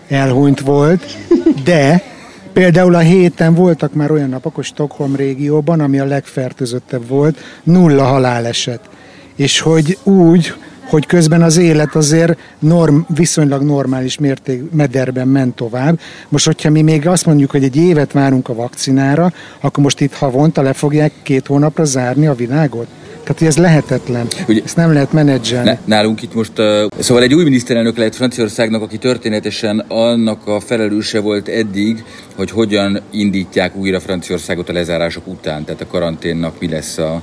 elhunyt 0.07 0.59
volt, 0.59 1.17
de 1.63 2.12
Például 2.53 2.95
a 2.95 2.99
héten 2.99 3.53
voltak 3.53 3.93
már 3.93 4.11
olyan 4.11 4.29
napok, 4.29 4.55
hogy 4.55 4.63
Stockholm 4.63 5.15
régióban, 5.15 5.79
ami 5.79 5.99
a 5.99 6.05
legfertőzöttebb 6.05 7.07
volt, 7.07 7.37
nulla 7.63 8.03
haláleset. 8.03 8.89
És 9.35 9.59
hogy 9.59 9.97
úgy, 10.03 10.53
hogy 10.89 11.05
közben 11.05 11.41
az 11.41 11.57
élet 11.57 11.95
azért 11.95 12.37
norm, 12.59 12.97
viszonylag 13.07 13.61
normális 13.61 14.17
mérték 14.17 14.71
mederben 14.71 15.27
ment 15.27 15.55
tovább. 15.55 15.99
Most, 16.29 16.45
hogyha 16.45 16.69
mi 16.69 16.81
még 16.81 17.07
azt 17.07 17.25
mondjuk, 17.25 17.51
hogy 17.51 17.63
egy 17.63 17.75
évet 17.75 18.11
várunk 18.11 18.49
a 18.49 18.55
vakcinára, 18.55 19.33
akkor 19.59 19.83
most 19.83 20.01
itt 20.01 20.13
havonta 20.13 20.61
le 20.61 20.73
fogják 20.73 21.11
két 21.23 21.47
hónapra 21.47 21.83
zárni 21.83 22.27
a 22.27 22.33
világot? 22.33 22.87
Tehát, 23.23 23.41
ez 23.41 23.57
lehetetlen. 23.57 24.27
Ugye, 24.47 24.61
Ezt 24.63 24.75
nem 24.75 24.93
lehet 24.93 25.11
menedzselni. 25.13 25.69
Ne, 25.69 25.77
nálunk 25.85 26.21
itt 26.21 26.33
most, 26.33 26.59
uh, 26.59 26.65
szóval 26.99 27.23
egy 27.23 27.33
új 27.33 27.43
miniszterelnök 27.43 27.97
lehet 27.97 28.15
Franciaországnak, 28.15 28.81
aki 28.81 28.97
történetesen 28.97 29.85
annak 29.87 30.47
a 30.47 30.59
felelőse 30.59 31.19
volt 31.19 31.47
eddig, 31.47 32.03
hogy 32.35 32.51
hogyan 32.51 33.01
indítják 33.11 33.75
újra 33.75 33.99
Franciaországot 33.99 34.69
a 34.69 34.73
lezárások 34.73 35.27
után, 35.27 35.63
tehát 35.63 35.81
a 35.81 35.87
karanténnak 35.87 36.59
mi 36.59 36.69
lesz 36.69 36.97
a, 36.97 37.21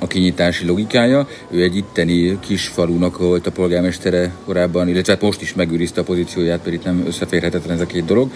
a 0.00 0.06
kinyitási 0.06 0.66
logikája. 0.66 1.28
Ő 1.50 1.62
egy 1.62 1.76
itteni 1.76 2.38
kis 2.40 2.66
falunak 2.66 3.18
volt 3.18 3.46
a 3.46 3.50
polgármestere 3.50 4.32
korábban, 4.44 4.88
illetve 4.88 5.12
hát 5.12 5.22
most 5.22 5.40
is 5.40 5.54
megőrizte 5.54 6.00
a 6.00 6.04
pozícióját, 6.04 6.66
itt 6.66 6.84
nem 6.84 7.04
összeférhetetlen 7.06 7.74
ez 7.74 7.80
a 7.80 7.86
két 7.86 8.04
dolog. 8.04 8.30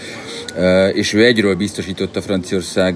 És 0.93 1.13
ő 1.13 1.25
egyről 1.25 1.55
biztosította 1.55 2.23
Franciaország 2.23 2.95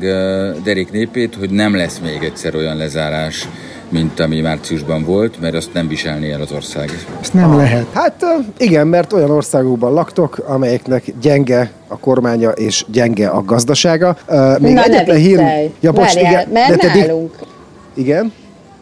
derék 0.64 0.90
népét, 0.90 1.34
hogy 1.34 1.50
nem 1.50 1.76
lesz 1.76 1.98
még 1.98 2.22
egyszer 2.22 2.54
olyan 2.54 2.76
lezárás, 2.76 3.48
mint 3.92 4.20
ami 4.20 4.40
márciusban 4.40 5.04
volt, 5.04 5.40
mert 5.40 5.54
azt 5.54 5.72
nem 5.72 5.88
viselné 5.88 6.32
el 6.32 6.40
az 6.40 6.52
ország. 6.52 6.90
Ezt 7.20 7.34
nem 7.34 7.50
ah, 7.50 7.56
lehet. 7.56 7.86
Hát 7.92 8.24
igen, 8.56 8.86
mert 8.86 9.12
olyan 9.12 9.30
országokban 9.30 9.92
laktok, 9.92 10.38
amelyeknek 10.46 11.04
gyenge 11.20 11.70
a 11.88 11.98
kormánya 11.98 12.50
és 12.50 12.84
gyenge 12.88 13.28
a 13.28 13.42
gazdasága. 13.44 14.16
Még 14.58 14.74
Na 14.74 14.82
egyetlen 14.82 15.16
hír... 15.16 15.70
Ja, 15.80 15.92
bocs, 15.92 16.14
Várjál, 16.14 16.32
igen, 16.32 16.48
mert 16.48 16.76
de 16.76 16.76
te 16.76 16.98
nálunk... 16.98 17.34
Igen? 17.94 18.32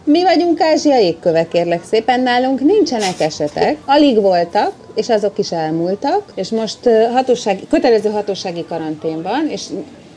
Mi 0.04 0.22
vagyunk 0.22 0.60
Ázsia 0.60 0.98
égköve, 0.98 1.48
kérlek 1.48 1.80
szépen, 1.90 2.20
nálunk 2.20 2.60
nincsenek 2.60 3.20
esetek, 3.20 3.76
alig 3.84 4.20
voltak, 4.20 4.72
és 4.94 5.08
azok 5.08 5.38
is 5.38 5.52
elmúltak, 5.52 6.22
és 6.34 6.50
most 6.50 6.78
hatósági, 7.12 7.66
kötelező 7.70 8.10
hatósági 8.10 8.64
karanténban, 8.68 9.48
és 9.48 9.62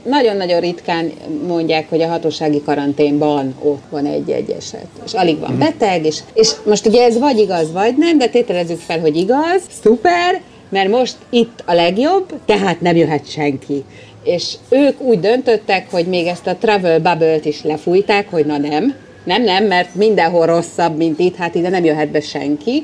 nagyon-nagyon 0.04 0.60
ritkán 0.60 1.12
mondják, 1.47 1.89
hogy 1.89 2.01
a 2.01 2.08
hatósági 2.08 2.62
karanténban 2.66 3.56
ott 3.64 3.84
van 3.89 4.06
egy-egy 4.06 4.49
eset, 4.49 4.88
és 5.06 5.14
alig 5.14 5.39
van 5.39 5.51
mhm. 5.51 5.60
beteg, 5.60 6.06
és, 6.06 6.20
és 6.34 6.51
most 6.66 6.86
ugye 6.86 7.04
ez 7.04 7.20
vagy 7.20 7.39
igaz, 7.39 7.72
vagy 7.72 7.97
nem, 7.97 8.18
de 8.18 8.28
tételezzük 8.28 8.80
fel, 8.80 8.99
hogy 8.99 9.16
igaz, 9.16 9.62
szuper, 9.82 10.41
mert 10.70 10.89
most 10.89 11.16
itt 11.30 11.64
a 11.66 11.74
legjobb, 11.74 12.34
tehát 12.45 12.82
nem 12.82 12.95
jöhet 12.95 13.30
senki. 13.30 13.84
És 14.24 14.54
ők 14.70 15.01
úgy 15.01 15.20
döntöttek, 15.20 15.91
hogy 15.91 16.06
még 16.06 16.28
ezt 16.28 16.47
a 16.47 16.56
travel 16.56 16.99
bubble-t 16.99 17.45
is 17.45 17.64
lefújták, 17.64 18.30
hogy 18.30 18.45
na 18.45 18.58
nem, 18.58 18.95
nem, 19.24 19.43
nem, 19.43 19.66
mert 19.66 19.95
mindenhol 19.95 20.45
rosszabb, 20.45 20.97
mint 20.97 21.20
itt, 21.20 21.36
hát 21.36 21.56
ide 21.56 21.70
nem 21.70 21.84
jöhet 21.84 22.10
be 22.10 22.22
senki. 22.22 22.84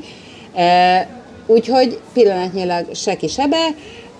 E, 0.55 1.07
úgyhogy 1.45 1.99
pillanatnyilag 2.13 2.95
se 2.95 3.15
ki 3.15 3.27
se 3.27 3.47
be, 3.47 3.67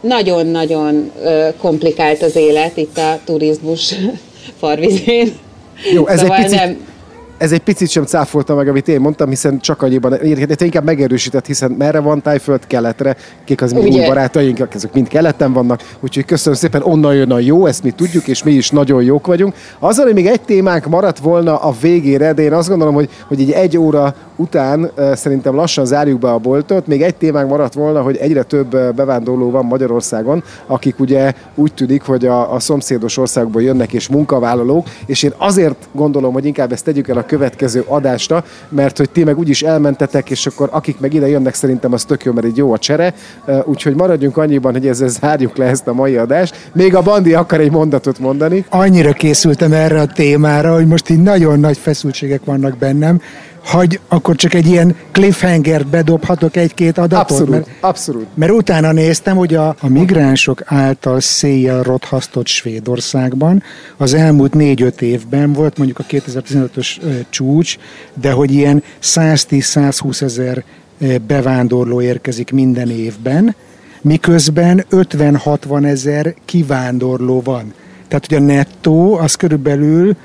nagyon-nagyon 0.02 1.12
komplikált 1.58 2.22
az 2.22 2.36
élet 2.36 2.78
itt 2.78 2.97
a 2.97 3.20
turizmus 3.26 3.95
farvizén. 4.60 5.32
Jó, 5.93 6.08
ez 6.08 6.20
szóval 6.20 6.38
egy 6.38 6.43
picit, 6.43 6.60
nem, 6.60 6.78
ez 7.39 7.52
egy 7.52 7.60
picit 7.60 7.89
sem 7.89 8.06
cáfolta 8.06 8.56
meg, 8.56 8.68
amit 8.68 8.88
én 8.88 9.00
mondtam, 9.00 9.30
hiszen 9.30 9.60
csak 9.60 9.82
annyiban, 9.82 10.12
de 10.47 10.66
inkább 10.66 10.84
megerősített, 10.84 11.45
hiszen 11.45 11.72
merre 11.72 12.00
van 12.00 12.22
tájföld 12.22 12.68
keletre, 12.68 13.16
kik 13.45 13.62
az 13.62 13.74
mi 13.74 13.80
új 13.80 14.06
barátaink, 14.06 14.68
ezek 14.74 14.93
mind 14.93 15.08
keleten 15.08 15.54
vannak, 15.54 15.82
úgyhogy 16.00 16.26
köszönöm 16.26 16.58
szépen, 16.58 16.82
onnan 16.84 17.16
jön 17.16 17.32
a 17.32 17.39
jó, 17.39 17.66
ezt 17.66 17.84
mi 17.84 17.91
tudjuk, 17.91 18.28
és 18.28 18.43
mi 18.43 18.52
is 18.52 18.70
nagyon 18.70 19.04
jók 19.04 19.28
vagyunk. 19.28 19.56
Azzal, 19.80 20.06
hogy 20.06 20.14
még 20.14 20.28
egy 20.28 20.41
témánk 20.41 20.86
maradt 20.86 21.20
volna 21.20 21.58
a 21.58 21.74
végére, 21.82 22.34
de 22.34 22.41
én 22.41 22.54
azt 22.54 22.70
gondolom, 22.70 22.93
hogy, 22.93 23.10
hogy 23.28 23.41
egy 23.41 23.52
egy 23.52 23.78
óra 23.78 24.16
után 24.40 24.92
szerintem 25.14 25.56
lassan 25.56 25.86
zárjuk 25.86 26.20
be 26.20 26.32
a 26.32 26.38
boltot. 26.38 26.88
Még 26.88 27.02
egy 27.02 27.16
témánk 27.16 27.50
maradt 27.50 27.74
volna, 27.74 28.02
hogy 28.02 28.18
egyre 28.18 28.44
több 28.44 28.94
bevándorló 28.96 29.50
van 29.52 29.66
Magyarországon, 29.66 30.44
akik 30.66 31.00
ugye 31.00 31.34
úgy 31.56 31.74
tűnik, 31.74 32.02
hogy 32.02 32.26
a, 32.26 32.54
a 32.54 32.60
szomszédos 32.60 33.18
országból 33.18 33.62
jönnek 33.62 33.94
és 33.94 34.08
munkavállalók, 34.08 34.88
és 35.06 35.24
én 35.24 35.34
azért 35.38 35.88
gondolom, 35.92 36.34
hogy 36.34 36.46
inkább 36.46 36.72
ezt 36.72 36.86
tegyük 36.86 37.08
el 37.08 37.18
a 37.18 37.26
következő 37.26 37.84
adásra, 37.88 38.44
mert 38.70 38.98
hogy 38.98 39.10
ti 39.10 39.24
meg 39.24 39.38
úgyis 39.38 39.62
elmentetek, 39.62 40.30
és 40.30 40.46
akkor 40.46 40.70
akik 40.72 41.00
meg 41.00 41.14
ide 41.14 41.28
jönnek, 41.28 41.54
szerintem 41.54 41.94
az 41.94 42.04
tök 42.04 42.24
jó, 42.24 42.32
mert 42.34 42.48
így 42.48 42.58
jó 42.58 42.74
a 42.74 42.78
csere. 42.78 43.14
Úgyhogy 43.66 43.96
maradjunk 43.96 44.38
annyiban, 44.38 44.72
hogy 44.72 44.88
ezzel 44.88 45.08
zárjuk 45.08 45.58
le 45.58 45.66
ezt 45.66 45.88
a 45.88 45.94
mai 45.94 46.18
adást. 46.18 46.70
Még 46.74 46.96
a 46.96 47.02
Bandi 47.02 47.34
akar 47.34 47.60
egy 47.60 47.72
mondatot 47.72 48.20
mondani. 48.20 48.66
Annyira 48.70 49.12
készültem 49.14 49.74
erre 49.74 50.02
a 50.02 50.06
témára, 50.06 50.74
hogy 50.74 50.88
most 50.88 51.10
így 51.10 51.22
nagyon 51.22 51.60
nagy 51.60 51.78
feszültségek 51.78 52.42
vannak 52.46 52.78
bennem, 52.78 53.22
hogy 53.66 53.99
akkor 54.07 54.36
csak 54.36 54.53
egy 54.53 54.68
ilyen 54.68 54.95
cliffhanger 55.12 55.86
bedobhatok 55.86 56.55
egy-két 56.55 56.97
adatot. 56.97 57.32
Abszolút, 57.32 57.49
mert, 57.49 57.68
abszolút. 57.80 58.28
Mert 58.34 58.51
utána 58.51 58.91
néztem, 58.91 59.36
hogy 59.36 59.55
a, 59.55 59.76
a 59.80 59.88
migránsok 59.88 60.62
által 60.66 61.20
széjjel 61.20 61.84
rothasztott 61.84 62.47
Svédországban 62.47 63.64
az 63.97 64.14
elmúlt 64.14 64.53
négy-öt 64.53 65.01
évben 65.01 65.53
volt 65.53 65.78
mondjuk 65.78 65.99
a 65.99 66.03
2015-ös 66.03 66.99
csúcs, 67.30 67.78
de 68.14 68.32
hogy 68.32 68.51
ilyen 68.51 68.84
110-120 69.03 70.22
ezer 70.22 70.64
bevándorló 71.28 72.01
érkezik 72.01 72.51
minden 72.51 72.89
évben, 72.89 73.55
miközben 74.01 74.86
50-60 74.91 75.86
ezer 75.86 76.34
kivándorló 76.45 77.41
van. 77.41 77.74
Tehát, 78.07 78.26
hogy 78.28 78.38
a 78.38 78.39
nettó 78.39 79.16
az 79.16 79.36
körülbelül 79.36 80.16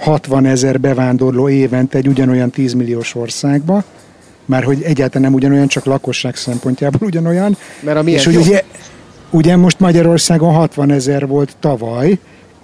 60 0.00 0.46
ezer 0.46 0.80
bevándorló 0.80 1.48
évente 1.48 1.98
egy 1.98 2.08
ugyanolyan 2.08 2.50
10 2.50 2.72
milliós 2.72 3.14
országba, 3.14 3.84
már 4.44 4.64
hogy 4.64 4.82
egyáltalán 4.82 5.22
nem 5.22 5.34
ugyanolyan, 5.34 5.66
csak 5.66 5.84
lakosság 5.84 6.36
szempontjából 6.36 7.08
ugyanolyan. 7.08 7.56
Mert 7.80 7.98
a 7.98 8.02
és 8.02 8.24
hogy 8.24 8.36
ugye, 8.36 8.62
ugye 9.30 9.56
most 9.56 9.80
Magyarországon 9.80 10.54
60 10.54 10.90
ezer 10.90 11.26
volt 11.26 11.56
tavaly, 11.60 12.18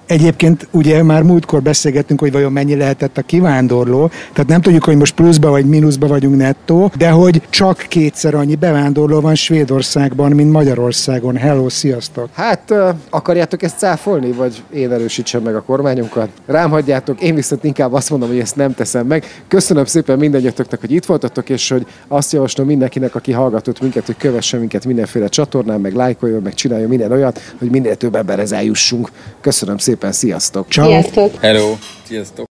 Egyébként 0.07 0.69
ugye 0.71 1.03
már 1.03 1.23
múltkor 1.23 1.63
beszélgettünk, 1.63 2.21
hogy 2.21 2.33
vajon 2.33 2.53
mennyi 2.53 2.77
lehetett 2.77 3.19
a 3.19 3.23
kivándorló, 3.23 4.11
tehát 4.33 4.47
nem 4.47 4.61
tudjuk, 4.61 4.85
hogy 4.85 4.97
most 4.97 5.15
pluszba 5.15 5.51
vagy 5.51 5.67
mínuszba 5.67 6.07
vagyunk 6.07 6.37
nettó, 6.37 6.93
de 6.97 7.11
hogy 7.11 7.43
csak 7.51 7.85
kétszer 7.89 8.35
annyi 8.35 8.55
bevándorló 8.55 9.21
van 9.21 9.35
Svédországban, 9.35 10.33
mint 10.33 10.53
Magyarországon. 10.53 11.37
Hello, 11.37 11.69
sziasztok! 11.69 12.29
Hát 12.33 12.75
akarjátok 13.11 13.63
ezt 13.63 13.79
cáfolni, 13.79 14.33
vagy 14.33 14.63
én 14.73 14.93
erősítsem 14.93 15.43
meg 15.43 15.55
a 15.55 15.63
kormányunkat? 15.63 16.29
Rám 16.47 16.71
hagyjátok, 16.71 17.21
én 17.21 17.35
viszont 17.35 17.65
inkább 17.65 17.93
azt 17.93 18.11
mondom, 18.11 18.29
hogy 18.29 18.39
ezt 18.39 18.57
nem 18.57 18.75
teszem 18.75 19.07
meg. 19.07 19.25
Köszönöm 19.49 19.85
szépen 19.85 20.19
mindegyetoknak, 20.19 20.81
hogy 20.81 20.93
itt 20.93 21.05
voltatok, 21.05 21.49
és 21.49 21.69
hogy 21.69 21.87
azt 22.09 22.33
javaslom 22.33 22.67
mindenkinek, 22.67 23.15
aki 23.15 23.33
hallgatott 23.33 23.81
minket, 23.81 24.07
hogy 24.07 24.17
kövesse 24.17 24.59
minket 24.59 24.85
mindenféle 24.85 25.29
csatornán, 25.29 25.81
meg 25.81 25.95
lájkoljon, 25.95 26.43
meg 26.43 26.55
csináljon 26.55 26.89
minden 26.89 27.13
olyat, 27.13 27.41
hogy 27.59 27.71
minél 27.71 27.97
több 27.97 28.15
emberhez 28.15 28.53
eljussunk. 28.53 29.11
Köszönöm 29.41 29.79
szépen! 29.79 29.95
szépen, 29.97 30.13
sziasztok! 30.13 30.69
Ciao. 30.69 30.89
Sziasztok! 30.89 31.41
Hello! 31.41 31.77
Sziasztok! 32.03 32.47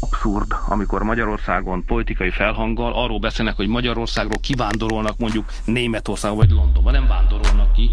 abszurd, 0.00 0.52
amikor 0.68 1.02
Magyarországon 1.02 1.84
politikai 1.84 2.30
felhanggal 2.30 2.92
arról 2.92 3.18
beszélnek, 3.18 3.56
hogy 3.56 3.66
Magyarországról 3.66 4.40
kivándorolnak 4.40 5.18
mondjuk 5.18 5.52
Németország 5.64 6.34
vagy 6.34 6.50
Londonba, 6.50 6.90
nem 6.90 7.06
vándorolnak 7.06 7.72
ki. 7.72 7.90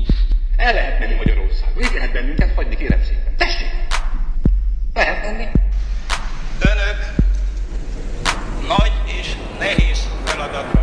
El 0.58 0.74
lehet 0.74 1.00
menni 1.00 1.14
Magyarországba, 1.16 1.80
itt 1.80 1.94
lehet 1.94 2.12
bennünket 2.12 2.56
hagyni, 2.56 2.76
kérem 2.76 3.00
szépen. 3.02 3.34
Tessék! 3.38 3.68
Lehet 4.94 5.22
menni. 5.24 5.46
Önök 6.60 7.00
nagy 8.68 8.92
és 9.20 9.36
nehéz 9.60 10.10
feladatra 10.26 10.83